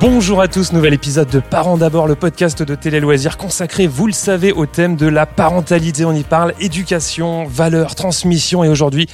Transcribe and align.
Bonjour 0.00 0.40
à 0.40 0.46
tous, 0.46 0.72
nouvel 0.72 0.94
épisode 0.94 1.28
de 1.28 1.40
Parents 1.40 1.76
d'abord, 1.76 2.06
le 2.06 2.14
podcast 2.14 2.62
de 2.62 2.76
Télé 2.76 3.00
Loisirs 3.00 3.36
consacré, 3.36 3.88
vous 3.88 4.06
le 4.06 4.12
savez, 4.12 4.52
au 4.52 4.64
thème 4.64 4.94
de 4.94 5.08
la 5.08 5.26
parentalité. 5.26 6.04
On 6.04 6.12
y 6.12 6.22
parle 6.22 6.54
éducation, 6.60 7.44
valeurs, 7.46 7.96
transmission 7.96 8.62
et 8.62 8.68
aujourd'hui, 8.68 9.08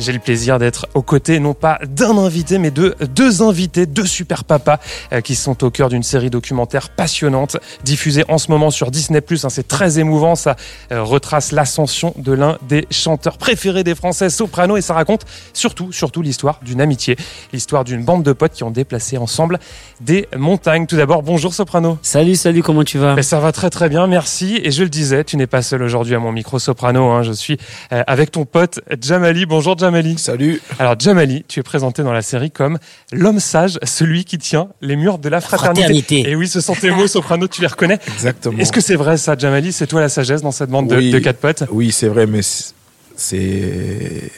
j'ai 0.00 0.12
le 0.12 0.18
plaisir 0.18 0.58
d'être 0.58 0.88
aux 0.94 1.02
côtés, 1.02 1.38
non 1.40 1.52
pas 1.52 1.78
d'un 1.86 2.16
invité, 2.16 2.58
mais 2.58 2.70
de 2.70 2.96
deux 3.14 3.42
invités, 3.42 3.84
deux 3.84 4.06
super 4.06 4.44
papas 4.44 4.78
euh, 5.12 5.20
qui 5.20 5.34
sont 5.34 5.62
au 5.62 5.70
cœur 5.70 5.90
d'une 5.90 6.02
série 6.02 6.30
documentaire 6.30 6.88
passionnante, 6.88 7.58
diffusée 7.84 8.24
en 8.28 8.38
ce 8.38 8.50
moment 8.50 8.70
sur 8.70 8.90
Disney+. 8.90 9.20
Hein, 9.20 9.48
c'est 9.50 9.68
très 9.68 9.98
émouvant, 9.98 10.36
ça 10.36 10.56
euh, 10.90 11.02
retrace 11.02 11.52
l'ascension 11.52 12.14
de 12.16 12.32
l'un 12.32 12.56
des 12.66 12.86
chanteurs 12.90 13.36
préférés 13.36 13.84
des 13.84 13.94
Français, 13.94 14.30
Soprano, 14.30 14.78
et 14.78 14.80
ça 14.80 14.94
raconte 14.94 15.26
surtout, 15.52 15.92
surtout 15.92 16.22
l'histoire 16.22 16.60
d'une 16.62 16.80
amitié, 16.80 17.16
l'histoire 17.52 17.84
d'une 17.84 18.02
bande 18.02 18.22
de 18.22 18.32
potes 18.32 18.52
qui 18.52 18.64
ont 18.64 18.70
déplacé 18.70 19.18
ensemble 19.18 19.58
des 20.00 20.28
montagnes. 20.36 20.86
Tout 20.86 20.96
d'abord, 20.96 21.22
bonjour 21.22 21.54
Soprano. 21.54 21.98
Salut, 22.02 22.36
salut, 22.36 22.62
comment 22.62 22.84
tu 22.84 22.98
vas 22.98 23.14
Mais 23.14 23.22
ça 23.22 23.40
va 23.40 23.52
très 23.52 23.70
très 23.70 23.88
bien, 23.88 24.06
merci. 24.06 24.60
Et 24.62 24.70
je 24.70 24.82
le 24.82 24.88
disais, 24.88 25.24
tu 25.24 25.36
n'es 25.36 25.46
pas 25.46 25.62
seul 25.62 25.82
aujourd'hui 25.82 26.14
à 26.14 26.18
mon 26.18 26.32
micro 26.32 26.58
Soprano. 26.58 27.10
Hein. 27.10 27.22
Je 27.22 27.32
suis 27.32 27.58
euh, 27.92 28.02
avec 28.06 28.30
ton 28.30 28.44
pote 28.44 28.80
Jamali. 29.00 29.46
Bonjour 29.46 29.76
Jamali. 29.76 30.18
Salut. 30.18 30.60
Alors 30.78 30.98
Jamali, 30.98 31.44
tu 31.48 31.60
es 31.60 31.62
présenté 31.62 32.02
dans 32.02 32.12
la 32.12 32.22
série 32.22 32.50
comme 32.50 32.78
l'homme 33.12 33.40
sage, 33.40 33.78
celui 33.82 34.24
qui 34.24 34.38
tient 34.38 34.68
les 34.80 34.96
murs 34.96 35.18
de 35.18 35.28
la 35.28 35.40
fraternité. 35.40 35.80
Fraternité. 35.82 36.30
Et 36.30 36.36
oui, 36.36 36.48
ce 36.48 36.60
sont 36.60 36.74
tes 36.74 36.90
mots, 36.90 37.06
Soprano, 37.06 37.48
tu 37.48 37.60
les 37.60 37.66
reconnais. 37.66 37.98
Exactement. 38.14 38.58
Est-ce 38.58 38.72
que 38.72 38.80
c'est 38.80 38.96
vrai 38.96 39.16
ça, 39.16 39.36
Jamali? 39.36 39.72
C'est 39.72 39.86
toi 39.86 40.00
la 40.00 40.08
sagesse 40.08 40.42
dans 40.42 40.52
cette 40.52 40.70
bande 40.70 40.88
de- 40.88 40.96
Oui. 40.96 41.10
de, 41.10 41.18
quatre 41.18 41.38
potes? 41.38 41.64
Oui, 41.70 41.92
c'est 41.92 42.08
vrai, 42.08 42.26
mais 42.26 42.40
c'est. 43.16 44.30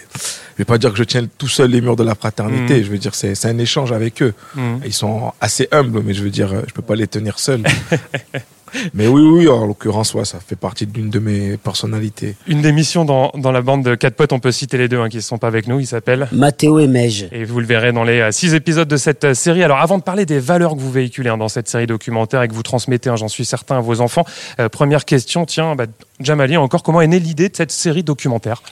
Je 0.53 0.58
vais 0.58 0.64
pas 0.64 0.78
dire 0.78 0.91
que 0.91 0.98
je 0.98 1.05
tiens 1.05 1.27
tout 1.39 1.48
seul 1.48 1.70
les 1.70 1.81
murs 1.81 1.97
de 1.97 2.05
la 2.05 2.14
fraternité. 2.14 2.78
Mhm. 2.78 2.84
Je 2.84 2.91
veux 2.91 2.98
dire, 2.98 3.14
c'est 3.14 3.34
c'est 3.34 3.48
un 3.48 3.58
échange 3.58 3.92
avec 3.92 4.22
eux. 4.22 4.34
Mhm. 4.55 4.81
Ils 4.84 4.92
sont 4.92 5.33
assez 5.41 5.69
humbles, 5.72 6.03
mais 6.05 6.14
je 6.14 6.22
veux 6.22 6.31
dire, 6.31 6.53
euh, 6.53 6.62
je 6.67 6.72
peux 6.72 6.83
pas 6.83 6.95
les 6.95 7.06
tenir 7.06 7.39
seuls. 7.39 7.62
mais 8.95 9.06
oui, 9.06 9.23
oui, 9.23 9.48
en 9.48 9.67
l'occurrence, 9.67 10.15
ouais, 10.15 10.25
ça 10.25 10.39
fait 10.41 10.56
partie 10.56 10.87
d'une 10.87 11.11
de 11.11 11.19
mes 11.19 11.56
personnalités. 11.56 12.37
Une 12.47 12.62
des 12.62 12.73
missions 12.73 13.05
dans, 13.05 13.33
dans 13.34 13.53
la 13.53 13.62
bande 13.62 13.84
de 13.84 13.95
quatre 13.95 14.14
potes, 14.14 14.33
on 14.33 14.41
peut 14.41 14.53
citer 14.53 14.79
les 14.79 14.89
deux 14.89 15.01
hein, 15.01 15.09
qui 15.09 15.17
ne 15.17 15.23
sont 15.23 15.39
pas 15.39 15.47
avec 15.47 15.67
nous, 15.67 15.81
ils 15.81 15.87
s'appellent 15.87 16.29
Mathéo 16.33 16.79
et 16.79 16.87
Meige. 16.87 17.29
Et 17.33 17.45
vous 17.45 17.61
le 17.61 17.67
verrez 17.67 17.92
dans 17.92 18.05
les 18.05 18.20
euh, 18.20 18.31
six 18.31 18.55
épisodes 18.55 18.89
de 18.89 18.97
cette 18.97 19.25
euh, 19.25 19.34
série. 19.34 19.62
Alors 19.62 19.79
avant 19.79 19.98
de 19.98 20.03
parler 20.03 20.27
des 20.27 20.39
valeurs 20.39 20.75
que 20.75 20.81
vous 20.81 20.91
véhiculez 20.91 21.31
hein, 21.31 21.37
dans 21.39 21.48
cette 21.48 21.69
série 21.69 21.87
documentaire 21.87 22.42
et 22.42 22.48
que 22.48 22.55
vous 22.55 22.62
transmettez, 22.62 23.11
hein, 23.11 23.17
j'en 23.17 23.29
suis 23.29 23.45
certain, 23.45 23.79
à 23.79 23.81
vos 23.81 24.01
enfants, 24.01 24.25
euh, 24.61 24.69
première 24.69 25.05
question, 25.05 25.47
tiens, 25.47 25.75
bah, 25.75 25.86
Jamali, 26.20 26.57
encore 26.57 26.83
comment 26.83 27.01
est 27.01 27.07
née 27.07 27.20
l'idée 27.20 27.48
de 27.48 27.57
cette 27.57 27.73
série 27.73 28.03
documentaire? 28.03 28.62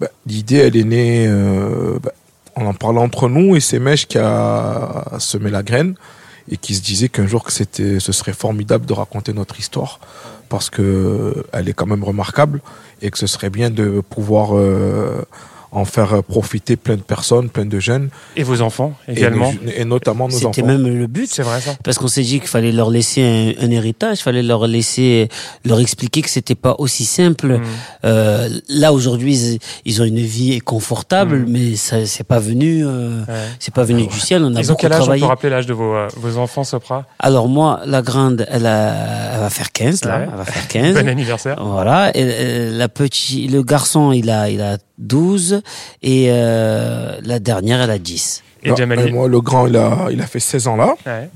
Bah, 0.00 0.08
L'idée, 0.26 0.56
elle 0.56 0.76
est 0.76 0.84
née 0.84 1.26
euh, 1.28 1.98
bah, 2.02 2.12
en 2.56 2.66
en 2.66 2.74
parlant 2.74 3.02
entre 3.02 3.28
nous 3.28 3.56
et 3.56 3.60
c'est 3.60 3.78
Mèche 3.78 4.06
qui 4.06 4.18
a 4.18 5.04
semé 5.18 5.50
la 5.50 5.62
graine 5.62 5.94
et 6.50 6.56
qui 6.56 6.74
se 6.74 6.82
disait 6.82 7.08
qu'un 7.08 7.26
jour 7.26 7.44
que 7.44 7.52
c'était, 7.52 8.00
ce 8.00 8.12
serait 8.12 8.32
formidable 8.32 8.86
de 8.86 8.92
raconter 8.92 9.32
notre 9.32 9.58
histoire 9.58 9.98
parce 10.48 10.70
que 10.70 11.44
elle 11.52 11.68
est 11.68 11.72
quand 11.72 11.86
même 11.86 12.04
remarquable 12.04 12.60
et 13.02 13.10
que 13.10 13.18
ce 13.18 13.26
serait 13.26 13.50
bien 13.50 13.70
de 13.70 14.00
pouvoir 14.00 14.56
euh, 14.56 15.22
en 15.74 15.84
faire 15.84 16.22
profiter 16.22 16.76
plein 16.76 16.96
de 16.96 17.02
personnes, 17.02 17.48
plein 17.50 17.66
de 17.66 17.78
jeunes 17.80 18.08
Et 18.36 18.42
vos 18.44 18.60
enfants 18.62 18.94
et, 19.08 19.12
également 19.12 19.52
nos- 19.52 19.70
et 19.70 19.84
notamment 19.84 20.28
nos 20.28 20.34
C'était 20.34 20.62
enfants. 20.62 20.66
même 20.66 20.86
le 20.86 21.06
but. 21.06 21.28
C'est 21.30 21.42
vrai 21.42 21.60
ça 21.60 21.74
Parce 21.82 21.98
qu'on 21.98 22.06
s'est 22.08 22.22
dit 22.22 22.38
qu'il 22.40 22.48
fallait 22.48 22.72
leur 22.72 22.90
laisser 22.90 23.22
un, 23.60 23.64
un 23.66 23.70
héritage, 23.70 24.20
il 24.20 24.22
fallait 24.22 24.42
leur 24.42 24.66
laisser, 24.66 25.28
leur 25.64 25.80
expliquer 25.80 26.22
que 26.22 26.30
c'était 26.30 26.54
pas 26.54 26.76
aussi 26.78 27.04
simple. 27.04 27.58
Mm. 27.58 27.62
Euh, 28.04 28.48
là 28.68 28.92
aujourd'hui, 28.92 29.36
ils, 29.36 29.58
ils 29.84 30.00
ont 30.02 30.04
une 30.04 30.20
vie 30.20 30.58
confortable, 30.60 31.38
Mm. 31.40 31.46
mais 31.48 31.76
ça 31.76 32.06
c'est 32.06 32.24
pas 32.24 32.38
venu, 32.38 32.84
euh, 32.86 33.20
Ouais. 33.26 33.34
c'est 33.58 33.74
pas 33.74 33.84
venu 33.84 34.06
du 34.06 34.20
ciel. 34.20 34.42
On 34.44 34.54
a 34.54 34.60
Ils 34.60 34.70
ont 34.70 34.74
beaucoup 34.74 34.80
quel 34.82 34.92
âge 34.92 35.00
On 35.00 35.04
travaillé. 35.04 35.22
peut 35.22 35.26
rappeler 35.28 35.50
l'âge 35.50 35.66
de 35.66 35.72
vos, 35.74 35.94
euh, 35.94 36.08
vos 36.16 36.38
enfants, 36.38 36.64
Sopra? 36.64 37.06
Alors 37.18 37.48
moi, 37.48 37.80
la 37.86 38.00
grande, 38.02 38.46
elle, 38.50 38.66
a, 38.66 39.34
elle 39.34 39.40
va 39.40 39.50
faire 39.50 39.72
15 39.72 40.04
là, 40.04 40.18
Ouais. 40.18 40.26
elle 40.30 40.38
va 40.38 40.44
faire 40.44 40.68
15. 40.68 40.94
Bon 41.02 41.08
anniversaire. 41.08 41.56
Voilà, 41.60 42.10
et, 42.16 42.22
euh, 42.22 42.78
la 42.78 42.88
petite, 42.88 43.50
le 43.50 43.62
garçon, 43.62 44.12
il 44.12 44.30
a, 44.30 44.48
il 44.50 44.60
a 44.60 44.78
12 44.98 45.62
et 46.02 46.26
euh, 46.28 47.18
la 47.22 47.38
dernière, 47.38 47.80
elle 47.82 47.90
a 47.90 47.98
10. 47.98 48.42
Et 48.62 48.70
Non, 48.70 48.76
Jamali 48.76 49.02
euh, 49.02 49.12
moi, 49.12 49.28
le 49.28 49.40
grand, 49.40 49.66
il 49.66 49.76
a, 49.76 50.08
il 50.10 50.20
a 50.20 50.26
fait 50.26 50.40
16 50.40 50.68
ans 50.68 50.76
là. 50.76 50.94
Ouais. 51.06 51.28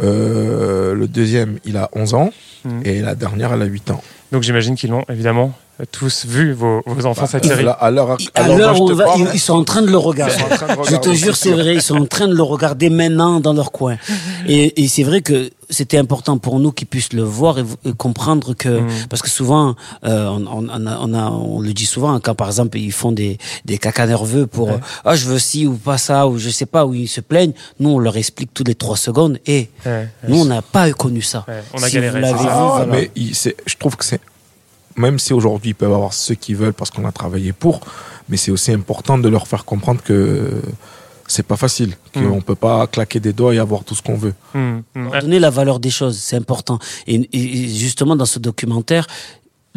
Euh, 0.00 0.94
le 0.94 1.08
deuxième, 1.08 1.58
il 1.64 1.76
a 1.76 1.88
11 1.92 2.14
ans. 2.14 2.30
Mhm. 2.64 2.82
Et 2.84 3.00
la 3.00 3.14
dernière, 3.14 3.52
elle 3.52 3.62
a 3.62 3.66
8 3.66 3.90
ans. 3.90 4.02
Donc 4.32 4.42
j'imagine 4.42 4.74
qu'ils 4.74 4.90
l'ont 4.90 5.04
évidemment 5.08 5.52
tous 5.86 6.26
vu, 6.26 6.52
vos, 6.52 6.82
vos 6.86 7.06
enfants, 7.06 7.26
série. 7.26 7.62
Là, 7.62 7.72
à 7.72 7.90
l'heure 7.90 8.16
où 8.80 8.86
va, 8.94 9.04
parle, 9.04 9.20
ils, 9.20 9.28
ils 9.34 9.38
sont 9.40 9.54
en 9.54 9.64
train 9.64 9.82
de 9.82 9.90
le 9.90 9.96
regarder. 9.98 10.34
Je 10.90 10.96
te 10.96 11.12
jure, 11.12 11.36
c'est 11.36 11.52
vrai, 11.52 11.74
ils 11.74 11.82
sont 11.82 11.96
en 11.96 12.06
train 12.06 12.26
de 12.28 12.34
le 12.34 12.42
regarder 12.42 12.90
maintenant 12.90 13.40
dans 13.40 13.52
leur 13.52 13.70
coin. 13.72 13.96
Et, 14.48 14.82
et 14.82 14.88
c'est 14.88 15.02
vrai 15.02 15.20
que 15.20 15.50
c'était 15.70 15.98
important 15.98 16.38
pour 16.38 16.58
nous 16.60 16.72
qu'ils 16.72 16.86
puissent 16.86 17.12
le 17.12 17.22
voir 17.22 17.58
et, 17.58 17.64
comprendre 17.98 18.54
que, 18.54 18.68
Mm. 18.80 18.88
parce 19.10 19.20
que 19.22 19.28
souvent, 19.28 19.74
euh, 20.04 20.26
on, 20.28 20.46
on, 20.46 20.68
on 20.68 20.86
a, 20.86 20.98
on, 21.00 21.12
a- 21.14 21.30
on 21.30 21.60
le 21.60 21.72
dit 21.74 21.84
souvent, 21.84 22.18
quand 22.20 22.34
par 22.34 22.46
exemple 22.46 22.78
ils 22.78 22.92
font 22.92 23.12
des, 23.12 23.36
des 23.66 23.76
cacas 23.76 24.06
nerveux 24.06 24.46
pour, 24.46 24.68
Ouais. 24.68 24.78
ah 25.04 25.14
je 25.16 25.26
veux 25.26 25.38
ci 25.38 25.66
ou 25.66 25.74
pas 25.74 25.98
ça, 25.98 26.26
ou 26.26 26.38
je 26.38 26.48
sais 26.48 26.64
pas, 26.66 26.86
où 26.86 26.94
ils 26.94 27.08
se 27.08 27.20
plaignent, 27.20 27.52
nous 27.80 27.90
on 27.90 27.98
leur 27.98 28.16
explique 28.16 28.54
toutes 28.54 28.68
les 28.68 28.74
trois 28.74 28.96
secondes 28.96 29.38
et 29.46 29.68
Ouais, 29.84 29.92
ouais. 29.92 30.08
nous 30.28 30.40
on 30.40 30.44
n'a 30.46 30.62
pas 30.62 30.90
connu 30.92 31.20
ça. 31.20 31.44
Ouais, 31.46 31.62
on 31.74 31.82
a 31.82 31.88
Si 31.88 31.94
galéré, 31.96 32.16
vous 32.20 32.22
l'avez 32.26 32.38
c'est 32.38 32.44
vu. 32.44 32.48
Ah, 32.50 32.68
voilà. 32.76 32.86
mais 32.86 33.10
il- 33.16 33.34
c'est- 33.34 33.56
je 33.66 33.74
trouve 33.76 33.96
que 33.96 34.04
c'est 34.06 34.20
même 34.96 35.18
si 35.18 35.32
aujourd'hui 35.32 35.70
ils 35.70 35.74
peuvent 35.74 35.92
avoir 35.92 36.12
ce 36.12 36.32
qu'ils 36.32 36.56
veulent 36.56 36.72
parce 36.72 36.90
qu'on 36.90 37.04
a 37.04 37.12
travaillé 37.12 37.52
pour, 37.52 37.80
mais 38.28 38.36
c'est 38.36 38.50
aussi 38.50 38.72
important 38.72 39.16
de 39.18 39.28
leur 39.28 39.46
faire 39.46 39.64
comprendre 39.64 40.02
que 40.02 40.60
c'est 41.26 41.42
pas 41.46 41.56
facile, 41.56 41.96
Mm. 42.16 42.28
qu'on 42.30 42.40
peut 42.40 42.54
pas 42.54 42.86
claquer 42.86 43.20
des 43.20 43.32
doigts 43.34 43.54
et 43.54 43.58
avoir 43.58 43.84
tout 43.84 43.94
ce 43.94 44.02
qu'on 44.02 44.16
veut. 44.16 44.34
Hum. 44.54 44.82
donner 45.20 45.38
la 45.38 45.50
valeur 45.50 45.78
des 45.78 45.90
choses, 45.90 46.16
c'est 46.18 46.36
important. 46.36 46.78
Et, 47.06 47.28
et 47.32 47.68
justement, 47.68 48.16
dans 48.16 48.24
ce 48.24 48.38
documentaire, 48.38 49.06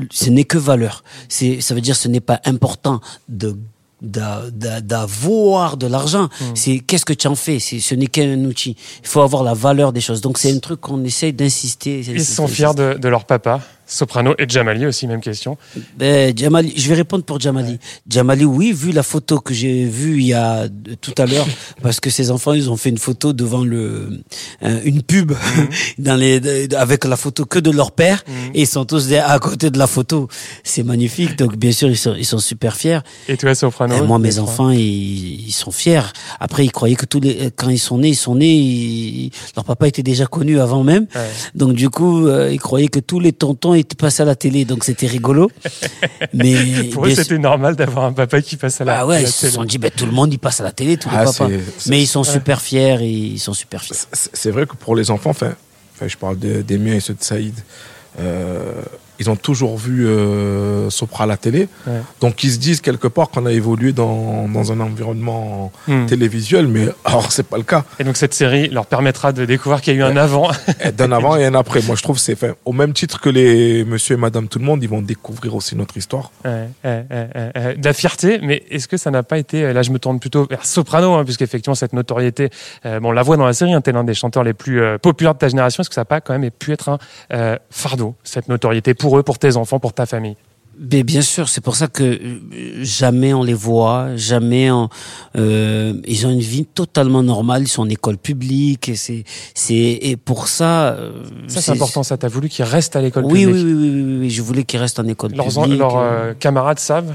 ce 0.10 0.30
n'est 0.30 0.46
que 0.46 0.58
valeur. 0.58 1.04
C'est, 1.28 1.60
ça 1.62 1.76
veut 1.76 1.82
dire, 1.82 1.96
ce 1.96 2.08
n'est 2.08 2.22
pas 2.22 2.40
important 2.46 3.02
de 3.28 3.58
d'a- 4.02 4.44
d'a- 4.52 4.82
d'avoir 4.82 5.78
de 5.78 5.86
l'argent. 5.88 6.30
C'est 6.56 6.80
qu'est-ce 6.80 7.06
que 7.06 7.14
tu 7.14 7.28
en 7.28 7.36
fais? 7.36 7.60
C'est, 7.60 7.80
ce 7.80 7.94
n'est 7.96 8.08
qu'un 8.08 8.44
outil. 8.46 8.76
Il 9.04 9.08
faut 9.08 9.22
avoir 9.22 9.44
la 9.44 9.54
valeur 9.54 9.92
des 9.94 10.02
choses. 10.02 10.22
Donc 10.22 10.38
c'est 10.40 10.52
un 10.52 10.60
truc 10.60 10.80
qu'on 10.82 11.04
essaye 11.04 11.34
d'insister. 11.34 12.00
Ils 12.00 12.26
sont 12.26 12.48
fiers 12.48 12.74
de, 12.76 12.94
de 12.98 13.08
leur 13.10 13.26
papa, 13.26 13.60
Soprano 13.94 14.34
et 14.40 14.46
Jamali 14.48 14.86
aussi, 14.86 15.06
même 15.06 15.20
question. 15.20 15.58
Ben, 15.98 16.34
Jamali, 16.38 16.74
je 16.78 16.88
vais 16.88 16.96
répondre 16.96 17.26
pour 17.26 17.42
Jamali. 17.42 17.78
Jamali, 18.10 18.46
oui, 18.46 18.72
vu 18.72 18.94
la 18.94 19.04
photo 19.04 19.40
que 19.42 19.54
j'ai 19.54 19.84
vue 19.84 20.22
il 20.22 20.28
y 20.28 20.34
a 20.34 20.70
de- 20.70 20.94
tout 20.96 21.14
à 21.18 21.26
l'heure, 21.26 21.46
parce 21.82 22.00
que 22.00 22.10
ses 22.10 22.32
enfants, 22.32 22.54
ils 22.54 22.70
ont 22.70 22.78
fait 22.78 22.90
une 22.90 22.98
photo 22.98 23.34
devant 23.34 23.66
le 23.66 24.22
euh, 24.64 24.80
une 24.86 25.02
pub 25.04 25.34
dans 25.98 26.16
les 26.16 26.40
de- 26.40 26.74
avec 26.78 27.04
la 27.04 27.18
photo 27.18 27.44
que 27.46 27.60
de 27.60 27.70
leur 27.70 27.92
père 27.92 28.24
et 28.54 28.62
ils 28.62 28.68
sont 28.68 28.86
tous 28.86 29.12
à 29.14 29.38
côté 29.40 29.70
de 29.70 29.78
la 29.78 29.88
photo. 29.88 30.30
C'est 30.64 30.84
magnifique. 30.84 31.38
Donc 31.38 31.58
bien 31.58 31.74
sûr, 31.74 31.90
ils 31.90 31.98
sont 31.98 32.16
ils 32.18 32.26
sont 32.26 32.40
super 32.40 32.78
fiers. 32.78 33.00
Et 33.28 33.36
toi, 33.36 33.54
Soprano 33.56 33.96
Et 33.96 34.02
moi, 34.08 34.18
les 34.20 34.24
mes 34.24 34.40
enfants, 34.40 34.70
ils, 34.70 35.48
ils 35.48 35.52
sont 35.52 35.72
fiers. 35.72 36.02
Après, 36.40 36.64
ils 36.64 36.72
croyaient 36.72 36.96
que 36.96 37.06
tous 37.06 37.20
les 37.20 37.52
quand 37.58 37.68
ils 37.70 37.78
sont 37.78 37.98
nés, 37.98 38.10
ils 38.10 38.16
sont 38.16 38.36
nés, 38.36 38.54
ils- 38.56 39.32
leur 39.58 39.66
papa 39.66 39.88
était 39.90 40.04
déjà 40.04 40.28
connu 40.28 40.62
avant 40.62 40.84
même. 40.86 41.08
Ouais. 41.14 41.30
Donc 41.56 41.74
du 41.74 41.90
coup, 41.90 42.26
euh, 42.28 42.50
ils 42.54 42.60
croyaient 42.60 42.88
que 42.88 43.00
tous 43.02 43.20
les 43.20 43.34
tontons 43.34 43.74
étaient 43.82 43.96
passés 43.96 44.22
à 44.24 44.26
la 44.26 44.36
télé, 44.36 44.66
donc 44.66 44.84
c'était 44.84 45.08
rigolo. 45.08 45.52
Mais 46.34 46.86
Pour 46.86 47.06
eux, 47.06 47.14
c'était 47.16 47.38
normal 47.38 47.76
d'avoir 47.76 48.06
un 48.06 48.14
papa 48.14 48.42
qui 48.42 48.56
passe 48.58 48.82
à 48.82 48.86
la, 48.86 48.94
bah 48.94 49.00
à 49.02 49.06
ouais, 49.06 49.16
la 49.16 49.22
ils 49.22 49.28
se 49.28 49.42
télé. 49.42 49.52
sont 49.54 49.64
dit, 49.64 49.78
ben 49.78 49.92
tout 49.96 50.06
le 50.06 50.12
monde 50.12 50.34
y 50.34 50.38
passe 50.38 50.62
à 50.62 50.64
la 50.64 50.72
télé, 50.72 50.98
tous 50.98 51.10
les 51.10 51.18
Ah, 51.18 51.26
papas. 51.26 51.50
Mais 51.88 52.02
ils 52.02 52.08
sont 52.08 52.24
ouais. 52.24 52.32
super 52.32 52.62
fiers, 52.62 52.98
et 53.02 53.10
ils 53.10 53.40
sont 53.40 53.54
super 53.54 53.84
fiers. 53.84 53.96
C'est 54.14 54.52
vrai 54.52 54.66
que 54.66 54.76
pour 54.76 54.96
les 54.96 55.12
enfants, 55.12 55.32
enfin, 55.32 55.54
enfin, 55.96 56.08
je 56.08 56.18
parle 56.18 56.40
de- 56.40 56.62
des 56.62 56.78
miens 56.78 56.96
et 56.96 57.00
ceux 57.00 57.14
de 57.14 57.24
Saïd, 57.24 57.56
euh, 58.20 58.82
ils 59.22 59.30
ont 59.30 59.36
toujours 59.36 59.78
vu 59.78 60.08
euh, 60.08 60.90
Sopra 60.90 61.24
à 61.24 61.28
la 61.28 61.38
télé. 61.38 61.68
Ouais. 61.88 62.02
Donc 62.20 62.44
ils 62.44 62.52
se 62.52 62.58
disent 62.58 62.82
quelque 62.82 63.08
part 63.08 63.30
qu'on 63.30 63.46
a 63.46 63.52
évolué 63.52 63.94
dans, 63.94 64.48
dans 64.48 64.72
un 64.72 64.80
environnement 64.80 65.72
Hum. 65.88 66.06
télévisuel, 66.06 66.68
mais 66.68 66.88
alors 67.06 67.32
c'est 67.32 67.48
pas 67.48 67.58
le 67.58 67.64
cas. 67.64 67.84
Et 68.00 68.04
donc 68.04 68.18
cette 68.18 68.34
série 68.34 68.70
leur 68.70 68.86
permettra 68.86 69.32
de 69.32 69.46
découvrir 69.46 69.82
qu'il 69.82 69.96
y 69.96 69.98
a 69.98 70.00
eu 70.00 70.04
un 70.04 70.18
avant. 70.18 70.50
D'un 70.98 71.12
avant 71.12 71.36
et 71.36 71.46
un 71.46 71.56
après. 71.56 71.82
Moi 71.82 71.96
je 71.96 72.04
trouve 72.04 72.18
que 72.18 72.22
c'est 72.22 72.38
au 72.66 72.74
même 72.74 72.94
titre 72.94 73.20
que 73.20 73.30
les 73.30 73.84
Monsieur 73.86 74.16
et 74.16 74.20
Madame 74.20 74.48
tout 74.48 74.60
le 74.60 74.66
monde, 74.66 74.84
ils 74.84 74.90
vont 74.90 75.02
découvrir 75.02 75.56
aussi 75.56 75.76
notre 75.76 75.98
histoire. 75.98 76.32
Ouais, 76.46 76.70
de 76.84 77.86
la 77.86 77.94
fierté, 77.94 78.40
mais 78.42 78.64
est-ce 78.70 78.88
que 78.88 78.98
ça 78.98 79.12
n'a 79.12 79.24
pas 79.24 79.38
été, 79.38 79.74
là 79.74 79.82
je 79.82 79.92
me 79.92 80.00
tourne 80.00 80.20
plutôt 80.20 80.48
vers 80.50 80.66
Soprano, 80.66 81.14
hein, 81.14 81.24
puisqu'effectivement 81.26 81.76
cette 81.76 81.94
notoriété, 81.94 82.50
euh, 82.86 83.00
bon, 83.00 83.10
on 83.10 83.12
la 83.12 83.24
voit 83.24 83.38
dans 83.38 83.46
la 83.46 83.54
série, 83.54 83.74
hein, 83.74 83.82
t'es 83.82 83.92
l'un 83.92 84.04
des 84.04 84.14
chanteurs 84.14 84.44
les 84.44 84.54
plus 84.54 84.82
euh, 84.82 84.98
populaires 84.98 85.34
de 85.34 85.40
ta 85.40 85.48
génération, 85.50 85.82
est-ce 85.82 85.90
que 85.90 85.96
ça 85.96 86.02
n'a 86.02 86.06
pas 86.06 86.22
quand 86.22 86.38
même 86.38 86.50
pu 86.52 86.72
être 86.72 86.90
un 86.90 86.98
euh, 87.34 87.58
fardeau, 87.70 88.16
cette 88.24 88.48
notoriété, 88.48 88.94
pour 88.94 89.11
eux, 89.18 89.24
pour 89.24 89.38
tes 89.40 89.56
enfants, 89.58 89.80
pour 89.80 89.94
ta 89.94 90.06
famille 90.06 90.36
Mais 90.92 91.04
bien 91.04 91.22
sûr, 91.22 91.48
c'est 91.50 91.62
pour 91.62 91.76
ça 91.76 91.88
que 91.88 92.04
euh, 92.04 92.84
jamais 92.84 93.34
on 93.34 93.44
les 93.44 93.54
voit, 93.54 94.16
jamais 94.16 94.72
on, 94.72 94.90
euh, 95.36 95.94
ils 96.08 96.26
ont 96.26 96.32
une 96.32 96.40
vie 96.56 96.66
totalement 96.66 97.22
normale, 97.24 97.62
ils 97.64 97.68
sont 97.68 97.84
en 97.84 97.90
école 97.90 98.18
publique 98.18 98.90
et 98.90 98.96
c'est 98.96 99.24
c'est 99.54 99.76
et 100.10 100.16
pour 100.18 100.48
ça. 100.48 100.72
euh, 100.94 101.24
Ça, 101.48 101.62
c'est 101.62 101.72
important, 101.74 102.04
ça. 102.04 102.18
T'as 102.18 102.30
voulu 102.30 102.48
qu'ils 102.50 102.66
restent 102.66 102.96
à 102.96 103.02
l'école 103.02 103.26
Oui, 103.26 103.46
oui, 103.46 103.54
publique. 103.54 103.66
oui, 103.66 103.74
oui, 103.74 104.04
oui, 104.04 104.18
oui, 104.22 104.30
je 104.30 104.42
voulais 104.42 104.64
qu'ils 104.64 104.80
restent 104.80 105.00
en 105.00 105.08
école 105.08 105.32
Leurs, 105.36 105.48
publique. 105.48 105.78
leurs, 105.80 105.98
euh, 105.98 106.34
camarades 106.34 106.80
savent 106.80 107.14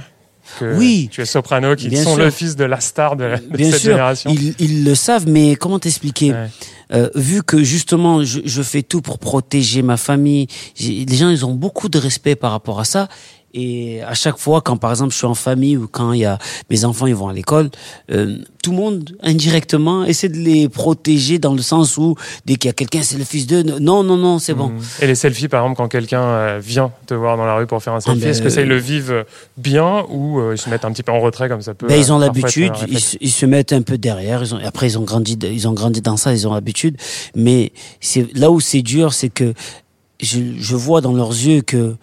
que 0.58 0.76
Oui. 0.76 1.08
tu 1.10 1.20
es 1.20 1.26
soprano, 1.26 1.74
Bien 1.74 2.02
sont 2.02 2.14
sûr. 2.14 2.24
le 2.24 2.30
fils 2.30 2.56
de 2.56 2.64
la 2.64 2.80
star 2.80 3.16
de, 3.16 3.24
de 3.50 3.56
Bien 3.56 3.70
cette 3.70 3.80
sûr, 3.80 3.90
génération. 3.92 4.30
ils, 4.32 4.54
ils 4.58 4.84
le 4.84 4.94
savent, 4.94 5.26
mais 5.28 5.56
comment 5.56 5.78
t'expliquer 5.78 6.32
Ouais. 6.32 6.48
Euh, 6.92 7.08
Vu 7.16 7.42
que 7.42 7.64
justement, 7.64 8.22
je, 8.22 8.40
je 8.44 8.62
fais 8.62 8.82
tout 8.82 9.00
pour 9.02 9.18
protéger 9.18 9.82
ma 9.82 9.96
famille, 9.96 10.46
les 10.78 11.16
gens, 11.16 11.30
ils 11.30 11.44
ont 11.44 11.54
beaucoup 11.54 11.88
de 11.88 11.98
respect 11.98 12.36
par 12.36 12.52
rapport 12.52 12.78
à 12.78 12.84
ça. 12.84 13.08
Et 13.58 14.02
à 14.02 14.12
chaque 14.12 14.36
fois, 14.36 14.60
quand 14.60 14.76
par 14.76 14.90
exemple 14.90 15.12
je 15.12 15.16
suis 15.16 15.26
en 15.26 15.34
famille 15.34 15.78
ou 15.78 15.88
quand 15.90 16.12
il 16.12 16.20
y 16.20 16.24
a 16.26 16.38
mes 16.68 16.84
enfants, 16.84 17.06
ils 17.06 17.14
vont 17.14 17.28
à 17.28 17.32
l'école, 17.32 17.70
euh, 18.10 18.36
tout 18.62 18.72
le 18.72 18.76
monde 18.76 19.16
indirectement 19.22 20.04
essaie 20.04 20.28
de 20.28 20.36
les 20.36 20.68
protéger 20.68 21.38
dans 21.38 21.54
le 21.54 21.62
sens 21.62 21.96
où 21.96 22.16
dès 22.44 22.56
qu'il 22.56 22.68
y 22.68 22.70
a 22.70 22.74
quelqu'un, 22.74 23.00
c'est 23.02 23.16
le 23.16 23.24
fils 23.24 23.46
d'eux. 23.46 23.62
Non, 23.62 24.02
non, 24.02 24.18
non, 24.18 24.38
c'est 24.38 24.52
bon. 24.52 24.68
Mhm. 24.68 24.80
Et 25.00 25.06
les 25.06 25.14
selfies, 25.14 25.48
par 25.48 25.62
exemple, 25.62 25.78
quand 25.78 25.88
quelqu'un 25.88 26.20
euh, 26.20 26.60
vient 26.62 26.92
te 27.06 27.14
voir 27.14 27.38
dans 27.38 27.46
la 27.46 27.54
rue 27.56 27.66
pour 27.66 27.82
faire 27.82 27.94
un 27.94 28.00
selfie, 28.00 28.20
ben, 28.20 28.28
est-ce 28.30 28.42
que 28.42 28.50
ça, 28.50 28.60
ils 28.60 28.66
euh, 28.70 28.74
le 28.74 28.78
vivent 28.78 29.24
bien 29.56 30.04
ou 30.10 30.38
euh, 30.38 30.54
ils 30.54 30.58
se 30.58 30.68
mettent 30.68 30.84
un 30.84 30.92
petit 30.92 31.02
peu 31.02 31.12
en 31.12 31.20
retrait 31.20 31.48
comme 31.48 31.62
ça 31.62 31.72
peut 31.72 31.86
Ben, 31.86 31.96
ils 31.98 32.12
ont 32.12 32.18
l'habitude, 32.18 32.74
ils, 32.88 33.00
se- 33.00 33.16
ils 33.22 33.30
se 33.30 33.46
mettent 33.46 33.72
un 33.72 33.82
peu 33.82 33.96
derrière. 33.96 34.42
Ils 34.42 34.54
ont, 34.54 34.58
après, 34.62 34.88
ils 34.88 34.98
ont 34.98 35.02
grandi, 35.04 35.38
ils 35.42 35.66
ont 35.66 35.72
grandi 35.72 36.02
dans 36.02 36.18
ça, 36.18 36.34
ils 36.34 36.46
ont 36.46 36.52
l'habitude. 36.52 36.96
Mais 37.34 37.72
c'est 38.00 38.26
là 38.36 38.50
où 38.50 38.60
c'est 38.60 38.82
dur, 38.82 39.14
c'est 39.14 39.30
que 39.30 39.54
je, 40.20 40.40
je 40.58 40.76
vois 40.76 41.00
dans 41.00 41.12
leurs 41.14 41.30
yeux 41.30 41.62
que 41.62 41.96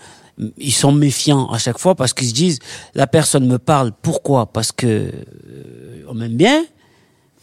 ils 0.57 0.74
sont 0.74 0.91
méfiants 0.91 1.50
à 1.51 1.57
chaque 1.57 1.77
fois 1.77 1.95
parce 1.95 2.13
qu'ils 2.13 2.30
se 2.30 2.33
disent 2.33 2.59
la 2.95 3.07
personne 3.07 3.47
me 3.47 3.59
parle. 3.59 3.91
Pourquoi? 4.01 4.47
Parce 4.47 4.71
que 4.71 4.88
euh, 4.88 6.06
on 6.07 6.13
m'aime 6.13 6.35
bien 6.35 6.65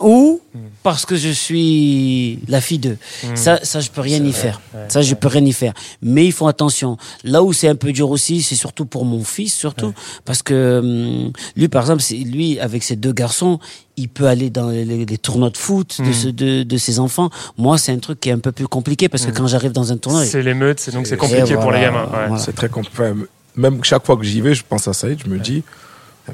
ou 0.00 0.40
Hmm. 0.52 0.58
parce 0.82 1.06
que 1.06 1.14
je 1.14 1.28
suis 1.28 2.40
la 2.48 2.60
fille 2.60 2.78
d'eux. 2.80 2.96
Ça, 3.36 3.60
ça, 3.62 3.78
je 3.78 3.88
peux 3.90 4.00
rien 4.00 4.24
y 4.24 4.32
faire. 4.32 4.60
ouais, 4.74 4.80
ça, 4.88 5.00
je 5.00 5.14
peux 5.14 5.28
rien 5.28 5.44
y 5.44 5.52
faire. 5.52 5.72
Mais 6.02 6.26
ils 6.26 6.32
font 6.32 6.48
attention. 6.48 6.96
Là 7.22 7.42
où 7.44 7.52
c'est 7.52 7.68
un 7.68 7.76
peu 7.76 7.92
dur 7.92 8.10
aussi, 8.10 8.42
c'est 8.42 8.56
surtout 8.56 8.84
pour 8.84 9.04
mon 9.04 9.22
fils, 9.22 9.54
surtout 9.54 9.92
parce 10.24 10.42
que 10.42 10.80
hum, 10.82 11.32
lui, 11.54 11.68
par 11.68 11.82
exemple, 11.82 12.02
lui 12.28 12.58
avec 12.58 12.82
ses 12.82 12.96
deux 12.96 13.12
garçons, 13.12 13.60
il 13.96 14.08
peut 14.08 14.26
aller 14.26 14.50
dans 14.50 14.70
les, 14.70 14.84
les- 14.84 15.06
les 15.06 15.18
tournois 15.18 15.50
de 15.50 15.56
foot 15.56 16.00
de, 16.00 16.08
Mm. 16.08 16.12
ce- 16.12 16.28
de, 16.28 16.62
de 16.64 16.76
ses 16.78 16.98
enfants. 16.98 17.30
Moi, 17.56 17.78
c'est 17.78 17.92
un 17.92 17.98
truc 17.98 18.18
qui 18.18 18.30
est 18.30 18.32
un 18.32 18.38
peu 18.40 18.50
plus 18.52 18.66
compliqué 18.66 19.08
parce 19.08 19.24
que 19.26 19.30
quand 19.30 19.46
j'arrive 19.46 19.72
dans 19.72 19.92
un 19.92 19.98
tournoi, 19.98 20.24
C'est 20.26 20.42
l'émeute, 20.42 20.80
c'est 20.80 20.92
donc 20.92 21.06
c'est 21.06 21.14
Et 21.14 21.18
compliqué 21.18 21.54
pour 21.54 21.70
les 21.70 21.82
gamins. 21.82 22.04
ouais. 22.04 22.26
voilà. 22.28 22.38
C'est 22.38 22.54
très 22.54 22.68
compliqué. 22.68 23.12
Même 23.56 23.84
chaque 23.84 24.04
fois 24.04 24.16
que 24.16 24.24
j'y 24.24 24.40
vais, 24.40 24.54
je 24.54 24.64
pense 24.68 24.88
à 24.88 24.92
Saïd, 24.94 25.20
je 25.24 25.30
me 25.30 25.38
dis, 25.38 25.62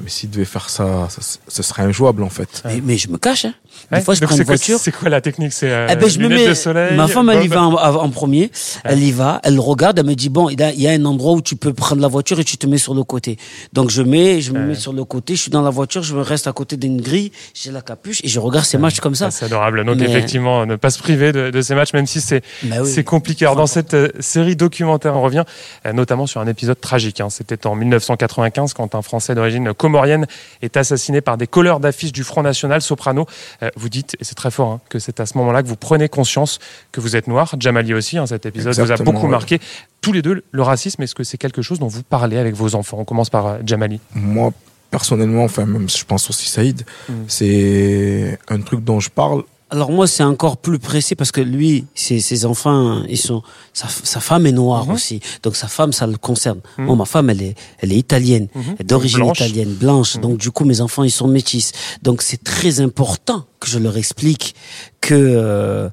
mais 0.01 0.09
s'il 0.09 0.29
devait 0.29 0.45
faire 0.45 0.69
ça, 0.69 1.07
ce 1.47 1.63
serait 1.63 1.83
injouable 1.83 2.23
en 2.23 2.29
fait. 2.29 2.61
mais, 2.65 2.81
mais 2.81 2.97
je 2.97 3.09
me 3.09 3.17
cache. 3.17 3.45
Hein. 3.45 3.53
Des 3.91 3.97
Ouais, 3.97 4.03
fois, 4.03 4.15
je 4.15 4.19
prends 4.21 4.29
c'est 4.35 4.41
une 4.41 4.45
quoi- 4.45 4.55
voiture. 4.55 4.79
C'est 4.79 4.91
quoi 4.91 5.09
la 5.09 5.21
technique? 5.21 5.53
C'est 5.53 5.69
euh, 5.71 5.87
Eh 5.89 5.95
ben, 5.95 6.09
je 6.09 6.17
me 6.19 6.23
lunettes 6.27 6.39
mets. 6.43 6.49
de 6.49 6.53
soleil? 6.53 6.95
ma 6.95 7.07
femme, 7.07 7.29
elle 7.29 7.43
y 7.43 7.47
va 7.47 7.63
en, 7.63 7.73
en 7.73 8.09
premier. 8.09 8.51
Elle 8.83 9.01
y 9.03 9.11
va. 9.11 9.39
Elle 9.43 9.59
regarde. 9.59 9.99
Elle 9.99 10.05
me 10.05 10.15
dit 10.15 10.29
bon, 10.29 10.49
il 10.49 10.59
y 10.59 10.87
a, 10.87 10.91
un 10.91 11.05
endroit 11.05 11.33
où 11.33 11.41
tu 11.41 11.55
peux 11.55 11.73
prendre 11.73 12.01
la 12.01 12.07
voiture 12.07 12.39
et 12.39 12.43
tu 12.43 12.57
te 12.57 12.67
mets 12.67 12.77
sur 12.77 12.93
le 12.93 13.03
côté. 13.03 13.37
Donc 13.73 13.89
je 13.89 14.01
mets, 14.01 14.41
je 14.41 14.51
me 14.51 14.59
Ouais. 14.59 14.65
mets 14.65 14.75
sur 14.75 14.93
le 14.93 15.03
côté. 15.05 15.35
Je 15.35 15.41
suis 15.41 15.51
dans 15.51 15.61
la 15.61 15.69
voiture. 15.69 16.03
Je 16.03 16.15
me 16.15 16.21
reste 16.21 16.47
à 16.47 16.51
côté 16.53 16.77
d'une 16.77 16.99
grille. 17.01 17.31
J'ai 17.53 17.71
la 17.71 17.81
capuche 17.81 18.21
et 18.23 18.27
je 18.27 18.39
regarde 18.39 18.65
ces 18.65 18.77
matchs 18.77 18.99
comme 18.99 19.15
ça. 19.15 19.31
C'est 19.31 19.45
adorable. 19.45 19.85
Donc 19.85 19.97
Mais- 19.97 20.05
effectivement, 20.05 20.65
ne 20.65 20.75
pas 20.75 20.89
se 20.89 20.99
priver 20.99 21.31
de, 21.31 21.49
de 21.51 21.61
ces 21.61 21.75
matchs, 21.75 21.93
même 21.93 22.07
si 22.07 22.19
c'est 22.21 22.43
Bah 22.63 22.77
oui. 22.81 23.03
compliqué. 23.03 23.45
Alors 23.45 23.55
dans 23.55 23.67
cette 23.67 23.93
euh, 23.93 24.09
série 24.19 24.55
documentaire, 24.55 25.15
on 25.15 25.21
revient 25.21 25.43
euh, 25.85 25.93
notamment 25.93 26.25
sur 26.27 26.41
un 26.41 26.47
épisode 26.47 26.79
tragique. 26.81 27.21
hein. 27.21 27.29
C'était 27.29 27.65
en 27.67 27.75
1995 27.75 28.73
quand 28.73 28.95
un 28.95 29.01
Français 29.01 29.35
d'origine 29.35 29.73
comorienne 29.73 30.25
est 30.61 30.77
assassiné 30.77 31.21
par 31.21 31.37
des 31.37 31.47
colleurs 31.47 31.79
d'affiches 31.79 32.11
du 32.11 32.23
Front 32.23 32.41
National 32.43 32.81
Soprano. 32.81 33.25
Euh, 33.67 33.71
vous 33.75 33.89
dites, 33.89 34.15
et 34.19 34.23
c'est 34.23 34.35
très 34.35 34.51
fort, 34.51 34.71
hein, 34.71 34.81
que 34.89 34.99
c'est 34.99 35.19
à 35.19 35.25
ce 35.25 35.37
moment-là 35.37 35.61
que 35.63 35.67
vous 35.67 35.75
prenez 35.75 36.09
conscience 36.09 36.59
que 36.91 36.99
vous 37.01 37.15
êtes 37.15 37.27
noir. 37.27 37.55
Jamali 37.59 37.93
aussi, 37.93 38.17
hein, 38.17 38.25
cet 38.25 38.45
épisode 38.45 38.73
vous 38.73 38.79
a 38.79 38.83
Exactement, 38.83 39.11
beaucoup 39.13 39.25
ouais. 39.25 39.31
marqué. 39.31 39.59
Tous 40.01 40.11
les 40.13 40.21
deux, 40.21 40.43
le 40.51 40.61
racisme, 40.61 41.01
est-ce 41.03 41.15
que 41.15 41.23
c'est 41.23 41.37
quelque 41.37 41.61
chose 41.61 41.79
dont 41.79 41.87
vous 41.87 42.03
parlez 42.03 42.37
avec 42.37 42.55
vos 42.55 42.75
enfants? 42.75 42.97
On 42.99 43.05
commence 43.05 43.29
par 43.29 43.45
euh, 43.47 43.57
Jamali. 43.65 43.99
Moi, 44.15 44.51
personnellement, 44.91 45.43
enfin, 45.43 45.65
même 45.65 45.89
je 45.89 46.03
pense 46.05 46.29
aussi 46.29 46.47
Saïd, 46.49 46.85
Mm. 47.09 47.13
c'est 47.27 48.39
un 48.49 48.61
truc 48.61 48.83
dont 48.83 48.99
je 48.99 49.09
parle. 49.09 49.43
Alors 49.69 49.91
moi, 49.91 50.07
c'est 50.07 50.23
encore 50.23 50.55
plus 50.57 50.79
précis 50.79 51.13
parce 51.15 51.33
que 51.33 51.41
lui, 51.41 51.85
ses, 51.93 52.21
ses 52.21 52.45
enfants, 52.45 53.03
ils 53.09 53.17
sont, 53.17 53.41
sa, 53.73 53.87
sa 53.89 54.21
femme 54.21 54.45
est 54.45 54.53
noire 54.53 54.85
Mhm. 54.85 54.93
aussi, 54.93 55.19
donc 55.43 55.57
sa 55.57 55.67
femme, 55.67 55.91
ça 55.91 56.07
le 56.07 56.15
concerne. 56.15 56.61
Mhm. 56.77 56.85
Moi, 56.85 56.95
ma 56.95 57.03
femme, 57.05 57.29
elle 57.29 57.41
est, 57.41 57.55
elle 57.79 57.91
est 57.91 57.97
italienne, 57.97 58.47
Mhm. 58.55 58.75
d'origine 58.85 59.25
italienne, 59.25 59.73
blanche. 59.73 60.17
Donc 60.19 60.37
du 60.37 60.51
coup, 60.51 60.63
mes 60.63 60.79
enfants, 60.79 61.03
ils 61.03 61.11
sont 61.11 61.27
métis. 61.27 61.73
Donc 62.01 62.21
c'est 62.21 62.41
très 62.43 62.79
important 62.79 63.45
que 63.59 63.67
je 63.67 63.77
leur 63.79 63.97
explique 63.97 64.55
que 65.01 65.13
euh, 65.15 65.89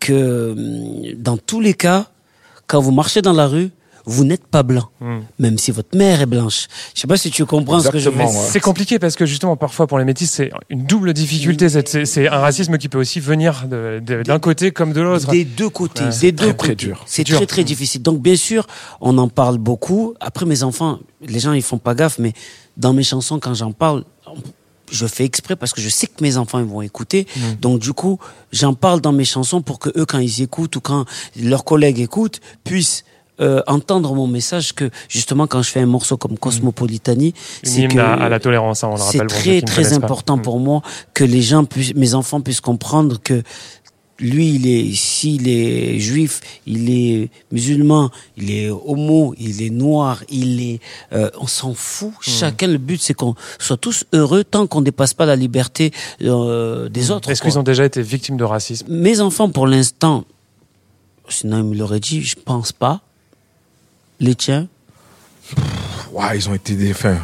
que 0.00 0.52
hum, 0.52 1.14
dans 1.16 1.36
tous 1.36 1.60
les 1.60 1.74
cas, 1.74 2.08
quand 2.66 2.80
vous 2.80 2.92
marchez 2.92 3.22
dans 3.22 3.32
la 3.34 3.46
rue, 3.46 3.70
vous 4.04 4.24
n'êtes 4.24 4.46
pas 4.46 4.62
blanc, 4.62 4.88
Hmm. 5.00 5.20
même 5.38 5.58
si 5.58 5.70
votre 5.70 5.96
mère 5.96 6.20
est 6.20 6.26
blanche. 6.26 6.66
Je 6.94 7.00
sais 7.00 7.06
pas 7.06 7.16
si 7.16 7.30
tu 7.30 7.44
comprends 7.46 7.80
ce 7.80 7.88
que 7.88 7.98
je 7.98 8.08
veux 8.08 8.14
Exactement, 8.16 8.30
dire. 8.32 8.40
ouais. 8.40 8.48
C'est 8.52 8.60
compliqué 8.60 8.98
parce 8.98 9.14
que 9.16 9.26
justement, 9.26 9.56
parfois 9.56 9.86
pour 9.86 9.98
les 9.98 10.04
métis, 10.04 10.30
c'est 10.30 10.50
une 10.70 10.84
double 10.84 11.12
difficulté. 11.12 11.68
C'est- 11.68 12.28
un 12.28 12.38
racisme 12.38 12.78
qui 12.78 12.88
peut 12.88 12.98
aussi 12.98 13.20
venir 13.20 13.66
d'un 13.68 14.38
côté 14.38 14.70
comme 14.70 14.92
de 14.92 15.00
l'autre. 15.00 15.30
Des 15.30 15.44
deux 15.44 15.68
côtés, 15.70 16.04
Ouais. 16.04 16.18
des 16.20 16.32
deux 16.32 16.46
Très, 16.54 16.56
côtés. 16.56 16.74
dur. 16.74 17.02
C'est 17.06 17.24
très 17.24 17.46
très 17.46 17.64
difficile. 17.64 18.02
Donc 18.02 18.20
bien 18.20 18.36
sûr, 18.36 18.66
on 19.00 19.16
en 19.18 19.28
parle 19.28 19.58
beaucoup. 19.58 20.14
Après 20.20 20.46
mes 20.46 20.62
enfants, 20.62 20.98
les 21.20 21.38
gens 21.40 21.52
ils 21.52 21.62
font 21.62 21.78
pas 21.78 21.94
gaffe, 21.94 22.18
mais 22.18 22.32
dans 22.76 22.92
mes 22.92 23.02
chansons 23.04 23.38
quand 23.38 23.54
j'en 23.54 23.72
parle, 23.72 24.04
je 24.90 25.06
fais 25.06 25.24
exprès 25.24 25.56
parce 25.56 25.72
que 25.72 25.80
je 25.80 25.88
sais 25.88 26.06
que 26.06 26.22
mes 26.22 26.36
enfants 26.36 26.58
ils 26.58 26.66
vont 26.66 26.82
écouter. 26.82 27.26
Mm. 27.36 27.40
Donc 27.60 27.78
du 27.80 27.92
coup, 27.94 28.18
j'en 28.52 28.74
parle 28.74 29.00
dans 29.00 29.12
mes 29.12 29.24
chansons 29.24 29.62
pour 29.62 29.78
que 29.78 29.88
eux 29.98 30.04
quand 30.04 30.18
ils 30.18 30.42
écoutent 30.42 30.76
ou 30.76 30.80
quand 30.80 31.04
leurs 31.40 31.64
collègues 31.64 31.98
écoutent 32.00 32.40
puissent 32.64 33.04
euh, 33.40 33.62
entendre 33.66 34.14
mon 34.14 34.26
message 34.26 34.74
que 34.74 34.90
justement 35.08 35.46
quand 35.46 35.62
je 35.62 35.70
fais 35.70 35.80
un 35.80 35.86
morceau 35.86 36.16
comme 36.16 36.36
Cosmopolitanie, 36.38 37.34
Une 37.64 37.68
c'est 37.70 37.98
à, 37.98 38.28
la 38.28 38.40
tolérance, 38.40 38.84
hein, 38.84 38.88
on 38.90 38.96
le 38.96 38.98
c'est 38.98 39.18
rappelle. 39.18 39.26
très 39.26 39.62
très 39.62 39.82
pas. 39.90 39.94
important 39.96 40.36
Hmm. 40.36 40.42
pour 40.42 40.60
moi 40.60 40.82
que 41.14 41.24
les 41.24 41.42
gens 41.42 41.64
puissent, 41.64 41.94
mes 41.94 42.14
enfants 42.14 42.40
puissent 42.40 42.60
comprendre 42.60 43.18
que 43.22 43.42
lui, 44.18 44.54
il 44.54 44.68
est, 44.68 44.94
s'il 44.94 45.48
est 45.48 45.98
juif, 45.98 46.40
il 46.66 46.90
est 46.90 47.30
musulman, 47.50 48.10
il 48.36 48.50
est 48.52 48.70
homo, 48.70 49.34
il 49.38 49.62
est 49.62 49.70
noir, 49.70 50.22
il 50.28 50.62
est, 50.62 50.80
euh, 51.12 51.28
on 51.40 51.46
s'en 51.46 51.74
fout. 51.74 52.12
Chacun, 52.20 52.68
le 52.68 52.78
but, 52.78 53.00
c'est 53.02 53.14
qu'on 53.14 53.34
soit 53.58 53.76
tous 53.76 54.04
heureux 54.12 54.44
tant 54.44 54.66
qu'on 54.66 54.80
dépasse 54.80 55.12
pas 55.12 55.26
la 55.26 55.34
liberté 55.34 55.90
euh, 56.22 56.88
des 56.88 57.10
autres. 57.10 57.30
Est-ce 57.30 57.42
qu'ils 57.42 57.58
ont 57.58 57.64
déjà 57.64 57.84
été 57.84 58.00
victimes 58.00 58.36
de 58.36 58.44
racisme? 58.44 58.86
Mes 58.88 59.20
enfants, 59.20 59.50
pour 59.50 59.66
l'instant, 59.66 60.24
sinon 61.28 61.58
ils 61.58 61.64
me 61.64 61.74
l'auraient 61.76 62.00
dit, 62.00 62.22
je 62.22 62.36
pense 62.36 62.70
pas. 62.70 63.00
Les 64.22 64.34
tiens, 64.36 64.68
Ouais, 66.12 66.36
ils 66.36 66.48
ont 66.48 66.54
été 66.54 66.74
des, 66.74 66.92
enfin, 66.92 67.16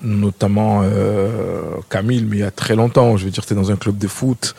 notamment 0.00 0.80
euh, 0.82 1.62
Camille, 1.90 2.24
mais 2.24 2.36
il 2.36 2.40
y 2.40 2.44
a 2.44 2.50
très 2.50 2.74
longtemps. 2.76 3.16
Je 3.16 3.24
veux 3.24 3.30
dire, 3.30 3.44
t'es 3.44 3.54
dans 3.54 3.70
un 3.70 3.76
club 3.76 3.98
de 3.98 4.08
foot. 4.08 4.54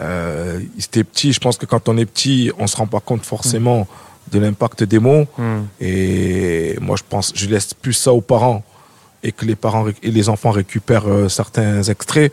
Euh, 0.00 0.60
ils 0.76 0.84
étaient 0.84 1.04
petits. 1.04 1.32
Je 1.32 1.38
pense 1.38 1.56
que 1.56 1.66
quand 1.66 1.88
on 1.88 1.96
est 1.98 2.06
petit, 2.06 2.50
on 2.58 2.66
se 2.66 2.76
rend 2.76 2.86
pas 2.86 3.00
compte 3.00 3.24
forcément 3.24 3.86
de 4.32 4.38
l'impact 4.38 4.84
des 4.84 4.98
mots. 4.98 5.26
Hmm. 5.36 5.64
Et 5.80 6.76
moi, 6.80 6.96
je 6.96 7.02
pense, 7.08 7.32
je 7.34 7.46
laisse 7.46 7.74
plus 7.74 7.92
ça 7.92 8.12
aux 8.12 8.22
parents 8.22 8.64
et 9.22 9.32
que 9.32 9.44
les 9.44 9.56
parents 9.56 9.86
et 10.02 10.10
les 10.10 10.28
enfants 10.30 10.50
récupèrent 10.50 11.08
euh, 11.08 11.28
certains 11.28 11.82
extraits. 11.82 12.32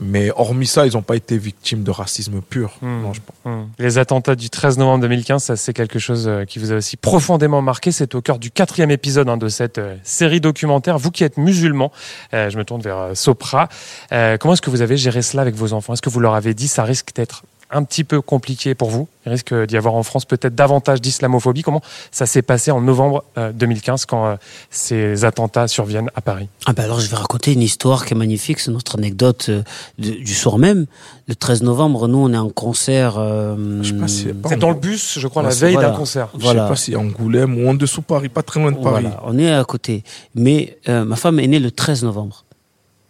Mais 0.00 0.30
hormis 0.34 0.66
ça, 0.66 0.86
ils 0.86 0.94
n'ont 0.94 1.02
pas 1.02 1.16
été 1.16 1.36
victimes 1.36 1.82
de 1.82 1.90
racisme 1.90 2.40
pur. 2.40 2.76
Hmm. 2.80 3.02
Non, 3.02 3.12
je 3.12 3.20
pense. 3.20 3.36
Hmm. 3.44 3.66
Les 3.78 3.98
attentats 3.98 4.34
du 4.34 4.48
13 4.48 4.78
novembre 4.78 5.02
2015, 5.02 5.42
ça 5.42 5.56
c'est 5.56 5.74
quelque 5.74 5.98
chose 5.98 6.26
euh, 6.26 6.44
qui 6.44 6.58
vous 6.58 6.72
a 6.72 6.76
aussi 6.76 6.96
profondément 6.96 7.60
marqué. 7.60 7.92
C'est 7.92 8.14
au 8.14 8.22
cœur 8.22 8.38
du 8.38 8.50
quatrième 8.50 8.90
épisode 8.90 9.28
hein, 9.28 9.36
de 9.36 9.48
cette 9.48 9.78
euh, 9.78 9.96
série 10.02 10.40
documentaire. 10.40 10.98
Vous 10.98 11.10
qui 11.10 11.22
êtes 11.22 11.36
musulman, 11.36 11.92
euh, 12.32 12.48
je 12.48 12.56
me 12.56 12.64
tourne 12.64 12.80
vers 12.80 12.96
euh, 12.98 13.14
Sopra. 13.14 13.68
Comment 14.10 14.54
est-ce 14.54 14.62
que 14.62 14.70
vous 14.70 14.82
avez 14.82 14.96
géré 14.96 15.22
cela 15.22 15.42
avec 15.42 15.54
vos 15.54 15.72
enfants? 15.72 15.92
Est-ce 15.92 16.02
que 16.02 16.10
vous 16.10 16.20
leur 16.20 16.34
avez 16.34 16.54
dit 16.54 16.68
ça 16.68 16.84
risque 16.84 17.14
d'être 17.14 17.42
un 17.72 17.84
petit 17.84 18.04
peu 18.04 18.20
compliqué 18.20 18.74
pour 18.74 18.90
vous 18.90 19.06
Il 19.26 19.32
risque 19.32 19.54
d'y 19.66 19.76
avoir 19.76 19.94
en 19.94 20.02
France 20.02 20.24
peut-être 20.24 20.54
davantage 20.54 21.00
d'islamophobie. 21.00 21.62
Comment 21.62 21.82
ça 22.10 22.26
s'est 22.26 22.42
passé 22.42 22.70
en 22.70 22.80
novembre 22.80 23.24
euh, 23.38 23.52
2015 23.52 24.06
quand 24.06 24.26
euh, 24.26 24.36
ces 24.70 25.24
attentats 25.24 25.68
surviennent 25.68 26.10
à 26.14 26.20
Paris? 26.20 26.48
Ah 26.66 26.72
ben 26.72 26.84
alors 26.84 27.00
je 27.00 27.08
vais 27.08 27.16
raconter 27.16 27.52
une 27.52 27.62
histoire 27.62 28.04
qui 28.06 28.14
est 28.14 28.16
magnifique, 28.16 28.58
c'est 28.60 28.70
notre 28.70 28.96
anecdote 28.98 29.46
euh, 29.48 29.62
de- 29.98 30.10
du 30.10 30.34
soir 30.34 30.58
même. 30.58 30.86
Le 31.28 31.34
13 31.34 31.62
novembre, 31.62 32.08
nous 32.08 32.18
on 32.18 32.32
est 32.32 32.36
en 32.38 32.48
concert. 32.50 33.16
euh, 33.18 33.82
Je 33.82 33.88
sais 33.92 33.98
pas 34.00 34.08
si- 34.08 34.28
C'est 34.48 34.58
dans 34.58 34.70
le 34.70 34.74
bus, 34.76 35.18
je 35.18 35.28
crois, 35.28 35.42
la 35.42 35.50
Ouais, 35.50 35.54
veille 35.54 35.74
voilà. 35.74 35.90
d'un 35.90 35.96
concert. 35.96 36.28
Je 36.36 36.40
Voilà. 36.42 36.64
sais 36.64 36.68
pas 36.70 36.76
si 36.76 36.96
Angoulême 36.96 37.56
ou 37.62 37.68
en 37.68 37.74
dessous 37.74 38.02
Paris, 38.02 38.28
pas 38.28 38.42
très 38.42 38.60
loin 38.60 38.72
de 38.72 38.76
Paris. 38.78 39.02
Voilà, 39.04 39.20
on 39.24 39.38
est 39.38 39.52
à 39.52 39.62
côté. 39.64 40.02
Mais 40.34 40.76
euh, 40.88 41.04
ma 41.04 41.16
femme 41.16 41.38
est 41.38 41.46
née 41.46 41.58
le 41.60 41.70
13 41.70 42.02
novembre. 42.04 42.44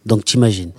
Donc 0.05 0.25
t'imagines. 0.25 0.71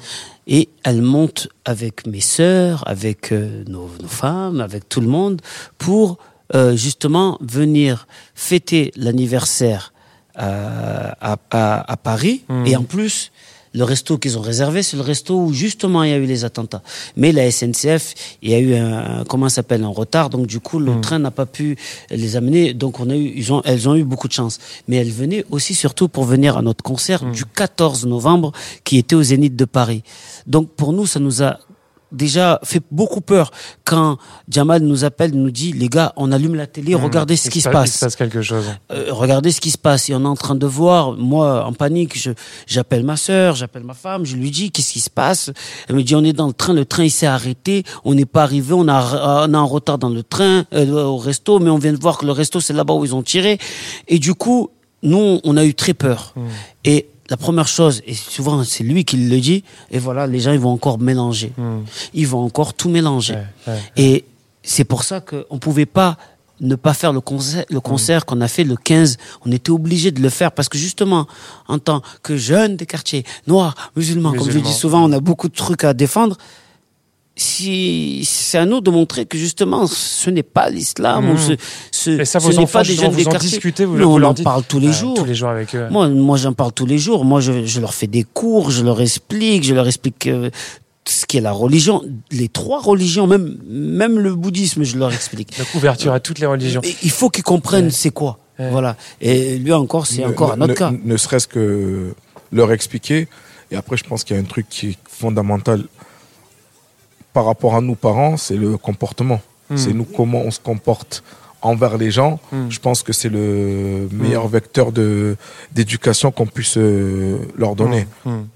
Et 0.46 0.68
elle 0.84 1.02
monte 1.02 1.48
avec 1.64 2.06
mes 2.06 2.20
sœurs, 2.20 2.82
avec 2.86 3.32
euh, 3.32 3.64
nos, 3.68 3.88
nos 4.00 4.08
femmes, 4.08 4.60
avec 4.60 4.88
tout 4.88 5.00
le 5.00 5.06
monde, 5.08 5.40
pour 5.78 6.18
euh, 6.54 6.76
justement 6.76 7.38
venir 7.40 8.06
fêter 8.34 8.92
l'anniversaire 8.96 9.92
à, 10.34 11.32
à, 11.32 11.36
à- 11.50 11.92
à 11.92 11.96
Paris. 11.96 12.42
Mhm. 12.48 12.66
Et 12.66 12.76
en 12.76 12.84
plus, 12.84 13.31
le 13.74 13.84
resto 13.84 14.18
qu'ils 14.18 14.38
ont 14.38 14.42
réservé, 14.42 14.82
c'est 14.82 14.96
le 14.96 15.02
resto 15.02 15.38
où 15.38 15.52
justement 15.52 16.02
il 16.02 16.10
y 16.10 16.12
a 16.12 16.16
eu 16.16 16.26
les 16.26 16.44
attentats. 16.44 16.82
Mais 17.16 17.32
la 17.32 17.50
SNCF, 17.50 18.14
il 18.42 18.50
y 18.50 18.54
a 18.54 18.58
eu 18.58 18.74
un, 18.74 19.24
comment 19.24 19.48
s'appelle, 19.48 19.82
un 19.84 19.88
retard. 19.88 20.30
Donc 20.30 20.46
du 20.46 20.60
coup, 20.60 20.78
le 20.78 21.00
train 21.00 21.18
n'a 21.18 21.30
pas 21.30 21.46
pu 21.46 21.76
les 22.10 22.36
amener. 22.36 22.74
Donc 22.74 23.00
on 23.00 23.08
a 23.10 23.16
eu, 23.16 23.32
ils 23.34 23.52
ont, 23.52 23.62
elles 23.64 23.88
ont 23.88 23.94
eu 23.94 24.04
beaucoup 24.04 24.28
de 24.28 24.32
chance. 24.32 24.58
Mais 24.88 24.96
elles 24.96 25.10
venaient 25.10 25.44
aussi 25.50 25.74
surtout 25.74 26.08
pour 26.08 26.24
venir 26.24 26.56
à 26.56 26.62
notre 26.62 26.82
concert 26.82 27.24
du 27.24 27.44
14 27.44 28.06
novembre 28.06 28.52
qui 28.84 28.98
était 28.98 29.14
au 29.14 29.22
Zénith 29.22 29.56
de 29.56 29.64
Paris. 29.64 30.02
Donc 30.46 30.70
pour 30.70 30.92
nous, 30.92 31.06
ça 31.06 31.20
nous 31.20 31.42
a 31.42 31.58
déjà 32.12 32.60
fait 32.62 32.82
beaucoup 32.90 33.20
peur 33.20 33.50
quand 33.84 34.18
Jamal 34.48 34.82
nous 34.82 35.04
appelle, 35.04 35.32
nous 35.32 35.50
dit 35.50 35.72
les 35.72 35.88
gars, 35.88 36.12
on 36.16 36.30
allume 36.32 36.54
la 36.54 36.66
télé, 36.66 36.94
regardez 36.94 37.36
ce 37.36 37.48
Il 37.48 37.52
qui 37.52 37.60
se 37.60 37.68
Il 37.68 37.72
passe. 37.72 37.94
se 37.94 38.04
passe 38.04 38.16
quelque 38.16 38.42
chose. 38.42 38.64
Euh, 38.92 39.06
regardez 39.10 39.50
ce 39.50 39.60
qui 39.60 39.70
se 39.70 39.78
passe. 39.78 40.08
Et 40.10 40.14
on 40.14 40.22
est 40.22 40.26
en 40.26 40.36
train 40.36 40.54
de 40.54 40.66
voir, 40.66 41.12
moi, 41.12 41.64
en 41.66 41.72
panique, 41.72 42.18
je, 42.18 42.30
j'appelle 42.66 43.04
ma 43.04 43.16
sœur, 43.16 43.54
j'appelle 43.56 43.84
ma 43.84 43.94
femme, 43.94 44.24
je 44.24 44.36
lui 44.36 44.50
dis, 44.50 44.70
qu'est-ce 44.70 44.92
qui 44.92 45.00
se 45.00 45.10
passe? 45.10 45.50
Elle 45.88 45.96
me 45.96 46.02
dit, 46.02 46.14
on 46.14 46.24
est 46.24 46.32
dans 46.32 46.46
le 46.46 46.52
train, 46.52 46.72
le 46.74 46.84
train, 46.84 47.04
il 47.04 47.10
s'est 47.10 47.26
arrêté, 47.26 47.84
on 48.04 48.14
n'est 48.14 48.26
pas 48.26 48.42
arrivé, 48.42 48.72
on 48.74 48.88
a, 48.88 49.46
on 49.48 49.54
a 49.54 49.58
un 49.58 49.62
retard 49.62 49.98
dans 49.98 50.10
le 50.10 50.22
train, 50.22 50.64
euh, 50.74 51.04
au 51.04 51.16
resto, 51.16 51.58
mais 51.58 51.70
on 51.70 51.78
vient 51.78 51.92
de 51.92 52.00
voir 52.00 52.18
que 52.18 52.26
le 52.26 52.32
resto, 52.32 52.60
c'est 52.60 52.72
là-bas 52.72 52.94
où 52.94 53.04
ils 53.04 53.14
ont 53.14 53.22
tiré. 53.22 53.58
Et 54.08 54.18
du 54.18 54.34
coup, 54.34 54.70
nous, 55.02 55.40
on 55.44 55.56
a 55.56 55.64
eu 55.64 55.74
très 55.74 55.94
peur. 55.94 56.34
Et 56.84 57.06
la 57.32 57.38
première 57.38 57.66
chose, 57.66 58.02
et 58.06 58.12
souvent 58.12 58.62
c'est 58.62 58.84
lui 58.84 59.06
qui 59.06 59.16
le 59.16 59.40
dit, 59.40 59.64
et 59.90 59.98
voilà, 59.98 60.26
les 60.26 60.38
gens 60.38 60.52
ils 60.52 60.60
vont 60.60 60.74
encore 60.78 60.98
mélanger. 60.98 61.50
Ils 62.12 62.28
vont 62.28 62.44
encore 62.44 62.74
tout 62.74 62.90
mélanger. 62.90 63.36
Ouais, 63.36 63.72
ouais. 63.72 63.80
Et 63.96 64.24
c'est 64.62 64.84
pour 64.84 65.02
ça 65.02 65.22
qu'on 65.22 65.54
ne 65.56 65.58
pouvait 65.58 65.86
pas 65.86 66.18
ne 66.60 66.76
pas 66.76 66.92
faire 66.92 67.12
le 67.12 67.22
concert, 67.22 67.64
le 67.70 67.80
concert 67.80 68.26
qu'on 68.26 68.42
a 68.42 68.48
fait 68.48 68.64
le 68.64 68.76
15. 68.76 69.16
On 69.46 69.50
était 69.50 69.70
obligé 69.70 70.10
de 70.10 70.20
le 70.20 70.28
faire 70.28 70.52
parce 70.52 70.68
que 70.68 70.76
justement, 70.76 71.26
en 71.68 71.78
tant 71.78 72.02
que 72.22 72.36
jeune 72.36 72.76
des 72.76 72.86
quartiers, 72.86 73.24
noirs, 73.46 73.74
musulmans, 73.96 74.34
comme 74.34 74.50
je 74.50 74.58
dis 74.58 74.72
souvent, 74.72 75.02
on 75.02 75.12
a 75.12 75.20
beaucoup 75.20 75.48
de 75.48 75.54
trucs 75.54 75.84
à 75.84 75.94
défendre. 75.94 76.36
Si 77.34 78.24
c'est 78.28 78.58
à 78.58 78.66
nous 78.66 78.80
de 78.82 78.90
montrer 78.90 79.24
que 79.24 79.38
justement 79.38 79.86
ce 79.86 80.28
n'est 80.28 80.42
pas 80.42 80.68
l'islam 80.68 81.30
ou 81.30 81.38
ce, 81.38 81.52
ce, 81.90 82.10
Et 82.20 82.24
ça, 82.26 82.40
ce 82.40 82.48
n'est 82.52 82.66
pas 82.66 82.82
des 82.82 82.94
jeunes 82.94 83.10
des 83.12 83.22
vous 83.22 83.28
en 83.28 83.32
quartiers. 83.32 83.48
discutez, 83.50 83.84
vous, 83.86 83.96
Mais 83.96 84.04
vous 84.04 84.10
on 84.10 84.22
en 84.22 84.34
dites 84.34 84.44
parle 84.44 84.62
tous 84.64 84.78
les 84.78 84.88
Ah, 84.88 84.92
jours. 84.92 85.14
Tous 85.14 85.24
les 85.24 85.34
jours 85.34 85.48
avec 85.48 85.74
eux. 85.74 85.88
Moi, 85.90 86.08
moi, 86.08 86.36
j'en 86.36 86.52
parle 86.52 86.72
tous 86.72 86.84
les 86.84 86.98
jours. 86.98 87.24
Moi, 87.24 87.40
je, 87.40 87.64
je 87.64 87.80
leur 87.80 87.94
fais 87.94 88.06
des 88.06 88.22
cours, 88.24 88.70
je 88.70 88.84
leur 88.84 89.00
explique, 89.00 89.64
je 89.64 89.72
leur 89.72 89.86
explique 89.86 90.26
euh, 90.26 90.50
ce 91.06 91.24
qu'est 91.24 91.40
la 91.40 91.52
religion, 91.52 92.02
les 92.30 92.48
trois 92.48 92.80
religions, 92.82 93.26
même, 93.26 93.56
même 93.66 94.18
le 94.18 94.34
bouddhisme, 94.34 94.82
je 94.84 94.98
leur 94.98 95.12
explique. 95.12 95.56
Donc 95.58 95.68
ouverture 95.74 96.12
à 96.12 96.20
toutes 96.20 96.38
les 96.38 96.46
religions. 96.46 96.82
Et 96.84 96.94
il 97.02 97.10
faut 97.10 97.30
qu'ils 97.30 97.44
comprennent 97.44 97.86
Ouais. 97.86 97.90
c'est 97.90 98.10
quoi. 98.10 98.38
Ouais. 98.58 98.68
Voilà. 98.70 98.94
Et 99.22 99.56
lui 99.56 99.72
encore, 99.72 100.06
c'est 100.06 100.24
encore 100.26 100.52
un 100.52 100.56
ne- 100.58 100.64
autre 100.64 100.74
cas. 100.74 100.90
ne, 100.90 100.98
ne 101.02 101.16
serait-ce 101.16 101.48
que 101.48 102.12
leur 102.52 102.70
expliquer. 102.72 103.26
Et 103.70 103.76
après, 103.76 103.96
je 103.96 104.04
pense 104.04 104.22
qu'il 104.22 104.36
y 104.36 104.38
a 104.38 104.42
un 104.42 104.44
truc 104.46 104.66
qui 104.68 104.88
est 104.90 104.98
fondamental 105.08 105.82
par 107.32 107.44
rapport 107.46 107.74
à 107.74 107.80
nous 107.80 107.94
parents, 107.94 108.36
c'est 108.36 108.56
le 108.56 108.76
comportement. 108.76 109.40
Hmm. 109.70 109.76
C'est 109.76 109.92
nous 109.92 110.04
comment 110.04 110.40
on 110.40 110.50
se 110.50 110.60
comporte 110.60 111.22
envers 111.62 111.96
les 111.96 112.10
gens. 112.10 112.40
Hmm. 112.50 112.68
Je 112.70 112.78
pense 112.80 113.02
que 113.02 113.12
c'est 113.12 113.28
le 113.28 114.08
meilleur 114.12 114.48
vecteur 114.48 114.92
de 114.92 115.36
d'éducation 115.72 116.30
qu'on 116.32 116.46
puisse 116.46 116.76
euh, 116.76 117.38
leur 117.56 117.76
donner. 117.76 118.06
Hum. 118.26 118.46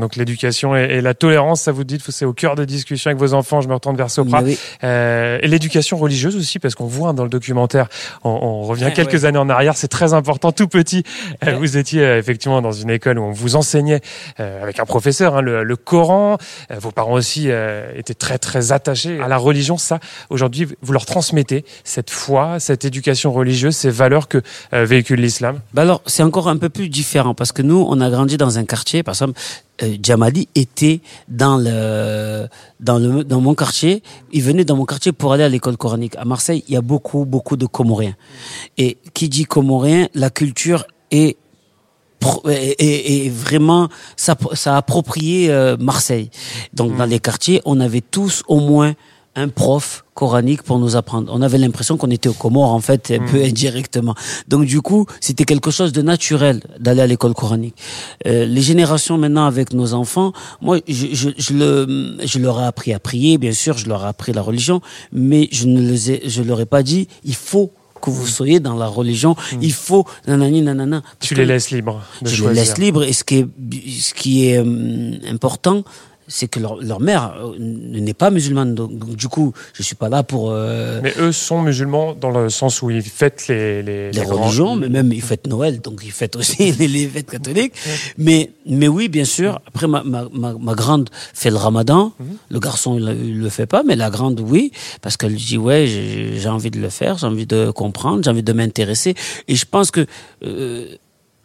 Donc 0.00 0.16
l'éducation 0.16 0.76
et, 0.76 0.84
et 0.84 1.00
la 1.00 1.14
tolérance, 1.14 1.62
ça 1.62 1.72
vous 1.72 1.84
dit, 1.84 1.98
c'est 2.08 2.24
au 2.24 2.32
cœur 2.32 2.54
des 2.56 2.66
discussions 2.66 3.10
avec 3.10 3.20
vos 3.20 3.34
enfants. 3.34 3.60
Je 3.60 3.68
me 3.68 3.74
retourne 3.74 3.96
vers 3.96 4.10
Sopra. 4.10 4.42
Oui. 4.42 4.58
Euh, 4.84 5.38
et 5.42 5.48
l'éducation 5.48 5.96
religieuse 5.96 6.36
aussi, 6.36 6.58
parce 6.58 6.74
qu'on 6.74 6.86
voit 6.86 7.12
dans 7.12 7.24
le 7.24 7.28
documentaire, 7.30 7.88
on, 8.24 8.30
on 8.30 8.62
revient 8.62 8.82
Ouais, 8.84 8.92
quelques 8.92 9.12
ouais. 9.22 9.24
années 9.26 9.38
en 9.38 9.48
arrière, 9.48 9.76
c'est 9.76 9.88
très 9.88 10.12
important. 10.12 10.50
Tout 10.52 10.66
petit, 10.68 11.04
euh, 11.46 11.56
vous 11.56 11.76
étiez 11.76 12.02
effectivement 12.18 12.60
dans 12.60 12.72
une 12.72 12.90
école 12.90 13.18
où 13.18 13.22
on 13.22 13.30
vous 13.32 13.54
enseignait 13.56 14.00
euh, 14.40 14.62
avec 14.62 14.80
un 14.80 14.84
professeur 14.84 15.36
hein, 15.36 15.40
le, 15.40 15.62
le 15.62 15.76
Coran. 15.76 16.36
Vos 16.76 16.90
parents 16.90 17.12
aussi 17.12 17.46
euh, 17.48 17.92
étaient 17.96 18.14
très 18.14 18.38
très 18.38 18.72
attachés 18.72 19.20
à 19.20 19.28
la 19.28 19.36
religion. 19.36 19.76
Ça, 19.78 20.00
aujourd'hui, 20.30 20.66
vous 20.82 20.92
leur 20.92 21.06
transmettez 21.06 21.64
cette 21.84 22.10
foi, 22.12 22.60
cette 22.60 22.84
éducation 22.84 23.32
religieuse, 23.32 23.76
ces 23.76 23.90
valeurs 23.90 24.28
que 24.28 24.42
euh, 24.72 24.84
véhicule 24.84 25.20
l'islam? 25.20 25.60
Bah 25.74 25.82
alors, 25.82 26.02
c'est 26.06 26.22
encore 26.22 26.48
un 26.48 26.56
peu 26.56 26.68
plus 26.68 26.88
différent 26.88 27.34
parce 27.34 27.52
que 27.52 27.62
nous, 27.62 27.84
on 27.88 28.00
a 28.00 28.10
grandi 28.10 28.36
dans 28.36 28.58
un 28.58 28.64
quartier. 28.64 29.02
Par 29.02 29.14
exemple, 29.14 29.38
euh, 29.82 29.96
Jamali 30.02 30.48
était 30.54 31.00
dans 31.28 31.56
le 31.56 32.46
dans 32.80 32.98
le 32.98 33.24
dans 33.24 33.40
mon 33.40 33.54
quartier. 33.54 34.02
Il 34.32 34.42
venait 34.42 34.64
dans 34.64 34.76
mon 34.76 34.84
quartier 34.84 35.12
pour 35.12 35.32
aller 35.32 35.44
à 35.44 35.48
l'école 35.48 35.76
coranique. 35.76 36.16
À 36.16 36.24
Marseille, 36.24 36.64
il 36.68 36.74
y 36.74 36.76
a 36.76 36.82
beaucoup 36.82 37.24
beaucoup 37.24 37.56
de 37.56 37.66
Comoriens. 37.66 38.14
Et 38.78 38.98
qui 39.14 39.28
dit 39.28 39.44
Comorien, 39.44 40.08
la 40.14 40.30
culture 40.30 40.86
est 41.10 41.36
est 42.48 43.30
vraiment 43.30 43.88
ça, 44.16 44.36
ça 44.52 44.74
a 44.74 44.76
approprié 44.76 45.50
euh, 45.50 45.76
Marseille. 45.76 46.30
Donc 46.72 46.96
dans 46.96 47.04
les 47.04 47.18
quartiers, 47.18 47.60
on 47.64 47.80
avait 47.80 48.00
tous 48.00 48.44
au 48.46 48.60
moins 48.60 48.94
un 49.34 49.48
prof 49.48 50.04
coranique 50.14 50.62
pour 50.62 50.78
nous 50.78 50.94
apprendre. 50.96 51.32
On 51.34 51.40
avait 51.40 51.58
l'impression 51.58 51.96
qu'on 51.96 52.10
était 52.10 52.28
au 52.28 52.34
Comores 52.34 52.72
en 52.72 52.80
fait, 52.80 53.10
un 53.10 53.26
peu 53.26 53.42
indirectement. 53.42 54.14
Donc 54.48 54.66
du 54.66 54.80
coup, 54.82 55.06
c'était 55.20 55.44
quelque 55.44 55.70
chose 55.70 55.92
de 55.92 56.02
naturel 56.02 56.60
d'aller 56.78 57.00
à 57.00 57.06
l'école 57.06 57.34
coranique. 57.34 57.76
Euh, 58.26 58.44
les 58.44 58.60
générations 58.60 59.16
maintenant 59.16 59.46
avec 59.46 59.72
nos 59.72 59.94
enfants, 59.94 60.32
moi, 60.60 60.78
je, 60.86 61.06
je, 61.12 61.30
je, 61.36 61.54
le, 61.54 62.16
je 62.24 62.38
leur 62.38 62.60
ai 62.60 62.64
appris 62.64 62.92
à 62.92 62.98
prier, 62.98 63.38
bien 63.38 63.52
sûr, 63.52 63.78
je 63.78 63.88
leur 63.88 64.04
ai 64.04 64.08
appris 64.08 64.32
la 64.32 64.42
religion, 64.42 64.82
mais 65.12 65.48
je 65.50 65.66
ne 65.66 65.80
les 65.80 66.10
ai, 66.10 66.28
je 66.28 66.42
leur 66.42 66.60
ai 66.60 66.66
pas 66.66 66.82
dit, 66.82 67.08
il 67.24 67.34
faut 67.34 67.72
que 68.02 68.10
vous 68.10 68.26
soyez 68.26 68.60
dans 68.60 68.74
la 68.74 68.88
religion, 68.88 69.36
il 69.62 69.72
faut 69.72 70.04
nanani 70.26 70.60
nanana. 70.60 71.02
Tu 71.20 71.34
les 71.34 71.46
laisses 71.46 71.70
libres 71.70 72.02
je 72.22 72.44
les 72.48 72.54
laisse 72.54 72.76
libres 72.76 73.04
et 73.04 73.12
ce 73.12 73.24
qui 73.24 73.36
est, 73.38 73.46
ce 73.88 74.12
qui 74.12 74.48
est 74.48 74.58
euh, 74.58 75.16
important, 75.30 75.84
c'est 76.28 76.48
que 76.48 76.60
leur, 76.60 76.76
leur 76.82 77.00
mère 77.00 77.34
euh, 77.42 77.54
n'est 77.58 78.14
pas 78.14 78.30
musulmane. 78.30 78.74
Donc, 78.74 78.96
donc, 78.98 79.16
du 79.16 79.28
coup, 79.28 79.52
je 79.74 79.82
suis 79.82 79.94
pas 79.96 80.08
là 80.08 80.22
pour 80.22 80.50
euh, 80.50 81.00
Mais 81.02 81.12
eux 81.18 81.32
sont 81.32 81.62
musulmans 81.62 82.14
dans 82.14 82.30
le 82.30 82.48
sens 82.50 82.80
où 82.82 82.90
ils 82.90 83.02
fêtent 83.02 83.48
les, 83.48 83.82
les, 83.82 84.10
les 84.10 84.20
les 84.20 84.24
grands- 84.26 84.42
religions, 84.44 84.76
mais 84.76 84.88
même 84.88 85.12
ils 85.12 85.22
fêtent 85.22 85.46
Noël, 85.46 85.80
donc 85.80 86.00
ils 86.04 86.12
fêtent 86.12 86.36
aussi 86.36 86.72
les, 86.78 86.88
les 86.88 87.06
fêtes 87.08 87.30
catholiques. 87.30 87.74
Mais, 88.18 88.50
mais 88.66 88.88
oui, 88.88 89.08
bien 89.08 89.24
sûr. 89.24 89.60
Après, 89.66 89.86
ma, 89.86 90.02
ma, 90.04 90.26
ma, 90.32 90.54
ma 90.54 90.74
grande 90.74 91.10
fait 91.34 91.50
le 91.50 91.56
ramadan. 91.56 92.12
Mhm. 92.18 92.26
Le 92.50 92.60
garçon, 92.60 92.98
il, 92.98 93.04
il 93.24 93.38
le 93.40 93.48
fait 93.48 93.66
pas, 93.66 93.82
mais 93.82 93.96
la 93.96 94.10
grande, 94.10 94.40
oui. 94.40 94.72
Parce 95.00 95.16
qu'elle 95.16 95.34
dit, 95.34 95.58
ouais, 95.58 95.86
j'ai 95.86 96.48
envie 96.48 96.70
de 96.70 96.78
le 96.80 96.88
faire, 96.88 97.18
j'ai 97.18 97.26
envie 97.26 97.46
de 97.46 97.70
comprendre, 97.70 98.22
j'ai 98.24 98.30
envie 98.30 98.42
de 98.42 98.52
m'intéresser. 98.52 99.14
Et 99.48 99.54
je 99.56 99.64
pense 99.64 99.90
que 99.90 100.06
il 100.42 100.98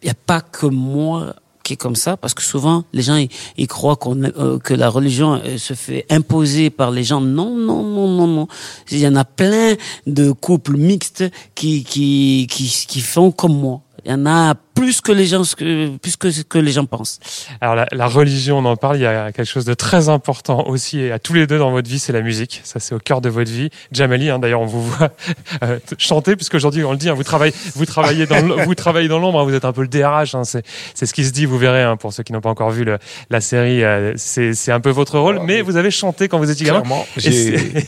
n'y 0.06 0.10
a 0.12 0.14
pas 0.26 0.42
que 0.42 0.68
moi 0.68 1.36
comme 1.76 1.96
ça, 1.96 2.16
parce 2.16 2.34
que 2.34 2.42
souvent, 2.42 2.86
les 2.94 3.02
gens, 3.02 3.18
ils, 3.18 3.30
ils 3.58 3.68
croient 3.68 3.96
qu'on, 3.96 4.24
euh, 4.24 4.60
que 4.60 4.74
la 4.74 4.90
religion 4.90 5.42
euh, 5.44 5.58
se 5.58 5.74
fait 5.74 6.06
imposer 6.10 6.70
par 6.70 6.92
les 6.92 7.04
gens. 7.04 7.20
Non, 7.20 7.56
non, 7.56 7.84
non, 7.84 8.08
non, 8.08 8.28
non. 8.28 8.48
Il 8.92 9.00
y 9.00 9.08
en 9.08 9.16
a 9.16 9.26
plein 9.26 9.76
de 10.06 10.32
couples 10.32 10.78
mixtes 10.78 11.26
qui, 11.56 11.84
qui, 11.84 12.48
qui, 12.50 12.70
qui 12.88 13.02
font 13.02 13.32
comme 13.32 13.58
moi. 13.60 13.82
Il 14.08 14.12
y 14.12 14.14
en 14.14 14.26
a 14.26 14.56
plus 14.74 15.02
que 15.02 15.12
les 15.12 15.26
gens, 15.26 15.42
que, 15.58 15.98
plus 15.98 16.16
que 16.16 16.32
ce 16.32 16.42
que 16.44 16.58
les 16.60 16.72
gens 16.72 16.86
pensent. 16.86 17.20
Alors 17.60 17.76
la, 17.76 17.88
la 17.92 18.08
religion, 18.08 18.60
on 18.60 18.66
en 18.66 18.78
parle, 18.78 18.98
il 18.98 19.02
y 19.02 19.06
a 19.06 19.32
quelque 19.34 19.46
chose 19.50 19.66
de 19.66 19.74
très 19.74 20.08
important 20.08 20.66
aussi 20.68 21.00
et 21.00 21.12
à 21.12 21.20
tous 21.20 21.34
les 21.34 21.46
deux 21.46 21.58
dans 21.58 21.72
votre 21.72 21.90
vie, 21.90 22.00
c'est 22.00 22.14
la 22.14 22.22
musique. 22.22 22.62
Ça, 22.64 22.80
c'est 22.80 22.96
au 22.96 23.00
cœur 23.00 23.20
de 23.20 23.28
votre 23.28 23.52
vie. 23.52 23.70
Jamali, 23.92 24.30
hein, 24.30 24.40
d'ailleurs, 24.40 24.62
on 24.62 24.66
vous 24.66 24.82
voit 24.84 25.10
euh, 25.64 25.80
chanter 25.98 26.36
puisqu'aujourd'hui, 26.38 26.84
on 26.86 26.92
le 26.92 26.98
dit, 26.98 27.10
hein, 27.10 27.16
vous 27.16 27.24
travaillez, 27.24 27.54
vous 27.76 27.86
travaillez 27.86 28.28
dans, 28.28 28.64
vous 28.64 28.76
travaillez 28.76 29.08
dans 29.10 29.20
l'ombre. 29.20 29.42
hein, 29.42 29.44
vous 29.44 29.54
êtes 29.56 29.66
un 29.66 29.74
peu 29.74 29.82
le 29.82 29.88
DRH. 29.90 30.36
hein, 30.36 30.44
c'est, 30.46 30.64
c'est 30.94 31.06
ce 31.06 31.14
qui 31.14 31.26
se 31.26 31.32
dit. 31.32 31.46
Vous 31.46 31.58
verrez 31.58 31.82
hein, 31.84 31.98
pour 31.98 32.14
ceux 32.14 32.24
qui 32.24 32.32
n'ont 32.32 32.40
pas 32.42 32.50
encore 32.52 32.70
vu 32.70 32.86
le- 32.86 33.00
la 33.30 33.42
série. 33.42 33.84
euh, 33.84 34.14
c'est, 34.16 34.54
c'est 34.54 34.72
un 34.72 34.80
peu 34.80 34.92
votre 34.92 35.20
rôle, 35.20 35.42
mais 35.44 35.62
vous 35.62 35.76
avez 35.76 35.92
chanté 35.92 36.28
quand 36.30 36.38
vous 36.38 36.50
étiez 36.52 36.66
gamin. 36.68 36.84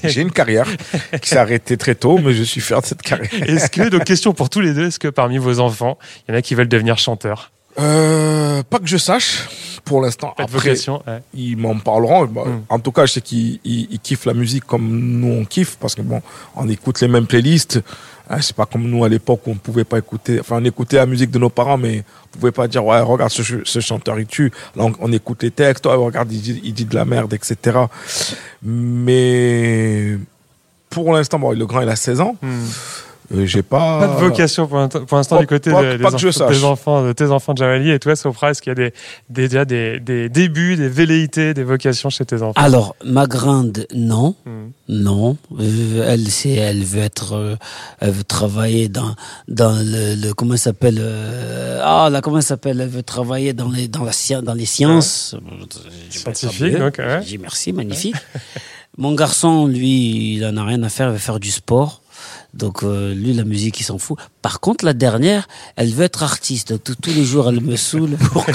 J'ai 0.04 0.22
une 0.22 0.32
carrière 0.32 0.68
qui 1.22 1.30
s'est 1.30 1.38
arrêtée 1.38 1.78
très 1.78 1.96
tôt, 1.96 2.18
mais 2.18 2.34
je 2.34 2.44
suis 2.44 2.62
fier 2.62 2.82
de 2.82 2.86
cette 2.86 3.04
carrière. 3.04 3.30
Est-ce 3.48 3.70
que, 3.70 3.88
donc 3.90 4.04
question 4.04 4.34
pour 4.34 4.50
tous 4.50 4.60
les 4.60 4.74
deux, 4.74 4.88
est-ce 4.88 5.00
que 5.00 5.08
parmi 5.08 5.38
vos 5.38 5.60
enfants, 5.60 5.98
il 6.28 6.32
y 6.32 6.36
en 6.36 6.38
a 6.38 6.42
qui 6.42 6.56
veulent 6.56 6.68
devenir 6.68 6.98
chanteurs 6.98 7.52
Euh, 7.80 8.62
pas 8.64 8.80
que 8.80 8.88
je 8.88 8.98
sache, 8.98 9.48
pour 9.86 10.02
l'instant. 10.02 10.34
Après, 10.38 10.46
vocation 10.48 11.02
ouais. 11.08 11.22
ils 11.34 11.56
m'en 11.56 11.78
parleront. 11.80 12.26
Bah, 12.26 12.44
Mm. 12.46 12.62
En 12.70 12.80
tout 12.80 12.92
cas, 12.92 13.06
je 13.06 13.14
sais 13.14 13.22
qu'ils 13.22 13.60
ils- 13.64 13.88
ils 13.92 14.00
kiffent 14.00 14.26
la 14.26 14.34
musique 14.34 14.66
comme 14.66 14.88
nous 15.22 15.32
on 15.42 15.46
kiffe, 15.46 15.78
parce 15.80 15.96
que 15.96 16.02
bon, 16.02 16.22
on 16.56 16.68
écoute 16.68 17.00
les 17.02 17.08
mêmes 17.08 17.28
playlists. 17.28 17.80
Hein, 18.32 18.42
c'est 18.42 18.56
pas 18.56 18.68
comme 18.68 18.84
nous 18.88 19.04
à 19.04 19.10
l'époque 19.10 19.42
où 19.48 19.52
on 19.52 19.56
pouvait 19.56 19.86
pas 19.86 19.98
écouter, 19.98 20.40
enfin 20.40 20.58
on 20.62 20.64
écoutait 20.66 20.98
la 20.98 21.08
musique 21.08 21.32
de 21.32 21.40
nos 21.40 21.50
parents, 21.50 21.78
mais 21.80 22.04
on 22.28 22.38
pouvait 22.38 22.52
pas 22.52 22.68
dire 22.68 22.86
ouais 22.86 23.00
regarde 23.00 23.32
ce, 23.32 23.42
ce 23.64 23.80
chanteur 23.80 24.20
il 24.20 24.28
tue. 24.28 24.52
Là 24.76 24.84
on, 24.84 24.94
on 25.00 25.12
écoute 25.12 25.42
les 25.42 25.50
textes, 25.50 25.88
ouais, 25.88 25.96
regarde 25.96 26.32
il 26.32 26.40
dit, 26.42 26.62
il 26.64 26.74
dit 26.76 26.86
de 26.86 26.94
la 26.94 27.06
merde, 27.06 27.34
etc. 27.34 27.80
Mais 28.90 30.18
pour 30.92 31.14
l'instant, 31.14 31.40
bon, 31.40 31.52
le 31.58 31.66
grand 31.66 31.82
il 31.82 31.90
a 31.90 31.96
16 31.96 32.22
ans. 32.22 32.36
Hmm. 32.42 32.66
Euh, 33.32 33.46
j'ai 33.46 33.62
pas. 33.62 34.00
Pas 34.00 34.08
de 34.08 34.20
vocation 34.28 34.66
pour, 34.68 34.90
pour 34.90 35.18
l'instant 35.18 35.40
du 35.40 35.46
côté 35.48 35.70
pas- 35.72 35.84
de- 35.84 35.98
des, 35.98 36.04
pas 36.04 36.14
enfants- 36.16 36.50
des 36.50 36.64
enfants, 36.64 37.06
de 37.06 37.14
tes 37.14 37.26
enfants 37.26 37.54
de 37.54 37.60
Jamali. 37.60 37.92
Et 37.92 38.00
toi, 38.00 38.16
Sopra, 38.16 38.50
est-ce 38.52 38.62
qu'il 38.62 38.72
y 38.72 38.74
a 38.74 38.76
des, 38.76 38.94
des- 39.30 39.48
déjà 39.48 39.66
des, 39.66 40.00
des 40.00 40.30
débuts, 40.30 40.76
des 40.76 40.90
velléités, 40.90 41.54
des 41.54 41.64
vocations 41.64 42.10
chez 42.10 42.26
tes 42.26 42.42
enfants? 42.42 42.54
Alors, 42.60 42.96
ma 43.06 43.28
grande, 43.28 43.86
non. 43.94 44.36
Mhm. 44.46 44.72
Non, 44.92 45.38
Euh, 45.60 46.06
elle 46.12 46.28
c'est 46.32 46.50
elle 46.54 46.84
veut 46.84 47.02
être 47.04 47.34
euh, 47.34 47.56
elle 48.00 48.10
veut 48.10 48.24
travailler 48.24 48.90
dans 48.90 49.14
dans 49.48 49.76
le, 49.78 50.16
le 50.16 50.34
comment 50.34 50.58
ça 50.58 50.64
s'appelle 50.72 50.98
euh, 51.00 51.80
ah 51.84 52.10
là 52.10 52.22
comment 52.22 52.42
ça 52.42 52.48
s'appelle? 52.50 52.82
Elle 52.82 52.90
veut 52.90 53.04
travailler 53.04 53.54
dans 53.54 53.70
les 53.70 53.88
dans 53.88 54.04
la 54.04 54.12
science 54.12 54.42
dans 54.44 54.56
les 54.56 54.66
sciences 54.66 55.36
pas 56.26 56.34
Scientifique, 56.34 56.78
donc, 56.80 56.96
ouais. 56.98 57.20
J'ai 57.22 57.38
dit 57.38 57.38
merci 57.38 57.72
magnifique 57.72 58.16
mon 58.98 59.14
garçon 59.14 59.68
lui 59.68 60.36
il 60.38 60.46
en 60.46 60.58
a 60.58 60.64
rien 60.66 60.82
à 60.82 60.90
faire 60.90 61.10
il 61.10 61.14
veut 61.14 61.18
faire 61.20 61.40
du 61.40 61.52
sport 61.52 62.02
donc 62.54 62.84
euh, 62.84 63.14
lui 63.14 63.34
la 63.34 63.44
musique 63.44 63.80
il 63.80 63.84
s'en 63.84 63.98
fout 64.00 64.18
par 64.42 64.60
contre 64.60 64.84
la 64.86 64.94
dernière 64.94 65.48
elle 65.76 65.90
veut 65.94 66.06
être 66.06 66.24
artiste 66.24 66.70
Donc, 66.72 66.84
tous- 66.84 66.96
tous 66.96 67.12
les 67.14 67.24
jours 67.24 67.48
elle 67.50 67.62
me 67.62 67.76
saoule 67.76 68.12
pour 68.34 68.46
que 68.46 68.52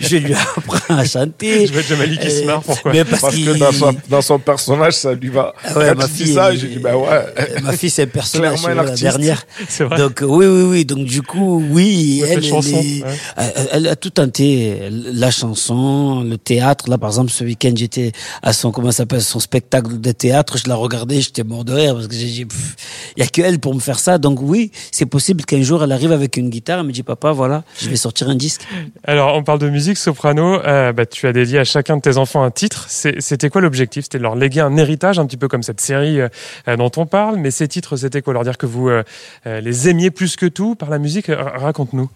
je 0.00 0.16
lui 0.16 0.32
apprends 0.34 0.96
à 0.96 1.04
chanter 1.04 1.66
Je 1.66 1.72
vois 1.72 1.82
Jamali 1.82 2.18
qui 2.18 2.30
se 2.30 2.44
marre, 2.44 2.62
pourquoi 2.62 2.92
mais 2.92 3.04
parce, 3.04 3.20
Parce 3.22 3.34
que 3.36 3.58
dans 3.58 3.72
son, 3.72 3.94
dans 4.08 4.22
son 4.22 4.38
personnage, 4.38 4.94
ça 4.94 5.12
lui 5.14 5.28
va. 5.28 5.52
ah 5.64 5.78
ouais, 5.78 5.88
Quand 5.90 5.96
ma 5.98 6.06
dis 6.06 6.12
fille, 6.24 6.34
ça, 6.34 6.52
elle- 6.52 6.58
j'ai 6.58 6.68
dit, 6.68 6.78
bah 6.78 6.96
ouais. 6.96 7.06
euh, 7.08 7.60
ma 7.62 7.72
fille, 7.76 7.90
c'est 7.90 8.02
un 8.02 8.06
personnage, 8.06 8.60
Clairement 8.62 8.82
la 8.82 8.90
dernière. 8.94 9.44
C'est 9.68 9.84
vrai. 9.84 9.98
Donc, 9.98 10.22
euh, 10.22 10.26
oui, 10.26 10.46
oui, 10.46 10.62
oui. 10.62 10.84
Donc, 10.84 11.04
du 11.04 11.22
coup, 11.22 11.62
oui, 11.70 12.22
elle, 12.26 12.42
chanson, 12.44 12.78
elle, 12.80 12.86
est- 12.86 13.04
ouais. 13.04 13.10
elle- 13.36 13.68
elle 13.72 13.86
a 13.88 13.96
tout 13.96 14.10
tenté. 14.10 14.78
La 14.90 15.30
chanson, 15.30 16.22
le 16.22 16.38
théâtre. 16.38 16.88
Là, 16.88 16.98
par 16.98 17.10
exemple, 17.10 17.30
ce 17.30 17.44
week-end, 17.44 17.72
j'étais 17.76 18.12
à 18.42 18.52
son, 18.52 18.70
comment 18.72 18.90
ça 18.90 18.98
s'appelle, 18.98 19.22
son 19.22 19.40
spectacle 19.40 20.00
de 20.00 20.12
théâtre. 20.12 20.58
Je 20.58 20.68
la 20.68 20.74
regardais, 20.76 21.20
j'étais 21.20 21.44
mort 21.44 21.64
de 21.64 21.72
rire 21.72 21.94
parce 21.94 22.08
que 22.08 22.14
j'ai 22.14 22.26
dit, 22.26 22.44
pff, 22.46 22.76
il 23.16 23.20
y 23.22 23.26
a 23.26 23.28
que 23.34 23.42
elle 23.42 23.58
pour 23.58 23.74
me 23.74 23.80
faire 23.80 23.98
ça. 23.98 24.18
Donc, 24.18 24.38
oui, 24.40 24.70
c'est 24.92 25.06
possible 25.06 25.44
qu'un 25.44 25.60
jour, 25.62 25.82
elle 25.82 25.92
arrive 25.92 26.12
avec 26.12 26.36
une 26.36 26.48
guitare 26.50 26.80
et 26.80 26.82
me 26.84 26.92
dit, 26.92 27.02
papa, 27.02 27.32
voilà, 27.32 27.64
je 27.80 27.88
vais 27.90 27.96
sortir 27.96 28.28
un 28.28 28.34
disque. 28.36 28.62
Alors, 29.04 29.34
on 29.36 29.42
parle 29.42 29.58
de 29.58 29.68
musique, 29.68 29.98
Soprano. 29.98 30.60
euh, 30.64 30.92
bah, 30.92 31.04
tu 31.06 31.26
as 31.26 31.32
dédié 31.32 31.58
à 31.58 31.64
chacun 31.64 31.96
de 31.96 32.02
tes 32.02 32.16
enfants 32.16 32.42
un 32.44 32.50
titre. 32.50 32.86
C'était 32.88 33.50
quoi 33.50 33.60
l'objectif? 33.60 34.04
C'était 34.04 34.18
de 34.18 34.22
leur 34.22 34.36
léguer 34.36 34.60
un 34.60 34.76
héritage, 34.76 35.18
un 35.18 35.26
petit 35.26 35.36
peu 35.36 35.48
comme 35.48 35.62
cette 35.64 35.80
série 35.80 36.20
euh, 36.20 36.28
euh, 36.68 36.76
dont 36.76 36.90
on 36.96 37.06
parle. 37.06 37.36
Mais 37.38 37.50
ces 37.50 37.66
titres, 37.68 37.96
c'était 37.96 38.22
quoi? 38.22 38.32
Leur 38.32 38.44
dire 38.44 38.56
que 38.56 38.66
vous 38.66 38.88
euh, 38.88 39.02
les 39.44 39.88
aimiez 39.88 40.10
plus 40.10 40.36
que 40.36 40.46
tout 40.46 40.76
par 40.76 40.88
la 40.90 40.98
musique? 40.98 41.26
Raconte-nous. 41.28 42.08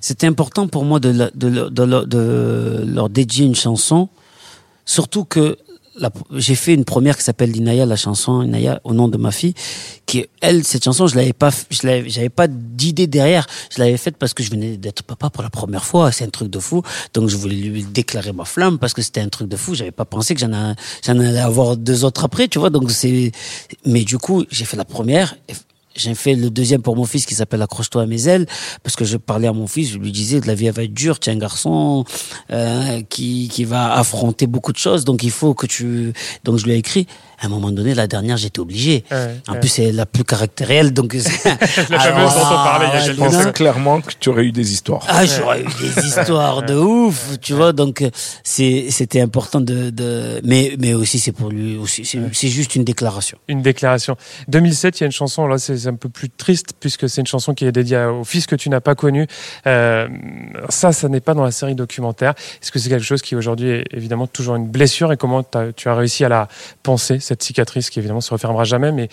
C'était 0.00 0.26
important 0.26 0.66
pour 0.68 0.84
moi 0.84 0.98
de, 1.00 1.10
la- 1.10 1.30
de, 1.34 1.48
le- 1.48 1.70
de, 1.70 1.82
le- 1.84 2.06
de 2.06 2.84
leur 2.86 3.08
dédier 3.08 3.46
une 3.46 3.54
chanson, 3.56 4.08
surtout 4.84 5.24
que 5.24 5.56
j'ai 6.32 6.54
fait 6.54 6.74
une 6.74 6.84
première 6.84 7.16
qui 7.16 7.24
s'appelle 7.24 7.54
Inaya, 7.56 7.86
la 7.86 7.96
chanson 7.96 8.42
Inaya 8.42 8.80
au 8.84 8.94
nom 8.94 9.08
de 9.08 9.16
ma 9.16 9.30
fille, 9.30 9.54
qui 10.06 10.26
elle 10.40 10.64
cette 10.64 10.84
chanson 10.84 11.06
je 11.06 11.16
l'avais 11.16 11.32
pas, 11.32 11.50
je 11.70 11.78
j'avais 12.06 12.28
pas 12.28 12.46
d'idée 12.48 13.06
derrière, 13.06 13.46
je 13.74 13.80
l'avais 13.80 13.96
faite 13.96 14.16
parce 14.16 14.34
que 14.34 14.42
je 14.42 14.50
venais 14.50 14.76
d'être 14.76 15.02
papa 15.02 15.30
pour 15.30 15.42
la 15.42 15.50
première 15.50 15.84
fois, 15.84 16.12
c'est 16.12 16.24
un 16.24 16.30
truc 16.30 16.50
de 16.50 16.58
fou, 16.58 16.82
donc 17.14 17.28
je 17.28 17.36
voulais 17.36 17.56
lui 17.56 17.84
déclarer 17.84 18.32
ma 18.32 18.44
flamme 18.44 18.78
parce 18.78 18.94
que 18.94 19.02
c'était 19.02 19.20
un 19.20 19.28
truc 19.28 19.48
de 19.48 19.56
fou, 19.56 19.74
j'avais 19.74 19.90
pas 19.90 20.04
pensé 20.04 20.34
que 20.34 20.40
j'en 20.40 20.52
allais 21.06 21.38
avoir 21.38 21.76
deux 21.76 22.04
autres 22.04 22.24
après, 22.24 22.48
tu 22.48 22.58
vois, 22.58 22.70
donc 22.70 22.90
c'est, 22.90 23.32
mais 23.84 24.04
du 24.04 24.18
coup 24.18 24.44
j'ai 24.50 24.64
fait 24.64 24.76
la 24.76 24.84
première. 24.84 25.36
J'ai 26.00 26.14
fait 26.14 26.34
le 26.34 26.50
deuxième 26.50 26.82
pour 26.82 26.96
mon 26.96 27.04
fils 27.04 27.26
qui 27.26 27.34
s'appelle 27.34 27.62
Accroche-toi 27.62 28.02
à 28.02 28.06
mes 28.06 28.28
ailes 28.28 28.46
parce 28.82 28.96
que 28.96 29.04
je 29.04 29.16
parlais 29.16 29.48
à 29.48 29.52
mon 29.52 29.66
fils, 29.66 29.90
je 29.90 29.98
lui 29.98 30.12
disais 30.12 30.40
la 30.46 30.54
vie 30.54 30.70
va 30.70 30.82
être 30.82 30.94
dure, 30.94 31.18
tu 31.18 31.30
es 31.30 31.32
un 31.32 31.38
garçon 31.38 32.04
euh, 32.50 33.02
qui, 33.08 33.48
qui 33.48 33.64
va 33.64 33.94
affronter 33.94 34.46
beaucoup 34.46 34.72
de 34.72 34.78
choses, 34.78 35.04
donc 35.04 35.22
il 35.22 35.30
faut 35.30 35.54
que 35.54 35.66
tu... 35.66 36.12
Donc 36.44 36.58
je 36.58 36.64
lui 36.64 36.72
ai 36.72 36.76
écrit, 36.76 37.06
à 37.40 37.46
un 37.46 37.48
moment 37.48 37.70
donné, 37.70 37.94
la 37.94 38.06
dernière 38.06 38.36
j'étais 38.36 38.60
obligé. 38.60 39.04
Ouais, 39.10 39.36
en 39.48 39.52
ouais. 39.54 39.60
plus 39.60 39.68
c'est 39.68 39.92
la 39.92 40.06
plus 40.06 40.24
caractérielle, 40.24 40.92
donc... 40.92 41.14
La 41.90 41.98
fameuse 42.00 42.34
dont 42.34 42.40
on 42.40 42.54
parlait 42.54 42.86
il 42.94 42.98
y 42.98 43.02
a 43.10 43.14
quelques 43.14 43.42
Je 43.44 43.48
clairement 43.50 44.00
que 44.00 44.12
tu 44.18 44.28
aurais 44.28 44.44
eu 44.44 44.52
des 44.52 44.72
histoires. 44.72 45.04
Ah, 45.08 45.24
j'aurais 45.24 45.62
eu 45.62 45.66
des 45.80 46.02
histoires 46.06 46.62
de 46.62 46.74
ouf, 46.74 47.38
tu 47.40 47.52
vois. 47.54 47.72
Donc 47.72 48.02
euh, 48.02 48.10
c'est 48.44 48.86
c'était 48.90 49.20
important 49.20 49.60
de, 49.60 49.90
de 49.90 50.40
mais 50.44 50.74
mais 50.78 50.94
aussi 50.94 51.18
c'est 51.18 51.32
pour 51.32 51.50
lui 51.50 51.76
aussi 51.76 52.04
c'est 52.04 52.48
juste 52.48 52.74
une 52.76 52.84
déclaration. 52.84 53.38
Une 53.48 53.62
déclaration. 53.62 54.16
2007, 54.48 54.98
il 54.98 55.02
y 55.02 55.04
a 55.04 55.06
une 55.06 55.12
chanson, 55.12 55.46
là 55.46 55.58
c'est 55.58 55.86
un 55.86 55.94
peu 55.94 56.08
plus 56.08 56.30
triste 56.30 56.72
puisque 56.80 57.08
c'est 57.08 57.20
une 57.20 57.26
chanson 57.26 57.54
qui 57.54 57.64
est 57.64 57.72
dédiée 57.72 58.04
au 58.04 58.24
fils 58.24 58.46
que 58.46 58.56
tu 58.56 58.68
n'as 58.70 58.80
pas 58.80 58.94
connu. 58.94 59.26
Euh, 59.66 60.08
ça, 60.68 60.92
ça 60.92 61.08
n'est 61.08 61.20
pas 61.20 61.34
dans 61.34 61.44
la 61.44 61.50
série 61.50 61.74
documentaire. 61.74 62.34
Est-ce 62.62 62.70
que 62.72 62.78
c'est 62.78 62.88
quelque 62.88 63.04
chose 63.04 63.22
qui 63.22 63.36
aujourd'hui 63.36 63.68
est 63.70 63.84
évidemment 63.92 64.26
toujours 64.26 64.56
une 64.56 64.66
blessure 64.68 65.12
et 65.12 65.16
comment 65.16 65.42
t'as- 65.42 65.72
tu 65.72 65.88
as 65.88 65.94
réussi 65.94 66.24
à 66.24 66.28
la 66.28 66.48
penser, 66.82 67.20
cette 67.28 67.42
cicatrice 67.42 67.90
qui 67.90 67.98
évidemment 67.98 68.20
se 68.20 68.30
refermera 68.32 68.64
jamais, 68.64 68.90
mais 68.92 69.08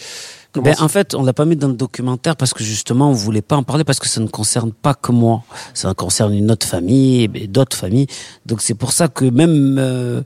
Ben, 0.56 0.74
en 0.80 0.88
fait, 0.88 1.14
on 1.16 1.24
l'a 1.24 1.34
pas 1.34 1.44
mis 1.44 1.58
dans 1.58 1.68
le 1.68 1.74
documentaire 1.74 2.38
parce 2.38 2.54
que 2.54 2.64
justement, 2.64 3.10
on 3.10 3.14
voulait 3.14 3.42
pas 3.42 3.58
en 3.58 3.64
parler 3.64 3.84
parce 3.84 4.00
que 4.00 4.08
ça 4.08 4.22
ne 4.22 4.28
concerne 4.28 4.72
pas 4.72 4.94
que 4.94 5.12
moi. 5.12 5.44
Ça 5.74 5.94
concerne 5.94 6.34
une 6.34 6.50
autre 6.50 6.66
famille 6.66 7.30
et 7.36 7.48
d'autres 7.48 7.76
familles. 7.76 8.08
Donc 8.46 8.62
c'est 8.62 8.74
pour 8.74 8.94
ça 8.94 9.10
que 9.10 9.26
même 9.26 9.76
euh, 9.78 10.22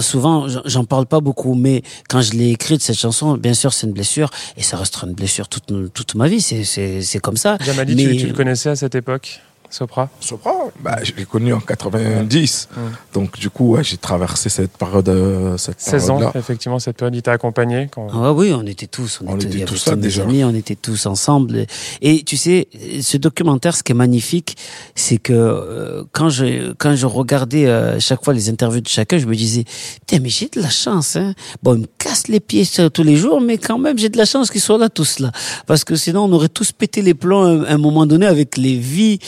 souvent, 0.00 0.46
j'en- 0.64 0.84
parle 0.86 1.04
pas 1.04 1.20
beaucoup. 1.20 1.54
Mais 1.54 1.82
quand 2.08 2.22
je 2.22 2.32
l'ai 2.32 2.48
écrite 2.50 2.80
cette 2.82 2.96
chanson, 2.98 3.36
bien 3.36 3.52
sûr, 3.52 3.74
c'est 3.74 3.86
une 3.86 3.92
blessure 3.92 4.30
et 4.56 4.62
ça 4.62 4.78
restera 4.78 5.06
une 5.06 5.12
blessure 5.14 5.48
toute 5.48 5.66
toute 5.92 6.14
ma 6.14 6.28
vie. 6.28 6.40
C'est 6.40 6.64
c'est 6.64 7.02
c'est 7.02 7.18
comme 7.18 7.36
ça. 7.36 7.58
Jamali, 7.60 7.94
mais- 7.94 8.12
tu, 8.12 8.16
tu 8.22 8.26
le 8.28 8.32
connaissais 8.32 8.70
à 8.70 8.76
cette 8.76 8.94
époque? 8.94 9.40
Sopra 9.70 10.08
Sopra, 10.20 10.52
bah, 10.80 10.98
je 11.02 11.12
l'ai 11.12 11.24
connu 11.24 11.52
en 11.52 11.60
90. 11.60 12.68
Ouais. 12.76 12.82
Donc, 13.12 13.38
du 13.38 13.50
coup, 13.50 13.72
ouais, 13.74 13.84
j'ai 13.84 13.96
traversé 13.98 14.48
cette 14.48 14.72
période, 14.76 15.08
euh, 15.08 15.56
cette 15.58 15.80
16 15.80 16.10
ans, 16.10 16.16
période-là. 16.16 16.40
effectivement, 16.40 16.78
cette 16.78 16.96
période, 16.96 17.14
il 17.14 17.22
t'a 17.22 17.32
accompagné 17.32 17.88
quand... 17.92 18.06
Ah 18.12 18.32
oui, 18.32 18.52
on 18.54 18.64
était 18.66 18.86
tous, 18.86 19.20
on, 19.24 19.32
On 19.32 19.36
était, 19.38 19.64
tous 19.64 19.86
là, 19.86 19.96
déjà. 19.96 20.22
amis, 20.22 20.42
on 20.44 20.54
était 20.54 20.74
tous 20.74 21.06
ensemble. 21.06 21.66
Et 22.00 22.22
tu 22.24 22.36
sais, 22.36 22.68
ce 23.02 23.16
documentaire, 23.18 23.76
ce 23.76 23.82
qui 23.82 23.92
est 23.92 23.94
magnifique, 23.94 24.56
c'est 24.94 25.18
que 25.18 25.32
euh, 25.32 26.04
quand 26.12 26.30
je 26.30 26.72
quand 26.74 26.94
je 26.96 27.06
regardais 27.06 27.66
euh, 27.66 28.00
chaque 28.00 28.24
fois 28.24 28.32
les 28.34 28.48
interviews 28.48 28.80
de 28.80 28.88
chacun, 28.88 29.18
je 29.18 29.26
me 29.26 29.34
disais, 29.36 29.64
putain, 30.06 30.22
mais 30.22 30.28
j'ai 30.30 30.48
de 30.48 30.60
la 30.60 30.70
chance. 30.70 31.16
Hein. 31.16 31.34
Bon, 31.62 31.74
ils 31.74 31.80
me 31.82 31.86
cassent 31.98 32.28
les 32.28 32.40
pieds 32.40 32.64
tous 32.92 33.02
les 33.02 33.16
jours, 33.16 33.40
mais 33.40 33.58
quand 33.58 33.78
même, 33.78 33.98
j'ai 33.98 34.08
de 34.08 34.16
la 34.16 34.24
chance 34.24 34.50
qu'ils 34.50 34.60
soient 34.60 34.78
là 34.78 34.88
tous 34.88 35.18
là, 35.18 35.30
parce 35.66 35.84
que 35.84 35.94
sinon, 35.96 36.24
on 36.24 36.32
aurait 36.32 36.48
tous 36.48 36.72
pété 36.72 37.02
les 37.02 37.14
plombs 37.14 37.42
à 37.42 37.48
un- 37.48 37.64
à 37.64 37.74
un 37.74 37.78
moment 37.78 38.06
donné 38.06 38.26
avec 38.26 38.56
les 38.56 38.76
vies 38.78 39.18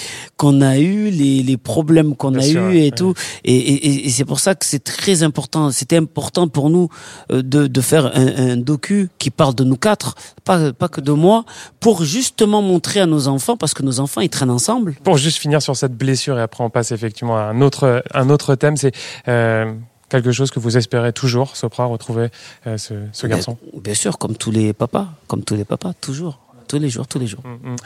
qu'on 0.40 0.62
a 0.62 0.79
eues, 0.79 1.11
les, 1.11 1.42
les 1.42 1.59
problèmes 1.59 2.16
qu'on 2.16 2.35
a 2.35 2.40
sûr, 2.40 2.62
ouais, 2.62 2.87
et 2.87 2.92
tout. 2.92 3.12
Et, 3.44 3.55
et, 3.55 4.07
et 4.07 4.09
c'est 4.09 4.24
pour 4.24 4.40
ça 4.40 4.55
que 4.55 4.64
c'est 4.64 4.83
très 4.83 5.22
important. 5.22 5.70
C'était 5.70 5.98
important 5.98 6.48
pour 6.48 6.70
nous 6.70 6.88
euh, 7.31 7.42
de, 7.42 7.66
de 7.66 7.81
faire 7.83 8.07
un, 8.16 8.53
un 8.53 8.57
docu 8.57 9.11
qui 9.18 9.29
parle 9.31 9.55
de 9.55 9.64
nous 9.64 9.76
quatre, 9.76 10.14
pas, 10.44 10.72
pas 10.72 10.88
que 10.88 11.03
de 11.03 11.12
moi, 11.12 11.44
pour 11.79 12.05
justement 12.05 12.62
montrer 12.62 13.00
à 13.00 13.07
nos 13.07 13.29
enfants, 13.29 13.59
parce 13.59 13.74
que 13.74 13.83
nos 13.83 14.00
enfants, 14.00 14.22
ils 14.22 14.31
traînent 14.31 14.57
ensemble. 14.61 14.94
Pour 15.05 15.18
juste 15.18 15.37
finir 15.37 15.61
sur 15.61 15.76
cette 15.76 15.94
blessure 15.94 16.38
et 16.38 16.42
après 16.42 16.64
on 16.64 16.70
passe 16.70 16.90
effectivement 16.90 17.37
à 17.37 17.42
un 17.42 17.61
autre, 17.61 18.03
un 18.14 18.31
autre 18.31 18.55
thème, 18.55 18.79
c'est 18.79 18.94
euh, 19.29 19.70
quelque 20.09 20.33
chose 20.33 20.50
que 20.50 20.59
vous 20.59 20.79
espérez 20.79 21.12
toujours, 21.12 21.55
Sopra, 21.55 21.85
retrouver 21.85 22.29
euh, 22.66 22.79
ce, 22.79 22.94
ce 23.12 23.26
garçon. 23.26 23.59
Bien, 23.74 23.81
bien 23.83 23.94
sûr, 23.94 24.16
comme 24.16 24.37
tous 24.37 24.53
les 24.53 24.72
papas, 24.72 25.09
comme 25.26 25.44
tous 25.44 25.55
les 25.55 25.66
papas, 25.66 25.92
toujours, 26.00 26.40
tous 26.66 26.79
les 26.79 26.88
jours, 26.88 27.07
tous 27.07 27.18
les 27.18 27.26
jours. 27.26 27.42
Mm, 27.44 27.72
mm. 27.72 27.76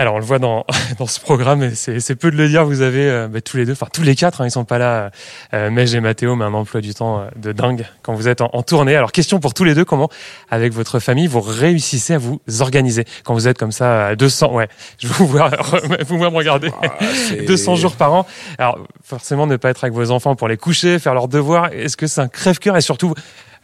Alors 0.00 0.14
on 0.14 0.18
le 0.18 0.24
voit 0.24 0.38
dans, 0.38 0.64
dans 0.98 1.06
ce 1.06 1.18
programme, 1.18 1.62
et 1.64 1.74
c'est 1.74 1.98
c'est 1.98 2.14
peu 2.14 2.30
de 2.30 2.36
le 2.36 2.48
dire, 2.48 2.64
vous 2.64 2.82
avez 2.82 3.10
euh, 3.10 3.26
bah, 3.28 3.40
tous 3.40 3.56
les 3.56 3.66
deux, 3.66 3.72
enfin 3.72 3.88
tous 3.92 4.02
les 4.02 4.14
quatre, 4.14 4.40
hein, 4.40 4.46
ils 4.46 4.50
sont 4.52 4.64
pas 4.64 4.78
là, 4.78 5.10
euh, 5.54 5.70
Mej 5.70 5.94
et 5.96 6.00
Mathéo, 6.00 6.36
mais 6.36 6.44
un 6.44 6.54
emploi 6.54 6.80
du 6.80 6.94
temps 6.94 7.18
euh, 7.20 7.24
de 7.36 7.50
dingue 7.50 7.84
quand 8.02 8.14
vous 8.14 8.28
êtes 8.28 8.40
en, 8.40 8.48
en 8.52 8.62
tournée. 8.62 8.94
Alors 8.94 9.10
question 9.10 9.40
pour 9.40 9.54
tous 9.54 9.64
les 9.64 9.74
deux, 9.74 9.84
comment 9.84 10.08
avec 10.50 10.72
votre 10.72 11.00
famille 11.00 11.26
vous 11.26 11.40
réussissez 11.40 12.14
à 12.14 12.18
vous 12.18 12.40
organiser? 12.60 13.04
Quand 13.24 13.34
vous 13.34 13.48
êtes 13.48 13.58
comme 13.58 13.72
ça 13.72 14.06
à 14.08 14.14
200, 14.16 14.52
ouais, 14.52 14.68
je 15.00 15.08
vous 15.08 15.26
vois, 15.26 15.50
vous 16.06 16.16
me 16.18 16.26
regarder. 16.28 16.70
Ah, 16.80 16.90
c'est- 17.14 17.42
200 17.46 17.74
jours 17.74 17.96
par 17.96 18.12
an. 18.12 18.26
Alors, 18.58 18.78
forcément, 19.02 19.46
ne 19.48 19.56
pas 19.56 19.70
être 19.70 19.82
avec 19.82 19.94
vos 19.94 20.10
enfants 20.12 20.36
pour 20.36 20.46
les 20.46 20.56
coucher, 20.56 20.98
faire 21.00 21.14
leurs 21.14 21.28
devoirs, 21.28 21.72
est-ce 21.72 21.96
que 21.96 22.06
c'est 22.06 22.20
un 22.20 22.28
crève-cœur? 22.28 22.76
Et 22.76 22.80
surtout, 22.82 23.14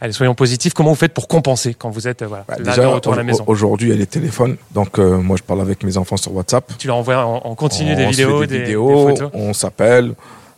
allez, 0.01 0.13
soyons 0.13 0.35
positifs, 0.35 0.73
comment 0.73 0.89
vous 0.89 0.95
faites 0.95 1.13
pour 1.13 1.27
compenser 1.27 1.73
quand 1.73 1.89
vous 1.89 2.07
êtes 2.07 2.21
euh, 2.21 2.27
voilà, 2.27 2.45
Bah, 2.47 2.55
là, 2.59 2.71
déjà, 2.71 2.81
de 2.83 2.87
retour 2.87 3.13
à 3.13 3.17
la 3.17 3.23
maison? 3.23 3.43
aujourd'hui, 3.47 3.89
il 3.89 3.91
y 3.91 3.95
a 3.95 3.97
les 3.99 4.05
téléphones. 4.07 4.57
Donc, 4.71 4.99
euh, 4.99 5.17
moi, 5.17 5.37
je 5.37 5.43
parle 5.43 5.61
avec 5.61 5.83
mes 5.83 5.97
enfants 5.97 6.17
sur 6.17 6.33
WhatsApp. 6.33 6.73
Tu 6.77 6.87
leur 6.87 6.97
envoies 6.97 7.17
en, 7.25 7.37
en 7.43 7.55
continu 7.55 7.93
on 7.93 7.95
des 7.95 8.05
vidéos, 8.07 8.39
des, 8.41 8.47
des 8.47 8.57
des 8.57 8.63
vidéos, 8.63 9.07
photos? 9.09 9.29
on 9.33 9.53
s'appelle. 9.53 10.13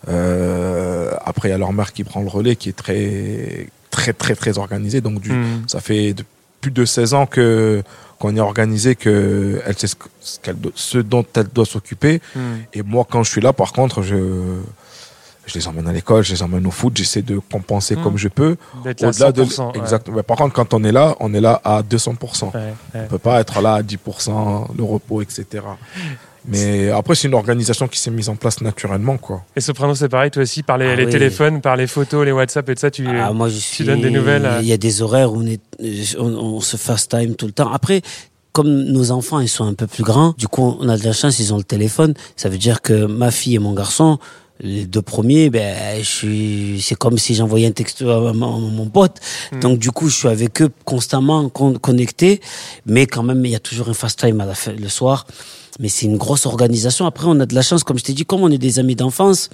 Euh, 0.09 1.11
après, 1.25 1.49
il 1.49 1.51
y 1.51 1.55
a 1.55 1.57
leur 1.57 1.73
mère 1.73 1.93
qui 1.93 2.03
prend 2.03 2.21
le 2.21 2.27
relais, 2.29 2.55
qui 2.55 2.69
est 2.69 2.73
très, 2.75 3.67
très, 3.91 4.13
très, 4.13 4.35
très 4.35 4.57
organisée. 4.57 5.01
Donc, 5.01 5.19
du, 5.19 5.31
Hmm. 5.31 5.63
ça 5.67 5.79
fait 5.81 6.13
de- 6.13 6.23
plus 6.61 6.71
de 6.71 6.85
16 6.85 7.13
ans 7.13 7.25
que 7.25 7.83
qu'on 8.19 8.35
est 8.35 8.39
organisé, 8.39 8.95
que 8.95 9.61
elle 9.67 9.77
sait 9.77 9.87
ce 10.73 10.97
dont 10.97 11.23
elle 11.35 11.49
doit 11.53 11.65
s'occuper. 11.67 12.19
Hmm. 12.35 12.39
Et 12.73 12.81
moi, 12.81 13.05
quand 13.07 13.21
je 13.23 13.29
suis 13.29 13.41
là, 13.41 13.53
par 13.53 13.73
contre, 13.73 14.01
je, 14.01 14.15
je 15.47 15.55
les 15.55 15.67
emmène 15.67 15.87
à 15.87 15.93
l'école, 15.93 16.23
je 16.23 16.33
les 16.33 16.43
emmène 16.43 16.67
au 16.67 16.71
foot, 16.71 16.95
j'essaie 16.95 17.23
de 17.23 17.39
compenser 17.51 17.95
Hmm. 17.95 18.03
comme 18.03 18.17
je 18.17 18.27
peux. 18.27 18.55
D'être 18.83 19.01
là 19.01 19.07
à 19.07 19.09
Au-delà 19.11 19.31
de 19.31 19.43
100%. 19.43 19.71
ouais. 19.73 19.79
exact. 19.79 20.09
Mais 20.13 20.21
par 20.23 20.37
contre, 20.37 20.53
quand 20.53 20.73
on 20.75 20.83
est 20.83 20.91
là, 20.91 21.15
on 21.19 21.33
est 21.33 21.41
là 21.41 21.59
à 21.63 21.81
200%. 21.81 22.51
Ouais, 22.53 22.59
ouais. 22.93 23.01
On 23.05 23.07
peut 23.07 23.17
pas 23.17 23.39
être 23.41 23.59
là 23.61 23.75
à 23.75 23.81
10%, 23.81 24.67
le 24.77 24.83
repos, 24.83 25.21
etc. 25.21 25.63
Mais 26.49 26.89
après, 26.91 27.15
c'est 27.15 27.27
une 27.27 27.33
organisation 27.33 27.87
qui 27.89 27.99
s'est 27.99 28.11
mise 28.11 28.29
en 28.29 28.35
place 28.35 28.61
naturellement, 28.61 29.17
quoi. 29.17 29.41
Et 29.55 29.59
Soprano, 29.61 29.95
c'est 29.95 30.07
pareil, 30.07 30.31
toi 30.31 30.43
aussi, 30.43 30.63
par 30.63 30.77
les, 30.77 30.87
Ah 30.91 30.95
les 30.95 31.05
oui. 31.05 31.11
téléphones, 31.11 31.59
par 31.59 31.75
les 31.75 31.87
photos, 31.87 32.25
les 32.25 32.31
WhatsApp 32.31 32.69
et 32.69 32.75
tout 32.75 32.79
ça, 32.79 32.91
tu... 32.91 33.05
Ah, 33.07 33.33
moi, 33.33 33.49
je 33.49 33.57
suis. 33.57 33.83
donnes 33.83 33.99
des 34.01 34.09
nouvelles, 34.11 34.45
euh. 34.45 34.59
Il 34.61 34.67
y 34.67 34.71
a 34.71 34.77
des 34.77 35.01
horaires 35.01 35.33
où 35.33 35.41
on, 35.41 35.45
est, 35.45 35.59
on, 36.17 36.25
on 36.25 36.61
se 36.61 36.77
FaceTime 36.77 37.35
tout 37.35 37.47
le 37.47 37.51
temps. 37.51 37.69
Après, 37.73 38.01
comme 38.53 38.69
nos 38.69 39.11
enfants, 39.11 39.39
ils 39.41 39.49
sont 39.49 39.65
un 39.65 39.73
peu 39.73 39.87
plus 39.87 40.03
grands, 40.03 40.33
du 40.37 40.47
coup, 40.47 40.77
on 40.79 40.87
a 40.87 40.97
de 40.97 41.03
la 41.03 41.11
chance, 41.13 41.37
ils 41.39 41.53
ont 41.53 41.57
le 41.57 41.63
téléphone. 41.65 42.13
Ça 42.37 42.47
veut 42.47 42.57
dire 42.57 42.81
que 42.81 43.05
ma 43.05 43.29
fille 43.29 43.55
et 43.55 43.59
mon 43.59 43.73
garçon, 43.73 44.17
les 44.59 44.85
deux 44.85 45.01
premiers, 45.01 45.49
ben, 45.49 45.99
je 45.99 46.07
suis, 46.07 46.81
c'est 46.81 46.95
comme 46.95 47.17
si 47.17 47.35
j'envoyais 47.35 47.67
un 47.67 47.71
texto 47.71 48.09
à 48.09 48.33
mon, 48.33 48.59
mon 48.59 48.87
pote. 48.87 49.17
Hmm. 49.51 49.59
Donc, 49.59 49.79
du 49.79 49.91
coup, 49.91 50.09
je 50.09 50.15
suis 50.15 50.27
avec 50.27 50.61
eux 50.61 50.69
constamment 50.85 51.49
con- 51.49 51.77
connecté. 51.79 52.41
Mais 52.85 53.05
quand 53.05 53.23
même, 53.23 53.45
il 53.45 53.51
y 53.51 53.55
a 53.55 53.59
toujours 53.59 53.89
un 53.89 53.93
fast 53.93 54.19
time 54.19 54.41
à 54.41 54.45
la 54.45 54.55
fin, 54.55 54.73
le 54.73 54.89
soir. 54.89 55.27
Mais 55.79 55.89
c'est 55.89 56.07
une 56.07 56.17
grosse 56.17 56.45
organisation. 56.45 57.05
Après, 57.05 57.25
on 57.27 57.39
a 57.39 57.45
de 57.45 57.53
la 57.53 57.61
chance, 57.61 57.83
comme 57.83 57.99
je 57.99 58.03
t'ai 58.03 58.13
dit, 58.13 58.25
comme 58.25 58.41
on 58.41 58.49
est 58.49 58.57
des 58.57 58.79
amis 58.79 58.95
d'enfance, 58.95 59.49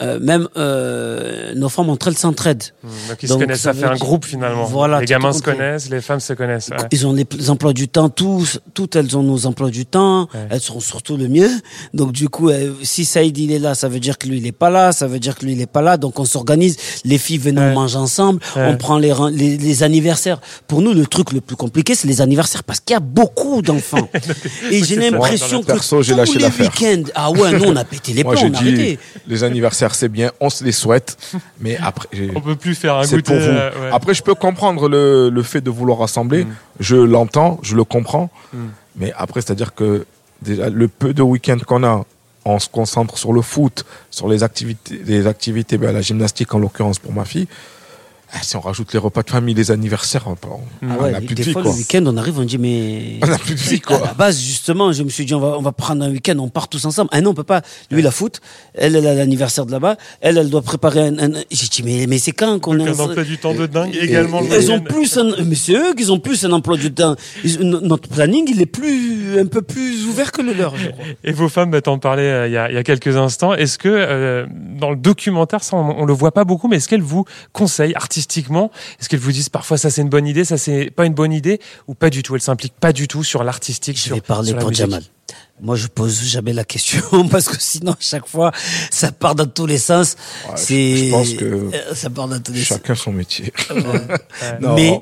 euh, 0.00 0.18
même 0.20 0.48
euh, 0.56 1.54
nos 1.54 1.68
femmes 1.68 1.90
entre 1.90 2.08
elles 2.08 2.16
s'entraident. 2.18 2.62
Donc 3.08 3.22
ils 3.22 3.28
Donc, 3.28 3.38
se 3.40 3.44
connaissent, 3.44 3.60
ça 3.60 3.72
fait 3.74 3.84
un 3.84 3.94
dire- 3.94 3.98
groupe 4.04 4.24
finalement. 4.24 4.64
Voilà, 4.64 5.00
les 5.00 5.06
gamins 5.06 5.32
se 5.32 5.42
connaissent, 5.42 5.90
les 5.90 6.00
femmes 6.00 6.20
se 6.20 6.32
connaissent. 6.32 6.68
ouais. 6.70 6.76
Ils 6.92 7.06
ont 7.06 7.12
les, 7.12 7.26
les 7.36 7.50
emplois 7.50 7.72
du 7.72 7.88
temps, 7.88 8.08
tous, 8.08 8.60
toutes 8.74 8.96
elles 8.96 9.16
ont 9.16 9.22
nos 9.22 9.46
emplois 9.46 9.70
du 9.70 9.86
temps. 9.86 10.22
Ouais. 10.34 10.46
Elles 10.50 10.60
sont 10.60 10.80
surtout 10.80 11.16
le 11.16 11.28
mieux. 11.28 11.50
Donc 11.94 12.12
du 12.12 12.28
coup, 12.28 12.50
euh, 12.50 12.72
si 12.82 13.04
Saïd 13.04 13.36
il 13.38 13.50
est 13.52 13.58
là, 13.58 13.74
ça 13.74 13.88
veut 13.88 14.00
dire 14.00 14.18
que 14.18 14.26
lui 14.28 14.38
il 14.38 14.46
est 14.46 14.52
pas 14.52 14.70
là, 14.70 14.92
ça 14.92 15.06
veut 15.06 15.18
dire 15.18 15.36
que 15.36 15.44
lui 15.44 15.52
il 15.52 15.60
est 15.60 15.66
pas 15.66 15.82
là. 15.82 15.96
Donc 15.96 16.18
on 16.20 16.24
s'organise. 16.24 16.76
Les 17.04 17.18
filles 17.18 17.38
viennent 17.38 17.58
Ouais. 17.58 17.70
on 17.70 17.74
mange 17.74 17.96
ensemble. 17.96 18.40
Ouais. 18.54 18.66
On 18.68 18.76
prend 18.76 18.98
les, 18.98 19.12
les 19.32 19.56
les 19.58 19.82
anniversaires. 19.82 20.40
Pour 20.68 20.80
nous, 20.82 20.92
le 20.94 21.06
truc 21.06 21.32
le 21.32 21.40
plus 21.40 21.56
compliqué, 21.56 21.94
c'est 21.94 22.06
les 22.06 22.20
anniversaires 22.20 22.62
parce 22.62 22.78
qu'il 22.80 22.94
y 22.94 22.96
a 22.96 23.00
beaucoup 23.00 23.62
d'enfants. 23.62 24.08
Et 24.70 24.84
j'ai 24.84 24.96
l'impression 24.96 25.56
Moi, 25.58 25.64
que 25.66 25.72
perso, 25.72 26.02
j'ai 26.02 26.12
tous 26.12 26.18
lâché 26.18 26.38
les 26.38 26.46
week-ends, 26.64 27.02
ah 27.14 27.30
ouais, 27.32 27.52
nous 27.52 27.64
on 27.64 27.76
a 27.76 27.84
pété 27.84 28.12
les 28.12 28.22
plombs, 28.22 28.34
on 28.40 28.46
a 28.46 28.50
dit, 28.50 28.56
arrêté. 28.56 28.98
les 29.26 29.44
anniversaires, 29.44 29.87
c'est 29.94 30.08
bien, 30.08 30.30
on 30.40 30.50
se 30.50 30.64
les 30.64 30.72
souhaite, 30.72 31.16
mais 31.60 31.76
après, 31.76 32.08
On 32.34 32.40
peut 32.40 32.56
plus 32.56 32.74
faire 32.74 32.96
un 32.96 33.02
goûter. 33.06 33.22
pour 33.22 33.36
vous. 33.36 33.42
euh, 33.42 33.70
ouais. 33.80 33.90
Après, 33.92 34.14
je 34.14 34.22
peux 34.22 34.34
comprendre 34.34 34.88
le, 34.88 35.30
le 35.30 35.42
fait 35.42 35.60
de 35.60 35.70
vouloir 35.70 35.98
rassembler. 35.98 36.44
Mm. 36.44 36.54
Je 36.80 36.96
l'entends, 36.96 37.58
je 37.62 37.74
le 37.76 37.84
comprends. 37.84 38.30
Mm. 38.52 38.58
Mais 38.96 39.12
après, 39.16 39.40
c'est-à-dire 39.40 39.74
que 39.74 40.06
déjà, 40.42 40.68
le 40.70 40.88
peu 40.88 41.14
de 41.14 41.22
week-end 41.22 41.58
qu'on 41.66 41.84
a, 41.84 42.04
on 42.44 42.58
se 42.58 42.68
concentre 42.68 43.18
sur 43.18 43.32
le 43.32 43.42
foot, 43.42 43.84
sur 44.10 44.28
les 44.28 44.42
activités, 44.42 45.00
les 45.04 45.26
activités, 45.26 45.76
ben, 45.78 45.92
la 45.92 46.00
gymnastique 46.00 46.54
en 46.54 46.58
l'occurrence 46.58 46.98
pour 46.98 47.12
ma 47.12 47.24
fille. 47.24 47.46
Ah, 48.32 48.38
si 48.42 48.56
on 48.56 48.60
rajoute 48.60 48.92
les 48.92 48.98
repas 48.98 49.22
de 49.22 49.30
famille, 49.30 49.54
les 49.54 49.70
anniversaires, 49.70 50.26
on 50.28 50.36
Ah 50.82 51.02
ouais, 51.02 51.12
n'a 51.12 51.18
plus 51.20 51.28
de 51.28 51.34
des 51.34 51.42
vie, 51.44 51.52
fois 51.52 51.62
quoi. 51.62 51.72
le 51.72 51.78
week-end, 51.78 52.02
on 52.06 52.16
arrive, 52.18 52.38
on 52.38 52.44
dit 52.44 52.58
mais 52.58 53.18
On 53.22 53.26
n'a 53.26 53.38
plus 53.38 53.54
de 53.54 53.60
vie, 53.60 53.80
À 53.86 53.92
la 53.92 53.98
quoi. 53.98 54.12
base, 54.18 54.38
justement, 54.38 54.92
je 54.92 55.02
me 55.02 55.08
suis 55.08 55.24
dit, 55.24 55.34
on 55.34 55.40
va, 55.40 55.56
on 55.58 55.62
va 55.62 55.72
prendre 55.72 56.04
un 56.04 56.10
week-end, 56.10 56.36
on 56.38 56.48
part 56.50 56.68
tous 56.68 56.84
ensemble. 56.84 57.08
Ah 57.12 57.22
non, 57.22 57.30
on 57.30 57.34
peut 57.34 57.42
pas. 57.44 57.62
Lui, 57.90 58.02
la 58.02 58.10
foot. 58.10 58.40
Elle, 58.74 58.96
elle 58.96 59.06
a 59.06 59.14
l'anniversaire 59.14 59.64
de 59.64 59.72
là-bas. 59.72 59.96
Elle, 60.20 60.36
elle 60.36 60.50
doit 60.50 60.60
préparer 60.60 61.00
un. 61.00 61.18
un- 61.18 61.32
J'ai 61.50 61.68
dit, 61.68 61.82
mais, 61.82 62.06
mais 62.06 62.18
c'est 62.18 62.32
quand 62.32 62.58
qu'on 62.60 62.78
est 62.78 62.86
un 62.88 62.98
emploi 62.98 63.24
du 63.24 63.38
temps 63.38 63.54
de 63.54 63.64
dingue 63.66 63.96
également. 63.98 64.42
le 64.42 64.60
Ils 64.62 64.70
ont 64.72 64.80
plus 64.80 65.16
un, 65.16 65.32
mais 65.46 65.54
c'est 65.54 65.72
eux 65.74 65.94
qui 65.96 66.10
ont 66.10 66.18
plus 66.20 66.44
un 66.44 66.52
emploi 66.52 66.76
du 66.76 66.92
temps. 66.92 67.16
Ils- 67.44 67.58
notre 67.60 68.10
planning, 68.10 68.44
il 68.50 68.60
est 68.60 68.66
plus, 68.66 69.38
un 69.38 69.46
peu 69.46 69.62
plus 69.62 70.06
ouvert 70.06 70.32
que 70.32 70.42
le 70.42 70.52
leur, 70.52 70.76
je 70.76 70.90
crois. 70.90 71.04
Et 71.24 71.32
vos 71.32 71.48
femmes, 71.48 71.70
bah, 71.70 71.80
t'en 71.80 71.98
parlais 71.98 72.22
euh, 72.24 72.46
il 72.46 72.52
y, 72.52 72.58
a, 72.58 72.68
il 72.70 72.74
y 72.74 72.78
a 72.78 72.82
quelques 72.82 73.16
instants. 73.16 73.54
Est-ce 73.54 73.78
que 73.78 73.88
euh, 73.88 74.44
dans 74.78 74.90
le 74.90 74.96
documentaire, 74.96 75.64
ça, 75.64 75.76
on, 75.76 76.02
on 76.02 76.04
le 76.04 76.12
voit 76.12 76.32
pas 76.32 76.44
beaucoup, 76.44 76.68
mais 76.68 76.76
est-ce 76.76 76.88
qu'elles 76.88 77.00
vous 77.00 77.24
conseillent 77.54 77.94
artistiquement 77.94 78.17
Est-ce 79.00 79.08
qu'elles 79.08 79.20
vous 79.20 79.32
disent 79.32 79.48
parfois 79.48 79.78
ça 79.78 79.90
c'est 79.90 80.02
une 80.02 80.08
bonne 80.08 80.26
idée, 80.26 80.44
ça 80.44 80.58
c'est 80.58 80.90
pas 80.90 81.06
une 81.06 81.14
bonne 81.14 81.32
idée, 81.32 81.60
ou 81.86 81.94
pas 81.94 82.10
du 82.10 82.22
tout 82.22 82.34
Elles 82.34 82.40
s'impliquent 82.42 82.78
pas 82.78 82.92
du 82.92 83.08
tout 83.08 83.22
sur 83.24 83.44
l'artistique. 83.44 83.96
Je 83.96 84.02
sur, 84.02 84.14
vais 84.14 84.20
parler 84.20 84.50
sur 84.50 84.58
pour. 84.58 84.72
Jamal. 84.72 85.02
Moi, 85.60 85.74
je 85.76 85.88
pose 85.88 86.22
jamais 86.22 86.52
la 86.52 86.64
question 86.64 87.28
parce 87.30 87.48
que 87.48 87.56
sinon, 87.60 87.92
à 87.92 87.96
chaque 88.00 88.26
fois, 88.28 88.52
ça 88.90 89.10
part 89.12 89.34
dans 89.34 89.46
tous 89.46 89.66
les 89.66 89.78
sens. 89.78 90.16
Ouais, 90.48 90.52
je- 90.56 90.62
c'est, 90.62 90.96
je 90.96 91.10
pense 91.10 91.32
que 91.34 91.44
euh, 91.44 91.94
ça 91.94 92.08
part 92.10 92.28
dans 92.28 92.40
tous 92.40 92.52
les 92.52 92.60
sens. 92.60 92.68
Chacun 92.78 92.94
son 92.94 93.12
métier. 93.12 93.52
Ouais. 93.70 93.82
Non, 94.60 94.74
Mais, 94.76 95.00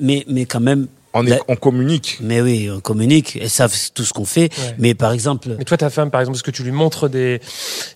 mais, 0.00 0.24
mais 0.28 0.46
quand 0.46 0.60
même, 0.60 0.88
on, 1.14 1.26
est, 1.26 1.30
la- 1.30 1.38
on 1.48 1.56
communique. 1.56 2.18
Mais 2.20 2.40
oui, 2.40 2.70
on 2.70 2.80
communique, 2.80 3.38
elles 3.40 3.50
savent 3.50 3.74
tout 3.94 4.04
ce 4.04 4.12
qu'on 4.12 4.24
fait. 4.24 4.50
Ouais. 4.58 4.74
Mais 4.78 4.94
par 4.94 5.12
exemple, 5.12 5.54
Mais 5.58 5.64
toi, 5.64 5.76
ta 5.76 5.90
femme, 5.90 6.10
par 6.10 6.20
exemple, 6.20 6.36
est-ce 6.36 6.42
que 6.42 6.50
tu 6.50 6.62
lui 6.62 6.70
montres 6.72 7.08
des, 7.08 7.40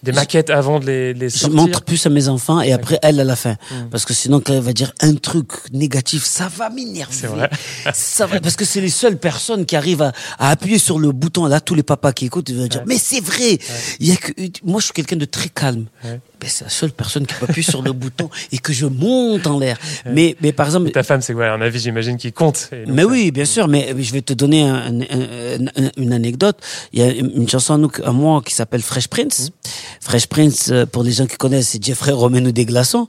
des 0.02 0.12
maquettes 0.12 0.50
avant 0.50 0.80
de 0.80 0.86
les, 0.86 1.14
les 1.14 1.28
je 1.28 1.36
sortir 1.38 1.56
montre 1.56 1.82
plus 1.82 2.04
à 2.06 2.10
mes 2.10 2.28
enfants 2.28 2.60
et 2.60 2.72
après 2.72 2.98
elle 3.02 3.20
à 3.20 3.24
la 3.24 3.36
fin. 3.36 3.56
Parce 3.90 4.04
que 4.04 4.14
sinon, 4.14 4.40
quand 4.40 4.52
elle 4.54 4.60
va 4.60 4.72
dire 4.72 4.92
un 5.00 5.14
truc 5.14 5.48
négatif, 5.72 6.24
ça 6.24 6.48
va 6.54 6.70
m'énerver. 6.70 7.12
C'est 7.14 7.26
vrai. 7.26 7.48
Ça 7.94 8.26
va, 8.26 8.40
parce 8.40 8.56
que 8.56 8.64
c'est 8.64 8.80
les 8.80 8.88
seules 8.90 9.18
personnes 9.18 9.64
qui 9.66 9.76
arrivent 9.76 10.02
à, 10.02 10.12
à 10.38 10.50
appuyer 10.50 10.78
sur 10.78 10.98
le 10.98 11.12
bouton. 11.12 11.46
Là, 11.46 11.60
tous 11.60 11.74
les 11.74 11.82
papas 11.82 12.12
qui 12.12 12.26
écoutent, 12.26 12.48
ils 12.48 12.56
vont 12.56 12.66
dire, 12.66 12.80
Ouais. 12.80 12.86
mais 12.88 12.98
c'est 12.98 13.20
vrai. 13.20 13.58
Il 14.00 14.08
y 14.08 14.12
a 14.12 14.16
que, 14.16 14.32
moi, 14.64 14.80
je 14.80 14.86
suis 14.86 14.92
quelqu'un 14.92 15.16
de 15.16 15.24
très 15.24 15.48
calme. 15.48 15.86
Ouais. 16.04 16.20
Ben, 16.40 16.50
c'est 16.50 16.64
la 16.64 16.70
seule 16.70 16.90
personne 16.92 17.26
qui 17.26 17.34
peut 17.34 17.46
appuyer 17.48 17.62
sur 17.62 17.80
le 17.80 17.92
bouton 17.92 18.28
et 18.52 18.58
que 18.58 18.72
je 18.74 18.84
monte 18.86 19.46
en 19.46 19.58
l'air. 19.58 19.78
Mais, 20.04 20.36
mais 20.42 20.52
par 20.52 20.66
exemple, 20.66 20.90
Ta 20.90 21.02
femme, 21.02 21.22
c'est 21.22 21.32
quoi? 21.32 21.46
Un 21.46 21.60
avis, 21.62 21.78
j'imagine, 21.80 22.18
qui 22.18 22.30
compte. 22.32 22.68
Et 22.72 22.84
donc, 22.84 22.94
Mais 22.94 23.02
ça- 23.02 23.05
oui, 23.06 23.30
bien 23.30 23.44
sûr, 23.44 23.68
mais 23.68 23.94
je 23.98 24.12
vais 24.12 24.22
te 24.22 24.32
donner 24.32 24.62
un- 24.62 25.00
un- 25.00 25.00
un- 25.00 25.84
un- 25.84 25.90
une 25.96 26.12
anecdote. 26.12 26.56
Il 26.92 27.00
y 27.00 27.02
a 27.02 27.10
une 27.12 27.48
chanson 27.48 27.74
à, 27.74 27.78
nous, 27.78 27.90
à 28.04 28.12
moi 28.12 28.42
qui 28.44 28.54
s'appelle 28.54 28.82
Fresh 28.82 29.08
Prince. 29.08 29.50
Fresh 30.00 30.26
Prince, 30.26 30.68
euh, 30.70 30.86
pour 30.86 31.02
les 31.02 31.12
gens 31.12 31.26
qui 31.26 31.36
connaissent, 31.36 31.68
c'est 31.70 31.82
Jeffrey 31.82 32.12
Romano 32.12 32.50
des 32.50 32.64
Glaçons. 32.64 33.08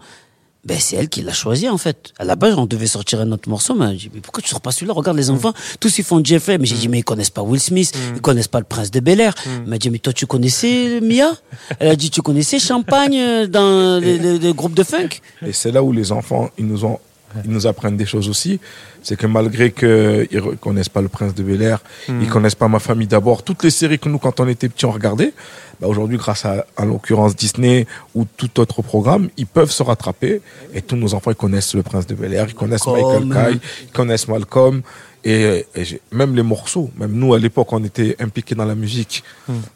Ben, 0.65 0.77
c'est 0.81 0.97
elle 0.97 1.07
qui 1.07 1.21
l'a 1.21 1.31
choisi, 1.31 1.69
en 1.69 1.77
fait. 1.77 2.11
À 2.19 2.25
la 2.25 2.35
base, 2.35 2.55
on 2.57 2.65
devait 2.65 2.87
sortir 2.87 3.21
un 3.21 3.31
autre 3.31 3.47
morceau, 3.47 3.73
mais 3.73 3.91
j'ai 3.91 4.09
dit, 4.09 4.11
mais 4.15 4.19
pourquoi 4.19 4.43
tu 4.43 4.49
sors 4.49 4.59
pas 4.59 4.71
celui-là? 4.73 4.91
Regarde 4.93 5.15
les 5.15 5.29
enfants. 5.29 5.53
Tous, 5.79 5.97
ils 5.97 6.03
font 6.03 6.21
Jeffrey. 6.21 6.57
Mais 6.57 6.65
j'ai 6.65 6.75
dit, 6.75 6.89
mais 6.89 6.99
ils 6.99 7.03
connaissent 7.05 7.29
pas 7.29 7.41
Will 7.41 7.61
Smith. 7.61 7.93
Ils 8.15 8.21
connaissent 8.21 8.49
pas 8.49 8.59
le 8.59 8.65
prince 8.65 8.91
de 8.91 8.99
Bel 8.99 9.21
Air. 9.21 9.33
Elle 9.45 9.69
m'a 9.69 9.77
dit, 9.77 9.89
mais 9.89 9.99
toi, 9.99 10.11
tu 10.11 10.25
connaissais 10.25 10.99
Mia? 11.01 11.31
Elle 11.79 11.87
a 11.91 11.95
dit, 11.95 12.09
tu 12.09 12.21
connaissais 12.21 12.59
Champagne 12.59 13.17
euh, 13.17 13.47
dans 13.47 14.01
les 14.03 14.53
groupes 14.53 14.73
de 14.73 14.83
funk? 14.83 15.07
Et 15.45 15.53
c'est 15.53 15.71
là 15.71 15.81
où 15.81 15.93
les 15.93 16.11
enfants, 16.11 16.49
ils 16.57 16.67
nous 16.67 16.83
ont, 16.83 16.99
ils 17.43 17.51
nous 17.51 17.67
apprennent 17.67 17.97
des 17.97 18.05
choses 18.05 18.29
aussi. 18.29 18.59
C'est 19.03 19.15
que 19.15 19.27
malgré 19.27 19.71
qu'ils 19.71 19.87
ne 20.31 20.55
connaissent 20.55 20.89
pas 20.89 21.01
le 21.01 21.07
prince 21.07 21.33
de 21.33 21.43
Bel 21.43 21.61
Air, 21.61 21.79
ils 22.09 22.27
connaissent 22.29 22.55
pas 22.55 22.67
ma 22.67 22.79
famille 22.79 23.07
d'abord, 23.07 23.43
toutes 23.43 23.63
les 23.63 23.69
séries 23.69 23.99
que 23.99 24.09
nous, 24.09 24.17
quand 24.17 24.39
on 24.39 24.47
était 24.47 24.69
petits, 24.69 24.85
on 24.85 24.91
regardait, 24.91 25.33
bah 25.79 25.87
aujourd'hui, 25.87 26.17
grâce 26.17 26.45
à, 26.45 26.65
à 26.75 26.85
l'occurrence 26.85 27.35
Disney 27.35 27.85
ou 28.15 28.25
tout 28.25 28.59
autre 28.59 28.81
programme, 28.81 29.29
ils 29.37 29.45
peuvent 29.45 29.71
se 29.71 29.83
rattraper. 29.83 30.41
Et 30.73 30.81
tous 30.81 30.95
nos 30.95 31.13
enfants, 31.13 31.31
ils 31.31 31.35
connaissent 31.35 31.75
le 31.75 31.83
prince 31.83 32.07
de 32.07 32.15
Bel 32.15 32.33
Air, 32.33 32.47
ils 32.49 32.55
connaissent 32.55 32.87
Malcolm. 32.87 33.27
Michael 33.27 33.59
Kai, 33.59 33.59
ils 33.83 33.91
connaissent 33.91 34.27
Malcolm. 34.27 34.81
Et, 35.29 35.65
même 36.13 36.37
les 36.37 36.41
morceaux, 36.41 36.89
même 36.97 37.11
nous 37.11 37.33
à 37.33 37.39
l'époque, 37.39 37.73
on 37.73 37.83
était 37.83 38.15
impliqués 38.19 38.55
dans 38.55 38.63
la 38.63 38.75
musique. 38.75 39.25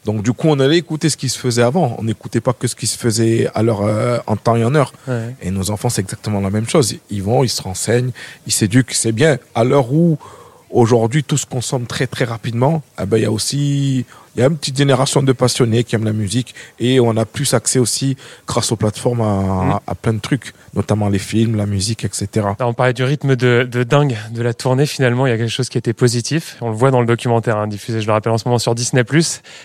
Donc 0.06 0.22
du 0.22 0.32
coup, 0.32 0.48
on 0.48 0.58
allait 0.58 0.78
écouter 0.78 1.10
ce 1.10 1.16
qui 1.18 1.28
se 1.28 1.38
faisait 1.38 1.62
avant. 1.62 1.94
On 1.98 2.04
n'écoutait 2.04 2.40
pas 2.40 2.54
que 2.54 2.66
ce 2.66 2.74
qui 2.74 2.86
se 2.86 2.96
faisait 2.96 3.48
à 3.54 3.60
euh, 3.60 4.18
en 4.26 4.36
temps 4.36 4.56
et 4.56 4.64
en 4.64 4.74
heure. 4.74 4.94
Ouais. 5.06 5.34
Et 5.42 5.50
nos 5.50 5.70
enfants, 5.70 5.90
c'est 5.90 6.00
exactement 6.00 6.40
la 6.40 6.48
même 6.48 6.66
chose. 6.66 6.96
Ils 7.10 7.22
vont, 7.22 7.44
ils 7.44 7.50
se 7.50 7.60
renseignent, 7.60 8.12
ils 8.46 8.52
s'éduquent. 8.52 8.94
C'est 8.94 9.12
bien. 9.12 9.36
À 9.54 9.64
l'heure 9.64 9.92
où, 9.92 10.16
aujourd'hui, 10.72 11.22
tout 11.22 11.36
se 11.36 11.46
consomme 11.46 11.86
très, 11.86 12.06
très 12.06 12.24
rapidement, 12.24 12.82
eh 13.00 13.06
ben, 13.06 13.18
il 13.18 13.22
y 13.22 13.26
a 13.26 13.30
aussi, 13.30 14.04
il 14.34 14.40
y 14.40 14.42
a 14.42 14.46
une 14.46 14.56
petite 14.56 14.76
génération 14.76 15.22
de 15.22 15.32
passionnés 15.32 15.84
qui 15.84 15.94
aiment 15.94 16.04
la 16.04 16.12
musique 16.12 16.54
et 16.80 16.98
on 17.00 17.16
a 17.16 17.24
plus 17.24 17.54
accès 17.54 17.78
aussi, 17.78 18.16
grâce 18.46 18.72
aux 18.72 18.76
plateformes, 18.76 19.20
à, 19.20 19.82
à 19.86 19.94
plein 19.94 20.14
de 20.14 20.20
trucs, 20.20 20.54
notamment 20.74 21.08
les 21.08 21.18
films, 21.18 21.56
la 21.56 21.66
musique, 21.66 22.04
etc. 22.04 22.46
On 22.60 22.74
parlait 22.74 22.94
du 22.94 23.04
rythme 23.04 23.36
de, 23.36 23.68
de 23.70 23.82
dingue 23.84 24.16
de 24.32 24.42
la 24.42 24.54
tournée. 24.54 24.86
Finalement, 24.86 25.26
il 25.26 25.30
y 25.30 25.32
a 25.32 25.38
quelque 25.38 25.50
chose 25.50 25.68
qui 25.68 25.78
était 25.78 25.92
positif. 25.92 26.56
On 26.60 26.70
le 26.70 26.76
voit 26.76 26.90
dans 26.90 27.00
le 27.00 27.06
documentaire 27.06 27.58
hein, 27.58 27.66
diffusé, 27.66 28.00
je 28.00 28.06
le 28.06 28.12
rappelle 28.12 28.32
en 28.32 28.38
ce 28.38 28.48
moment 28.48 28.58
sur 28.58 28.74
Disney+. 28.74 29.04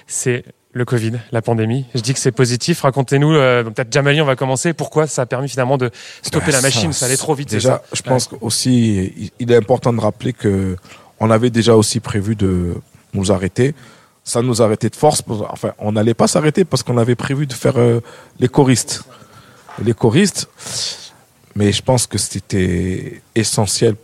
C'est 0.08 0.44
le 0.78 0.86
Covid, 0.86 1.14
la 1.32 1.42
pandémie. 1.42 1.86
Je 1.96 2.00
dis 2.02 2.14
que 2.14 2.20
c'est 2.20 2.32
positif. 2.32 2.82
Racontez-nous, 2.82 3.34
euh, 3.34 3.64
peut-être 3.64 3.92
Jamali, 3.92 4.22
on 4.22 4.26
va 4.26 4.36
commencer. 4.36 4.74
Pourquoi 4.74 5.08
ça 5.08 5.24
a 5.24 5.26
permis 5.26 5.50
finalement 5.50 5.78
de 5.78 5.90
stopper 6.22 6.48
Ben, 6.48 6.52
la 6.54 6.62
machine 6.62 6.94
ça, 6.94 7.00
Ça 7.00 7.06
allait 7.08 7.18
trop 7.18 7.34
vite, 7.36 7.50
Déjà, 7.50 7.82
je 7.94 8.02
pense 8.02 8.30
aussi, 8.42 9.12
il- 9.18 9.32
il 9.40 9.52
est 9.52 9.56
important 9.58 9.92
de 9.92 10.00
rappeler 10.00 10.34
que 10.34 10.78
on 11.20 11.30
avait 11.32 11.50
déjà 11.50 11.76
aussi 11.76 12.00
prévu 12.00 12.36
de 12.36 12.76
nous 13.14 13.32
arrêter. 13.32 13.74
Ça 14.24 14.42
nous 14.42 14.62
arrêtait 14.62 14.90
de 14.90 14.96
force. 14.96 15.24
Enfin, 15.28 15.74
on 15.80 15.94
n'allait 15.94 16.14
pas 16.14 16.28
s'arrêter 16.28 16.64
parce 16.66 16.84
qu'on 16.84 16.98
avait 16.98 17.16
prévu 17.16 17.48
de 17.48 17.54
faire 17.54 17.78
euh, 17.78 18.02
les 18.40 18.48
choristes. 18.50 19.04
Les 19.84 19.94
choristes. 19.94 20.48
Mais 21.56 21.72
je 21.72 21.82
pense 21.82 22.06
que 22.08 22.18
c'était 22.18 23.22
essentiel 23.36 23.96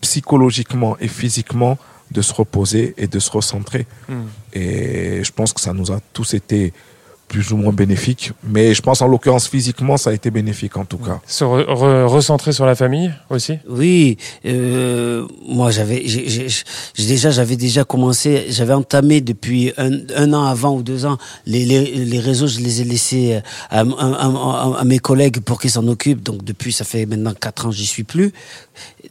psychologiquement 0.00 0.96
et 1.00 1.08
physiquement 1.08 1.78
de 2.10 2.22
se 2.22 2.32
reposer 2.32 2.94
et 2.96 3.06
de 3.06 3.18
se 3.18 3.30
recentrer. 3.30 3.86
Hmm. 4.08 4.26
Et 4.52 5.22
je 5.22 5.32
pense 5.32 5.52
que 5.52 5.60
ça 5.60 5.72
nous 5.72 5.92
a 5.92 6.00
tous 6.12 6.34
été 6.34 6.72
plus 7.30 7.52
ou 7.52 7.56
moins 7.56 7.72
bénéfiques. 7.72 8.32
Mais 8.42 8.74
je 8.74 8.82
pense 8.82 9.00
en 9.02 9.06
l'occurrence 9.06 9.46
physiquement, 9.46 9.96
ça 9.96 10.10
a 10.10 10.12
été 10.12 10.30
bénéfique 10.32 10.76
en 10.76 10.84
tout 10.84 10.98
cas. 10.98 11.20
Se 11.26 11.44
re- 11.44 11.64
re- 11.64 12.04
recentrer 12.06 12.52
sur 12.52 12.66
la 12.66 12.74
famille 12.74 13.12
aussi? 13.30 13.54
Oui, 13.68 14.16
euh, 14.46 15.24
moi 15.48 15.70
j'avais, 15.70 16.02
j'ai- 16.06 16.28
j'ai- 16.28 16.48
j'ai- 16.48 17.06
déjà 17.06 17.30
j'avais 17.30 17.54
déjà 17.56 17.84
commencé, 17.84 18.46
j'avais 18.56 18.74
entamé 18.74 19.20
depuis 19.20 19.72
un, 19.78 19.92
un 20.16 20.32
an 20.32 20.44
avant 20.54 20.74
ou 20.78 20.82
deux 20.82 21.06
ans 21.06 21.18
les, 21.46 21.64
les, 21.64 21.84
les 22.12 22.20
réseaux, 22.28 22.48
je 22.48 22.58
les 22.66 22.80
ai 22.80 22.84
laissés 22.84 23.26
à, 23.70 23.80
à- 23.80 23.84
à- 23.84 24.26
à- 24.26 24.80
à 24.80 24.84
mes 24.84 24.98
collègues 24.98 25.38
pour 25.40 25.60
qu'ils 25.60 25.70
s'en 25.70 25.86
occupent. 25.86 26.24
Donc 26.30 26.44
depuis 26.44 26.72
ça 26.72 26.84
fait 26.84 27.06
maintenant 27.06 27.34
quatre 27.44 27.66
ans, 27.66 27.70
j'y 27.70 27.86
suis 27.94 28.04
plus. 28.14 28.32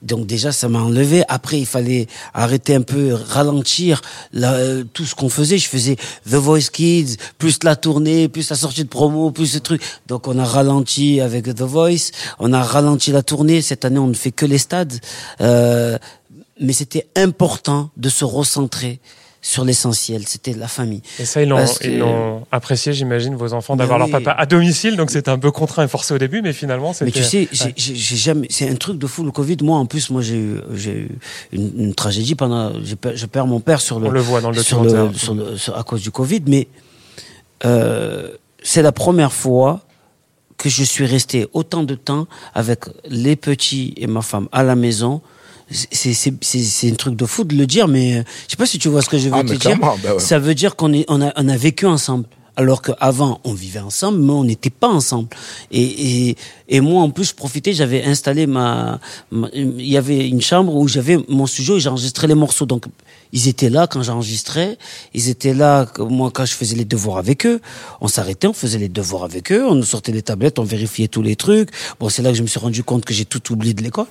Donc 0.02 0.26
déjà 0.34 0.52
ça 0.52 0.68
m'a 0.68 0.82
enlevé. 0.90 1.24
Après 1.38 1.58
il 1.60 1.66
fallait 1.76 2.08
arrêter 2.34 2.74
un 2.76 2.82
peu, 2.94 3.14
ralentir 3.14 4.02
la- 4.34 4.54
euh, 4.54 4.84
tout 4.96 5.06
ce 5.06 5.16
qu'on 5.16 5.30
faisait. 5.40 5.58
Je 5.58 5.70
faisais 5.76 5.96
The 6.30 6.36
Voice 6.48 6.70
Kids, 6.78 7.16
plus 7.38 7.58
la 7.64 7.76
tournée, 7.78 8.09
plus 8.32 8.50
la 8.50 8.56
sortie 8.56 8.84
de 8.84 8.89
promo, 8.89 9.32
plus 9.32 9.48
ce 9.48 9.60
truc. 9.60 9.82
Donc 10.08 10.28
on 10.28 10.38
a 10.39 10.43
ralenti 10.45 11.22
avec 11.22 11.45
The 11.54 11.62
Voice, 11.62 12.12
on 12.39 12.54
a 12.54 12.62
ralenti 12.62 13.12
la 13.12 13.24
tournée. 13.24 13.62
Cette 13.62 13.86
année 13.86 14.00
on 14.00 14.08
ne 14.08 14.13
fait 14.13 14.32
que 14.32 14.45
les 14.45 14.58
stades. 14.58 14.93
Euh, 15.41 15.98
mais 16.62 16.74
c'était 16.74 17.08
important 17.15 17.89
de 17.98 18.10
se 18.10 18.26
recentrer 18.26 19.00
sur 19.41 19.63
l'essentiel, 19.63 20.24
c'était 20.28 20.52
la 20.54 20.67
famille. 20.67 21.02
Et 21.17 21.24
ça, 21.24 21.41
ils 21.41 21.48
que- 21.48 21.88
l'ont 21.98 22.45
apprécié, 22.52 22.91
j'imagine, 22.91 23.36
vos 23.38 23.54
enfants, 23.54 23.78
d'avoir 23.78 23.98
Ben 24.00 24.06
leur 24.08 24.17
oui. 24.19 24.24
papa 24.26 24.38
à 24.38 24.45
domicile. 24.45 24.98
Donc 24.98 25.12
c'était 25.12 25.32
un 25.32 25.39
peu 25.39 25.50
contraint 25.52 25.86
et 25.86 25.88
forcé 25.88 26.13
au 26.13 26.17
début, 26.17 26.41
mais 26.41 26.52
finalement, 26.52 26.91
c'était. 26.91 27.06
Mais 27.06 27.12
tu 27.12 27.24
sais, 27.24 27.48
Ouais. 27.65 27.74
j'ai 27.78 28.17
jamais, 28.17 28.48
c'est 28.50 28.69
un 28.69 28.76
truc 28.76 28.98
de 28.98 29.08
fou 29.08 29.24
le 29.24 29.32
Covid. 29.32 29.56
Moi, 29.63 29.78
en 29.78 29.86
plus, 29.86 30.10
moi, 30.10 30.22
j'ai 30.22 30.36
eu, 30.36 30.56
j'ai 30.74 30.91
eu 30.91 31.10
une, 31.54 31.72
une 31.86 31.93
tragédie 31.95 32.36
pendant, 32.36 32.74
je 32.84 33.26
perds 33.28 33.48
mon 33.48 33.62
père 33.62 33.80
sur 33.80 34.02
le, 34.02 34.08
On 34.08 34.12
le 34.12 34.19
voit 34.19 34.41
dans 34.41 34.52
le 34.52 34.62
sur 34.62 34.84
le- 34.84 35.10
sur- 35.56 35.78
à 35.78 35.84
cause 35.84 36.02
du 36.02 36.12
Covid, 36.12 36.41
mais 36.45 36.67
euh, 37.65 38.30
c'est 38.63 38.82
la 38.82 38.91
première 38.91 39.34
fois 39.34 39.82
que 40.58 40.69
je 40.69 40.84
suis 40.84 41.06
resté 41.06 41.48
autant 41.54 41.84
de 41.84 41.95
temps 41.95 42.28
avec 42.54 42.86
les 43.08 43.36
petits 43.36 43.93
et 43.98 44.08
ma 44.08 44.22
femme 44.22 44.48
à 44.52 44.63
la 44.63 44.76
maison. 44.76 45.22
C'est 45.72 46.34
un 46.91 46.95
truc 46.95 47.15
de 47.15 47.26
fou 47.26 47.43
de 47.43 47.56
le 47.56 47.67
dire, 47.67 47.88
mais 47.88 48.17
euh, 48.17 48.24
je 48.48 48.52
sais 48.52 48.58
pas 48.58 48.65
si 48.65 48.80
tu 48.80 48.89
vois 48.89 49.02
ce 49.04 49.10
que 49.10 49.17
je 49.19 49.30
veux 49.30 49.36
Ah, 49.36 49.43
te 49.43 49.54
dire. 49.54 49.78
bah 49.80 49.93
ouais. 50.04 50.19
Ça 50.19 50.39
veut 50.39 50.56
dire 50.56 50.76
qu'on 50.76 50.91
on 51.08 51.22
a 51.22 51.32
on 51.36 51.48
a 51.48 51.58
vécu 51.58 51.86
ensemble. 51.86 52.26
Alors 52.56 52.82
qu'avant, 52.82 53.39
on 53.45 53.54
vivait 53.54 53.80
ensemble, 53.80 54.19
mais 54.19 54.34
on 54.34 54.43
n'était 54.43 54.69
pas 54.72 54.89
ensemble. 54.89 55.30
Et, 55.72 56.30
et, 56.30 56.36
et 56.67 56.82
moi, 56.82 57.04
en 57.04 57.10
plus, 57.10 57.30
je 57.30 57.34
profitais, 57.36 57.72
j'avais 57.72 58.04
installé 58.04 58.48
ma, 58.48 59.00
ma- 59.32 59.48
Il 59.54 59.88
y 59.88 59.95
avait 59.95 60.28
une 60.28 60.41
chambre 60.41 60.76
où 60.76 60.86
j'avais 60.89 61.17
mon 61.30 61.45
studio 61.48 61.78
et 61.78 61.80
j'enregistrais 61.80 62.28
les 62.28 62.36
morceaux. 62.36 62.65
Donc, 62.65 62.84
ils 63.34 63.48
étaient 63.48 63.70
là 63.70 63.88
quand 63.88 64.02
j'enregistrais. 64.04 64.78
Ils 65.13 65.30
étaient 65.30 65.54
là, 65.54 65.86
moi, 66.00 66.32
quand 66.34 66.46
je 66.46 66.54
faisais 66.54 66.76
les 66.76 66.86
devoirs 66.86 67.18
avec 67.18 67.46
eux. 67.46 67.60
On 68.02 68.08
s'arrêtait, 68.08 68.48
on 68.48 68.54
faisait 68.54 68.78
les 68.80 68.89
devoirs 68.89 69.24
avec 69.24 69.52
eux. 69.52 69.65
On 69.68 69.76
nous 69.76 69.84
sortait 69.84 70.12
les 70.12 70.22
tablettes, 70.22 70.58
on 70.60 70.63
vérifiait 70.63 71.08
tous 71.08 71.22
les 71.22 71.36
trucs. 71.36 71.70
Bon, 72.00 72.10
c'est 72.10 72.22
là 72.22 72.32
que 72.32 72.38
je 72.38 72.42
me 72.42 72.48
suis 72.48 72.60
rendu 72.60 72.84
compte 72.84 73.06
que 73.06 73.13
j'ai 73.13 73.26
tout 73.26 73.52
oublié 73.54 73.74
de 73.74 73.84
l'école. 73.84 74.06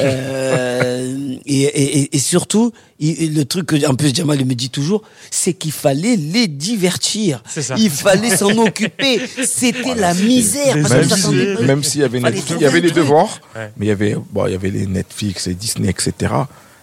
Euh, 0.00 1.36
et, 1.46 1.62
et, 1.62 1.98
et- 2.00 2.16
et 2.16 2.18
surtout, 2.18 2.72
le 3.00 3.42
truc 3.44 3.66
que, 3.66 3.86
en 3.86 3.94
plus, 3.94 4.14
Jamal 4.14 4.40
il 4.40 4.46
me 4.46 4.54
dit 4.54 4.70
toujours, 4.70 5.02
c'est 5.30 5.52
qu'il 5.52 5.72
fallait 5.72 6.16
les 6.16 6.46
divertir. 6.48 7.42
C'est 7.48 7.62
ça. 7.62 7.74
Il 7.76 7.90
fallait 7.90 8.36
s'en 8.36 8.56
occuper. 8.58 9.20
C'était 9.44 9.94
la 9.94 10.14
misère. 10.14 10.76
Les 10.76 10.82
Parce 10.82 10.94
que 10.94 10.98
Même 10.98 11.08
ça 11.08 11.16
si, 11.16 11.64
même 11.64 11.82
s'il 11.84 12.00
y 12.00 12.04
avait 12.04 12.20
Netflix, 12.20 12.52
il 12.56 12.62
y 12.62 12.66
avait 12.66 12.80
les 12.80 12.90
devoirs, 12.90 13.40
Ouais. 13.56 13.70
mais 13.76 13.86
il 13.86 13.88
y 13.88 13.92
avait, 13.92 14.16
bon, 14.32 14.46
il 14.46 14.52
y 14.52 14.54
avait 14.54 14.70
les 14.70 14.86
Netflix, 14.86 15.46
les 15.46 15.54
Disney, 15.54 15.88
etc. 15.90 16.32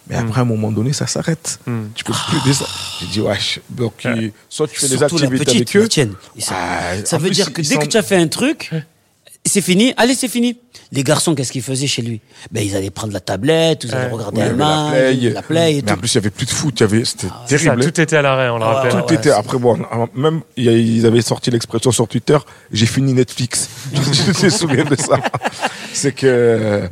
Mais 0.07 0.17
Hmm. 0.19 0.27
après, 0.27 0.39
à 0.39 0.41
un 0.41 0.45
moment 0.47 0.71
donné, 0.71 0.93
ça 0.93 1.05
s'arrête. 1.07 1.59
Mm. 1.67 1.81
Tu 1.95 2.03
peux 2.03 2.13
plus 2.29 2.39
descendre. 2.43 2.71
J'ai 2.99 3.07
dit, 3.07 3.21
wesh. 3.21 3.59
Donc, 3.69 4.05
soit 4.49 4.67
tu 4.67 4.79
fais 4.79 4.87
des 4.89 4.97
la 4.97 5.05
activités 5.05 5.37
petite, 5.45 5.49
avec 5.55 5.75
eux. 5.75 5.81
la 5.83 5.87
tienne. 5.87 6.13
Et 6.35 6.41
ça, 6.41 6.55
Ah, 6.57 6.95
veut 7.17 7.27
plus, 7.27 7.29
dire 7.35 7.53
que 7.53 7.61
dès 7.61 7.77
que 7.77 7.85
tu 7.85 7.97
as 7.97 8.01
fait 8.03 8.15
un 8.17 8.27
truc, 8.27 8.71
c'est 9.45 9.61
fini. 9.61 9.93
Allez, 9.97 10.15
c'est 10.15 10.27
fini. 10.27 10.57
Les 10.91 11.03
garçons, 11.03 11.35
qu'est-ce 11.35 11.51
qu'ils 11.53 11.61
faisaient 11.61 11.87
chez 11.87 12.01
lui? 12.01 12.19
Ben, 12.51 12.65
ils 12.65 12.75
allaient 12.75 12.89
prendre 12.89 13.13
la 13.13 13.21
tablette, 13.21 13.85
ils 13.85 13.95
allaient 13.95 14.07
Ouais. 14.07 14.11
regarder 14.11 14.41
avait 14.41 14.53
match, 14.55 15.17
la 15.33 15.41
play 15.41 15.77
et 15.77 15.81
mais 15.83 15.91
en 15.93 15.97
plus, 15.97 16.11
il 16.11 16.15
y 16.15 16.17
avait 16.17 16.29
plus 16.31 16.45
de 16.45 16.51
foot. 16.51 16.79
C'était 16.79 17.05
ça, 17.05 17.45
terrible. 17.47 17.81
hein. 17.81 17.85
tout 17.89 18.01
était 18.01 18.15
à 18.17 18.21
l'arrêt, 18.21 18.49
on 18.49 18.57
le 18.57 18.63
Ah 18.65 18.73
rappelle. 18.73 18.95
ouais, 18.95 19.05
Tout 19.07 19.13
était 19.13 19.31
après 19.31 19.57
bon 19.57 19.79
même 20.15 20.41
ils 20.57 21.05
avaient 21.05 21.21
sorti 21.21 21.49
l'expression 21.49 21.91
sur 21.93 22.07
Twitter 22.09 22.37
j'ai 22.73 22.85
fini 22.87 23.13
Netflix 23.13 23.69
je 23.93 24.45
me 24.45 24.49
souviens 24.49 24.83
de 24.83 24.95
ça? 24.97 25.17
C'est 25.93 26.11
que 26.13 26.89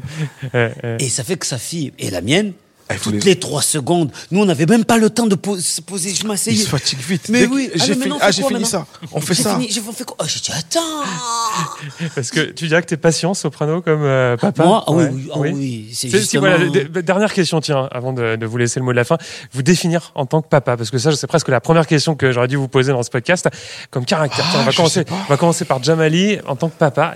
Et 1.00 1.10
ça 1.10 1.24
fait 1.26 1.36
que 1.38 1.46
sa 1.46 1.58
fille 1.58 1.92
et 2.00 2.10
la 2.10 2.22
mienne, 2.22 2.54
Ah, 2.54 2.69
toutes 2.98 3.14
les- 3.14 3.20
les 3.34 3.40
trois 3.40 3.62
secondes, 3.62 4.12
nous, 4.32 4.42
on 4.42 4.46
n'avait 4.46 4.66
même 4.66 4.86
pas 4.86 4.98
le 4.98 5.10
temps 5.10 5.28
de 5.28 5.36
po- 5.36 5.58
se 5.60 5.82
poser. 5.82 6.14
Je 6.14 6.26
m'asseyais. 6.26 6.58
se 6.64 6.68
fatiguent 6.70 7.00
vite 7.08 7.30
Mais 7.30 7.42
Dès 7.42 7.48
oui, 7.48 7.70
j'ai 7.76 7.92
ah, 7.94 7.96
fini, 8.04 8.16
ah, 8.22 8.32
j'ai 8.32 8.42
quoi 8.42 8.52
fini 8.52 8.66
ça 8.66 8.86
on 9.12 9.22
fait 9.22 9.36
ça 9.36 9.54
fini, 9.56 9.70
j'ai 9.72 9.82
fait 9.82 10.04
quoi 10.04 10.16
Oh, 10.20 10.26
j'ai 10.28 10.40
dit, 10.40 10.52
attends 10.52 12.10
Parce 12.16 12.32
que 12.32 12.40
tu 12.52 12.68
dirais 12.68 12.82
que 12.82 12.88
t'es 12.88 12.98
patient, 12.98 13.34
soprano, 13.34 13.82
comme 13.82 14.02
euh, 14.04 14.38
papa 14.38 14.64
Moi, 14.66 14.84
ah 14.88 14.92
oui, 14.92 15.04
Ouais. 15.04 15.10
oui, 15.14 15.30
ah 15.34 15.40
oui, 15.40 15.90
c'est 15.94 16.10
si, 16.10 16.18
justement... 16.18 16.42
voilà, 16.48 16.58
d- 16.70 16.86
d- 16.86 17.02
dernière 17.04 17.34
question, 17.34 17.62
tiens, 17.62 17.88
avant 17.92 18.14
de, 18.14 18.36
de 18.36 18.46
vous 18.46 18.58
laisser 18.58 18.80
le 18.80 18.86
mot 18.86 18.92
de 18.92 18.98
la 18.98 19.04
fin. 19.04 19.18
Vous 19.54 19.62
définir 19.62 20.12
en 20.16 20.26
tant 20.26 20.42
que 20.42 20.48
papa, 20.48 20.76
parce 20.78 20.90
que 20.90 20.98
ça, 20.98 21.12
c'est 21.12 21.28
presque 21.28 21.50
la 21.50 21.62
première 21.62 21.88
question 21.88 22.16
que 22.16 22.32
j'aurais 22.32 22.48
dû 22.48 22.56
vous 22.56 22.68
poser 22.68 22.92
dans 22.92 23.04
ce 23.04 23.10
podcast, 23.10 23.48
comme 23.92 24.06
caractère. 24.06 24.46
Tiens, 24.52 24.62
on, 24.62 24.64
va 24.66 24.72
commencer, 24.74 24.94
sais 25.02 25.06
pas. 25.06 25.16
on 25.28 25.30
va 25.30 25.38
commencer 25.38 25.66
par 25.66 25.82
Jamali 25.84 26.38
en 26.48 26.56
tant 26.56 26.70
que 26.70 26.78
papa, 26.78 27.16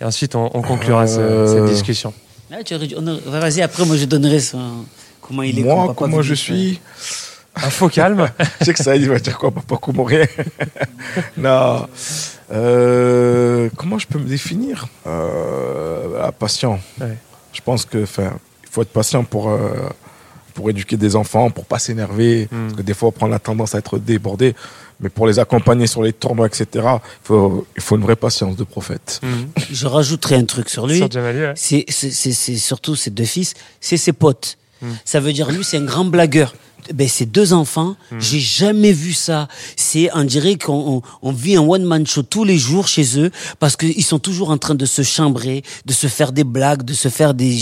et 0.00 0.04
ensuite 0.04 0.34
on, 0.34 0.50
on 0.54 0.62
conclura 0.62 1.06
ce- 1.06 1.18
Euh, 1.20 1.46
cette 1.66 1.72
discussion. 1.74 2.12
Ah, 2.52 2.62
tu 2.64 2.74
aurais 2.74 2.86
dû- 2.86 2.94
on 2.98 3.06
aurait- 3.06 3.20
Vas-y, 3.40 3.62
après, 3.62 3.84
moi, 3.84 3.96
je 3.96 4.04
donnerai 4.06 4.40
son... 4.40 4.84
comment 5.30 5.42
il 5.44 5.58
est. 5.58 5.62
moi 5.62 5.86
papa, 5.86 5.94
comment 5.96 6.22
je 6.22 6.34
suis 6.34 6.80
Un 7.54 7.70
faux 7.70 7.88
calme. 7.88 8.28
je 8.60 8.64
sais 8.66 8.72
que 8.74 8.82
ça 8.82 8.96
il 8.96 9.08
va 9.08 9.18
dire 9.18 9.38
quoi 9.38 9.50
papa 9.50 9.76
comment 9.80 10.04
rien 10.04 10.26
non 11.36 11.86
Euh, 12.52 13.68
comment 13.76 13.98
je 13.98 14.06
peux 14.08 14.18
me 14.18 14.28
définir? 14.28 14.86
Euh, 15.06 16.30
patient 16.38 16.80
Ouais. 17.00 17.16
je 17.52 17.60
pense 17.60 17.84
que 17.84 18.02
enfin 18.04 18.32
il 18.64 18.68
faut 18.70 18.82
être 18.82 18.90
patient 18.92 19.24
pour 19.24 19.50
euh, 19.50 19.70
pour 20.54 20.68
éduquer 20.70 20.96
des 20.96 21.14
enfants 21.16 21.50
pour 21.50 21.64
pas 21.64 21.78
s'énerver 21.78 22.48
Mm. 22.50 22.66
parce 22.66 22.76
que 22.78 22.82
des 22.82 22.94
fois 22.94 23.08
on 23.08 23.12
prend 23.12 23.26
la 23.28 23.38
tendance 23.38 23.74
à 23.74 23.78
être 23.78 23.98
débordé 23.98 24.54
mais 25.00 25.08
pour 25.08 25.26
les 25.26 25.38
accompagner 25.38 25.86
sur 25.86 26.02
les 26.02 26.12
tournois 26.12 26.46
etc 26.46 26.64
il 26.74 27.24
faut 27.24 27.66
il 27.76 27.82
faut 27.82 27.96
une 27.96 28.02
vraie 28.02 28.16
patience 28.16 28.56
de 28.56 28.64
prophète 28.64 29.20
Mhm. 29.22 29.48
Je 29.70 29.86
rajouterai 29.86 30.36
un 30.36 30.44
truc 30.44 30.68
sur 30.68 30.86
lui. 30.86 30.98
Sur 30.98 31.10
Jamali, 31.10 31.38
ouais. 31.40 31.52
C'est 31.56 31.84
c'est- 31.88 32.10
c'est- 32.10 32.32
c'est 32.32 32.56
surtout 32.56 32.96
ses 32.96 33.10
deux 33.10 33.24
fils, 33.24 33.54
c'est 33.80 33.96
ses 33.96 34.12
potes. 34.12 34.56
Ça 35.04 35.20
veut 35.20 35.32
dire 35.32 35.50
lui, 35.50 35.64
c'est 35.64 35.76
un 35.78 35.84
grand 35.84 36.04
blagueur. 36.04 36.54
Ben, 36.94 37.08
ses 37.08 37.26
deux 37.26 37.52
enfants, 37.52 37.96
Hmm. 38.10 38.18
j'ai 38.20 38.40
jamais 38.40 38.92
vu 38.92 39.12
ça. 39.12 39.46
C'est, 39.76 40.10
on 40.14 40.24
dirait 40.24 40.56
qu'on 40.56 41.02
on, 41.22 41.28
on 41.28 41.32
vit 41.32 41.56
un 41.56 41.62
one-man 41.62 42.06
show 42.06 42.22
tous 42.22 42.44
les 42.44 42.58
jours 42.58 42.88
chez 42.88 43.18
eux 43.18 43.30
parce 43.58 43.76
qu'ils 43.76 44.04
sont 44.04 44.18
toujours 44.18 44.50
en 44.50 44.58
train 44.58 44.74
de 44.74 44.86
se 44.86 45.02
chambrer, 45.02 45.62
de 45.86 45.92
se 45.92 46.06
faire 46.08 46.32
des 46.32 46.44
blagues, 46.44 46.82
de 46.82 46.94
se 46.94 47.08
faire 47.08 47.34
des... 47.34 47.56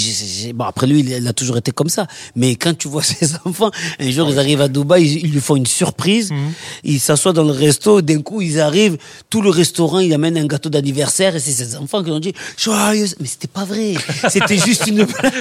Bon, 0.54 0.64
après 0.64 0.86
lui, 0.86 1.00
il, 1.00 1.26
a 1.28 1.32
toujours 1.32 1.56
été 1.58 1.70
comme 1.72 1.88
ça. 1.88 2.06
Mais 2.36 2.54
quand 2.56 2.76
tu 2.76 2.88
vois 2.88 3.02
ses 3.14 3.34
enfants, 3.44 3.70
un 4.00 4.10
jour, 4.10 4.28
ils 4.30 4.38
arrivent 4.38 4.60
à 4.62 4.68
Dubaï, 4.68 5.04
ils, 5.04 5.26
ils 5.26 5.32
lui 5.32 5.40
font 5.40 5.56
une 5.56 5.66
surprise. 5.66 6.30
Hmm. 6.30 6.50
Ils 6.84 7.00
s'assoient 7.00 7.32
dans 7.32 7.44
le 7.44 7.52
resto, 7.52 8.00
d'un 8.02 8.22
coup, 8.22 8.40
ils 8.40 8.60
arrivent, 8.60 8.96
tout 9.30 9.42
le 9.42 9.50
restaurant, 9.50 9.98
il 9.98 10.12
amène 10.14 10.36
un 10.38 10.46
gâteau 10.46 10.68
d'anniversaire 10.70 11.36
et 11.36 11.40
c'est 11.40 11.52
ses 11.52 11.76
enfants 11.76 12.02
qui 12.02 12.10
ont 12.10 12.20
dit 12.20 12.32
joyeuse. 12.56 13.14
Mais 13.20 13.26
c'était 13.26 13.48
pas 13.48 13.64
vrai. 13.64 13.94
C'était 14.30 14.58
juste 14.58 14.86
une 14.86 15.04
blague. 15.04 15.32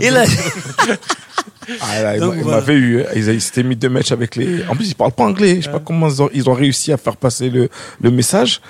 Et 0.00 0.10
là, 0.10 0.24
Ah, 1.82 2.00
là, 2.02 2.14
il 2.16 2.20
m'a- 2.20 2.26
voilà. 2.28 2.60
m'avait 2.60 2.74
eu. 2.74 3.04
Ils, 3.18 3.40
s'étaient 3.40 3.62
mis 3.62 3.76
deux 3.76 3.88
matchs 3.88 4.12
avec 4.12 4.36
les. 4.36 4.64
En 4.68 4.74
plus, 4.76 4.90
ils 4.90 4.94
parlent 4.94 5.12
pas 5.12 5.24
anglais. 5.24 5.56
Je 5.56 5.66
sais 5.66 5.70
pas 5.70 5.80
comment 5.80 6.08
ils 6.08 6.22
ont, 6.22 6.30
ils 6.32 6.48
ont 6.48 6.54
réussi 6.54 6.92
à 6.92 6.96
faire 6.96 7.16
passer 7.16 7.50
le, 7.50 7.68
le 8.00 8.10
message. 8.10 8.60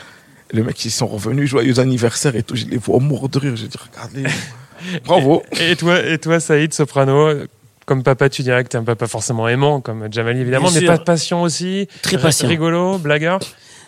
Les 0.52 0.62
mecs, 0.62 0.82
ils 0.84 0.90
sont 0.90 1.06
revenus, 1.06 1.48
joyeux 1.50 1.78
anniversaire 1.78 2.34
et 2.34 2.42
tout. 2.42 2.56
Je 2.56 2.66
les 2.66 2.78
vois 2.78 2.98
mort 3.00 3.28
de 3.28 3.38
rire. 3.38 3.54
J'ai 3.56 3.68
dit, 3.68 3.76
regardez. 3.92 4.24
Bravo. 5.04 5.42
Et 5.60 5.76
toi, 5.76 6.02
et 6.04 6.18
toi, 6.18 6.40
Saïd, 6.40 6.72
soprano, 6.72 7.30
comme 7.84 8.02
papa, 8.02 8.28
tu 8.28 8.42
dirais 8.42 8.62
que 8.64 8.68
t'es 8.68 8.78
un 8.78 8.84
papa 8.84 9.06
forcément 9.06 9.48
aimant, 9.48 9.80
comme 9.80 10.12
Jamali 10.12 10.40
évidemment, 10.40 10.68
Bien 10.70 10.80
mais 10.80 10.86
sûr. 10.86 10.96
pas 10.96 10.98
patient 11.04 11.42
aussi. 11.42 11.88
Très 12.02 12.18
patient. 12.18 12.46
Rigolo, 12.48 12.98
blagueur. 12.98 13.40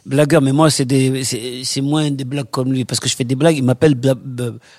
blagueur, 0.07 0.41
mais 0.43 0.53
moi, 0.53 0.71
c'est 0.71 0.85
des, 0.87 1.23
c'est, 1.25 1.81
moins 1.83 2.11
des 2.11 2.25
blagues 2.25 2.51
comme 2.51 2.73
lui 2.73 2.85
parce 2.85 2.99
que 2.99 3.09
je 3.09 3.15
fais 3.17 3.25
des 3.25 3.35
blagues. 3.37 3.57
Il 3.59 3.65
m'appelle 3.65 3.95
bla- 3.95 4.15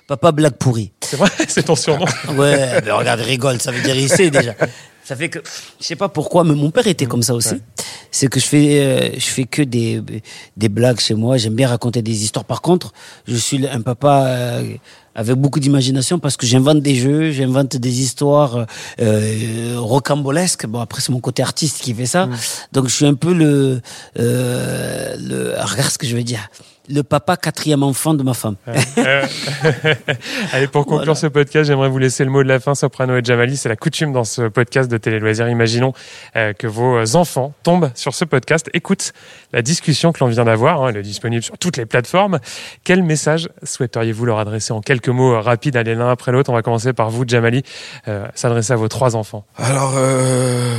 papa 0.08 0.32
blague 0.32 0.56
pourri. 0.56 0.92
C'est 1.02 1.18
vrai, 1.18 1.30
c'est 1.48 1.64
ton 1.64 1.76
surnom. 1.76 2.06
Ouais, 2.36 2.82
mais 2.84 2.92
regarde, 2.92 3.22
rigole, 3.22 3.62
ça 3.62 3.72
veut 3.72 3.82
dire 3.82 3.96
il 3.96 4.10
sait 4.10 4.30
déjà. 4.32 4.56
Ça 5.04 5.16
fait 5.16 5.30
que 5.30 5.40
je 5.80 5.86
sais 5.86 5.96
pas 5.96 6.10
pourquoi, 6.10 6.44
mais 6.44 6.54
mon 6.54 6.72
père 6.72 6.88
était 6.88 7.06
comme 7.06 7.24
ça 7.24 7.34
aussi. 7.34 7.56
C'est 8.12 8.28
que 8.28 8.40
je 8.40 8.46
fais 8.46 8.80
euh, 8.82 9.10
je 9.14 9.26
fais 9.26 9.46
que 9.46 9.62
des 9.62 10.02
des 10.58 10.70
blagues 10.70 11.00
chez 11.00 11.16
moi. 11.16 11.38
J'aime 11.38 11.56
bien 11.56 11.68
raconter 11.68 12.02
des 12.02 12.24
histoires. 12.24 12.46
Par 12.46 12.62
contre, 12.62 12.94
je 13.28 13.36
suis 13.36 13.68
un 13.68 13.82
papa 13.82 14.26
euh, 14.28 14.76
avec 15.16 15.36
beaucoup 15.36 15.60
d'imagination 15.60 16.20
parce 16.20 16.38
que 16.38 16.46
j'invente 16.46 16.82
des 16.82 16.96
jeux, 16.96 17.32
j'invente 17.32 17.76
des 17.76 18.02
histoires 18.02 18.66
euh, 19.00 19.74
rocambolesques. 19.78 20.66
Bon, 20.66 20.80
après 20.80 21.02
c'est 21.02 21.12
mon 21.12 21.20
côté 21.20 21.42
artiste 21.42 21.82
qui 21.82 21.94
fait 21.94 22.06
ça. 22.06 22.30
Donc 22.72 22.88
je 22.88 22.96
suis 22.96 23.06
un 23.06 23.16
peu 23.16 23.34
le 23.34 23.82
euh, 24.20 25.16
le 25.20 25.54
regarde 25.64 25.92
ce 25.92 25.98
que 25.98 26.08
je 26.08 26.16
veux 26.16 26.24
dire. 26.24 26.50
Le 26.90 27.04
papa 27.04 27.38
quatrième 27.38 27.84
enfant 27.84 28.14
de 28.14 28.24
ma 28.24 28.34
femme. 28.34 28.56
Euh, 28.68 29.24
Allez, 30.52 30.68
pour 30.68 30.84
conclure 30.86 31.00
Voilà. 31.06 31.16
ce 31.16 31.28
podcast, 31.28 31.68
j'aimerais 31.68 31.90
vous 31.90 32.00
laisser 32.00 32.26
le 32.26 32.32
mot 32.32 32.42
de 32.44 32.48
la 32.48 32.60
fin, 32.60 32.76
Soprano 32.76 33.16
et 33.18 33.22
Jamali. 33.24 33.56
C'est 33.56 33.70
la 33.70 33.76
coutume 33.76 34.12
dans 34.12 34.24
ce 34.24 34.48
podcast 34.48 34.90
de 34.92 34.98
Télé 34.98 35.20
Loisirs. 35.20 35.48
Imaginons 35.48 35.94
euh, 36.36 36.54
que 36.54 36.68
vos 36.68 37.16
enfants 37.16 37.54
tombent 37.64 37.92
sur 37.96 38.16
ce 38.16 38.26
podcast, 38.26 38.70
écoutent 38.74 39.14
la 39.54 39.62
discussion 39.62 40.12
que 40.12 40.20
l'on 40.24 40.28
vient 40.30 40.44
d'avoir. 40.46 40.82
hein, 40.84 40.90
elle 40.90 40.98
est 40.98 41.02
disponible 41.04 41.44
sur 41.44 41.58
toutes 41.58 41.78
les 41.78 41.86
plateformes. 41.86 42.40
Quel 42.84 43.04
message 43.04 43.50
souhaiteriez-vous 43.64 44.26
leur 44.26 44.40
adresser 44.40 44.74
en 44.74 44.82
quelques 44.82 45.10
mots 45.10 45.40
rapides, 45.40 45.78
allez 45.78 45.96
l'un 45.96 46.10
après 46.10 46.32
l'autre 46.32 46.50
On 46.50 46.54
va 46.54 46.62
commencer 46.64 46.94
par 46.94 47.10
vous, 47.12 47.24
Jamali, 47.28 47.64
euh, 48.08 48.28
s'adresser 48.34 48.74
à 48.74 48.76
vos 48.76 48.88
trois 48.88 49.16
enfants. 49.16 49.46
Alors, 49.58 49.94
euh, 49.98 50.76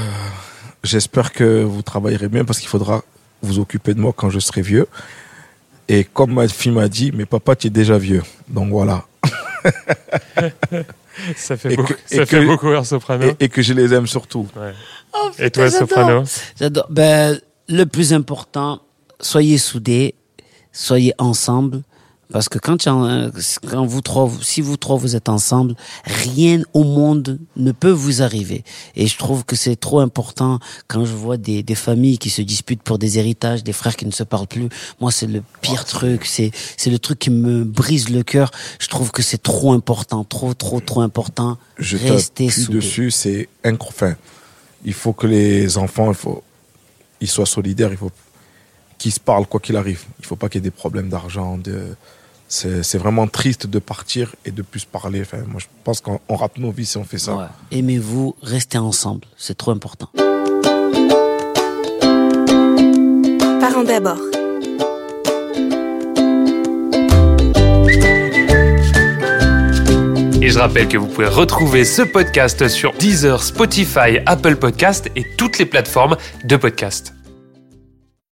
j'espère 0.82 1.32
que 1.32 1.62
vous 1.62 1.82
travaillerez 1.82 2.28
bien 2.28 2.44
parce 2.44 2.58
qu'il 2.58 2.68
faudra 2.68 3.02
vous 3.42 3.60
occuper 3.60 3.94
de 3.94 4.00
moi 4.00 4.12
quand 4.14 4.30
je 4.30 4.40
serai 4.40 4.62
vieux. 4.62 4.88
Et 5.92 6.04
comme 6.04 6.32
ma 6.32 6.48
fille 6.48 6.72
m'a 6.72 6.88
dit, 6.88 7.12
mais 7.12 7.26
papa, 7.26 7.54
tu 7.54 7.66
es 7.66 7.70
déjà 7.70 7.98
vieux. 7.98 8.22
Donc 8.48 8.70
voilà. 8.70 9.04
Ça 11.36 11.56
fait 11.58 11.74
Et 11.74 11.76
beaucoup, 11.76 11.92
que- 11.92 11.98
ça 12.06 12.24
fait 12.26 12.40
que- 12.40 12.46
beaucoup 12.46 12.68
rire, 12.70 12.86
Soprano. 12.86 13.26
Et, 13.38 13.44
et 13.44 13.48
que 13.48 13.60
je 13.62 13.74
les 13.74 13.92
aime 13.92 14.06
surtout. 14.06 14.48
Ouais. 14.56 14.72
Oh, 15.14 15.30
Et 15.38 15.50
toi. 15.50 15.70
Soprano 15.70 16.24
J'adore. 16.58 16.86
Ben, 16.90 17.38
le 17.68 17.84
plus 17.84 18.12
important, 18.14 18.80
soyez 19.20 19.58
soudés, 19.58 20.14
soyez 20.72 21.12
ensemble, 21.18 21.82
Parce 22.32 22.48
que 22.48 22.58
quand, 22.58 22.88
vous 23.86 24.00
trois, 24.00 24.30
si 24.40 24.62
vous 24.62 24.76
trois 24.76 24.96
vous 24.96 25.16
êtes 25.16 25.28
ensemble, 25.28 25.74
rien 26.04 26.62
au 26.72 26.82
monde 26.82 27.38
ne 27.56 27.72
peut 27.72 27.90
vous 27.90 28.22
arriver. 28.22 28.64
Et 28.96 29.06
je 29.06 29.18
trouve 29.18 29.44
que 29.44 29.54
c'est 29.54 29.76
trop 29.76 30.00
important 30.00 30.58
quand 30.88 31.04
je 31.04 31.12
vois 31.12 31.36
des, 31.36 31.62
des 31.62 31.74
familles 31.74 32.18
qui 32.18 32.30
se 32.30 32.40
disputent 32.40 32.82
pour 32.82 32.98
des 32.98 33.18
héritages, 33.18 33.62
des 33.62 33.74
frères 33.74 33.96
qui 33.96 34.06
ne 34.06 34.10
se 34.10 34.24
parlent 34.24 34.46
plus. 34.46 34.68
Moi, 35.00 35.12
c'est 35.12 35.26
le 35.26 35.42
pire 35.60 35.84
truc. 35.84 36.24
C'est, 36.24 36.50
c'est 36.76 36.90
le 36.90 36.98
truc 36.98 37.18
qui 37.18 37.30
me 37.30 37.64
brise 37.64 38.08
le 38.08 38.22
cœur. 38.22 38.50
Je 38.78 38.88
trouve 38.88 39.12
que 39.12 39.22
c'est 39.22 39.42
trop 39.42 39.72
important, 39.72 40.24
trop, 40.24 40.54
trop, 40.54 40.80
trop 40.80 41.02
important. 41.02 41.58
Je 41.78 41.98
Restez 41.98 42.46
t'appuie 42.46 42.62
soudés. 42.62 42.78
dessus, 42.78 43.10
c'est 43.10 43.48
incroyable. 43.62 44.18
Il 44.84 44.94
faut 44.94 45.12
que 45.12 45.26
les 45.26 45.76
enfants, 45.76 46.08
il 46.08 46.16
faut, 46.16 46.42
ils 47.20 47.28
soient 47.28 47.46
solidaires, 47.46 47.92
il 47.92 47.98
faut 47.98 48.10
qu'ils 48.98 49.12
se 49.12 49.20
parlent 49.20 49.46
quoi 49.46 49.60
qu'il 49.60 49.76
arrive. 49.76 50.04
Il 50.18 50.24
faut 50.24 50.36
pas 50.36 50.48
qu'il 50.48 50.60
y 50.60 50.62
ait 50.62 50.70
des 50.70 50.70
problèmes 50.70 51.08
d'argent. 51.08 51.58
De... 51.58 51.94
C'est 52.54 52.82
c'est 52.82 52.98
vraiment 52.98 53.26
triste 53.28 53.66
de 53.66 53.78
partir 53.78 54.36
et 54.44 54.50
de 54.50 54.60
plus 54.60 54.84
parler. 54.84 55.22
Enfin, 55.22 55.38
moi, 55.48 55.58
je 55.58 55.64
pense 55.84 56.02
qu'on 56.02 56.20
on 56.28 56.36
rate 56.36 56.58
nos 56.58 56.70
vies 56.70 56.84
si 56.84 56.98
on 56.98 57.04
fait 57.04 57.16
ça. 57.16 57.34
Ouais. 57.34 57.46
Aimez-vous, 57.70 58.36
restez 58.42 58.76
ensemble? 58.76 59.22
C'est 59.38 59.56
trop 59.56 59.70
important. 59.70 60.10
Parents 63.58 63.84
d'abord. 63.84 64.18
Et 70.42 70.50
je 70.50 70.58
rappelle 70.58 70.88
que 70.88 70.98
vous 70.98 71.06
pouvez 71.06 71.28
retrouver 71.28 71.86
ce 71.86 72.02
podcast 72.02 72.68
sur 72.68 72.92
Deezer, 72.92 73.42
Spotify, 73.42 74.18
Apple 74.26 74.56
Podcast 74.56 75.10
et 75.16 75.24
toutes 75.38 75.58
les 75.58 75.64
plateformes 75.64 76.18
de 76.44 76.56
podcast. 76.58 77.14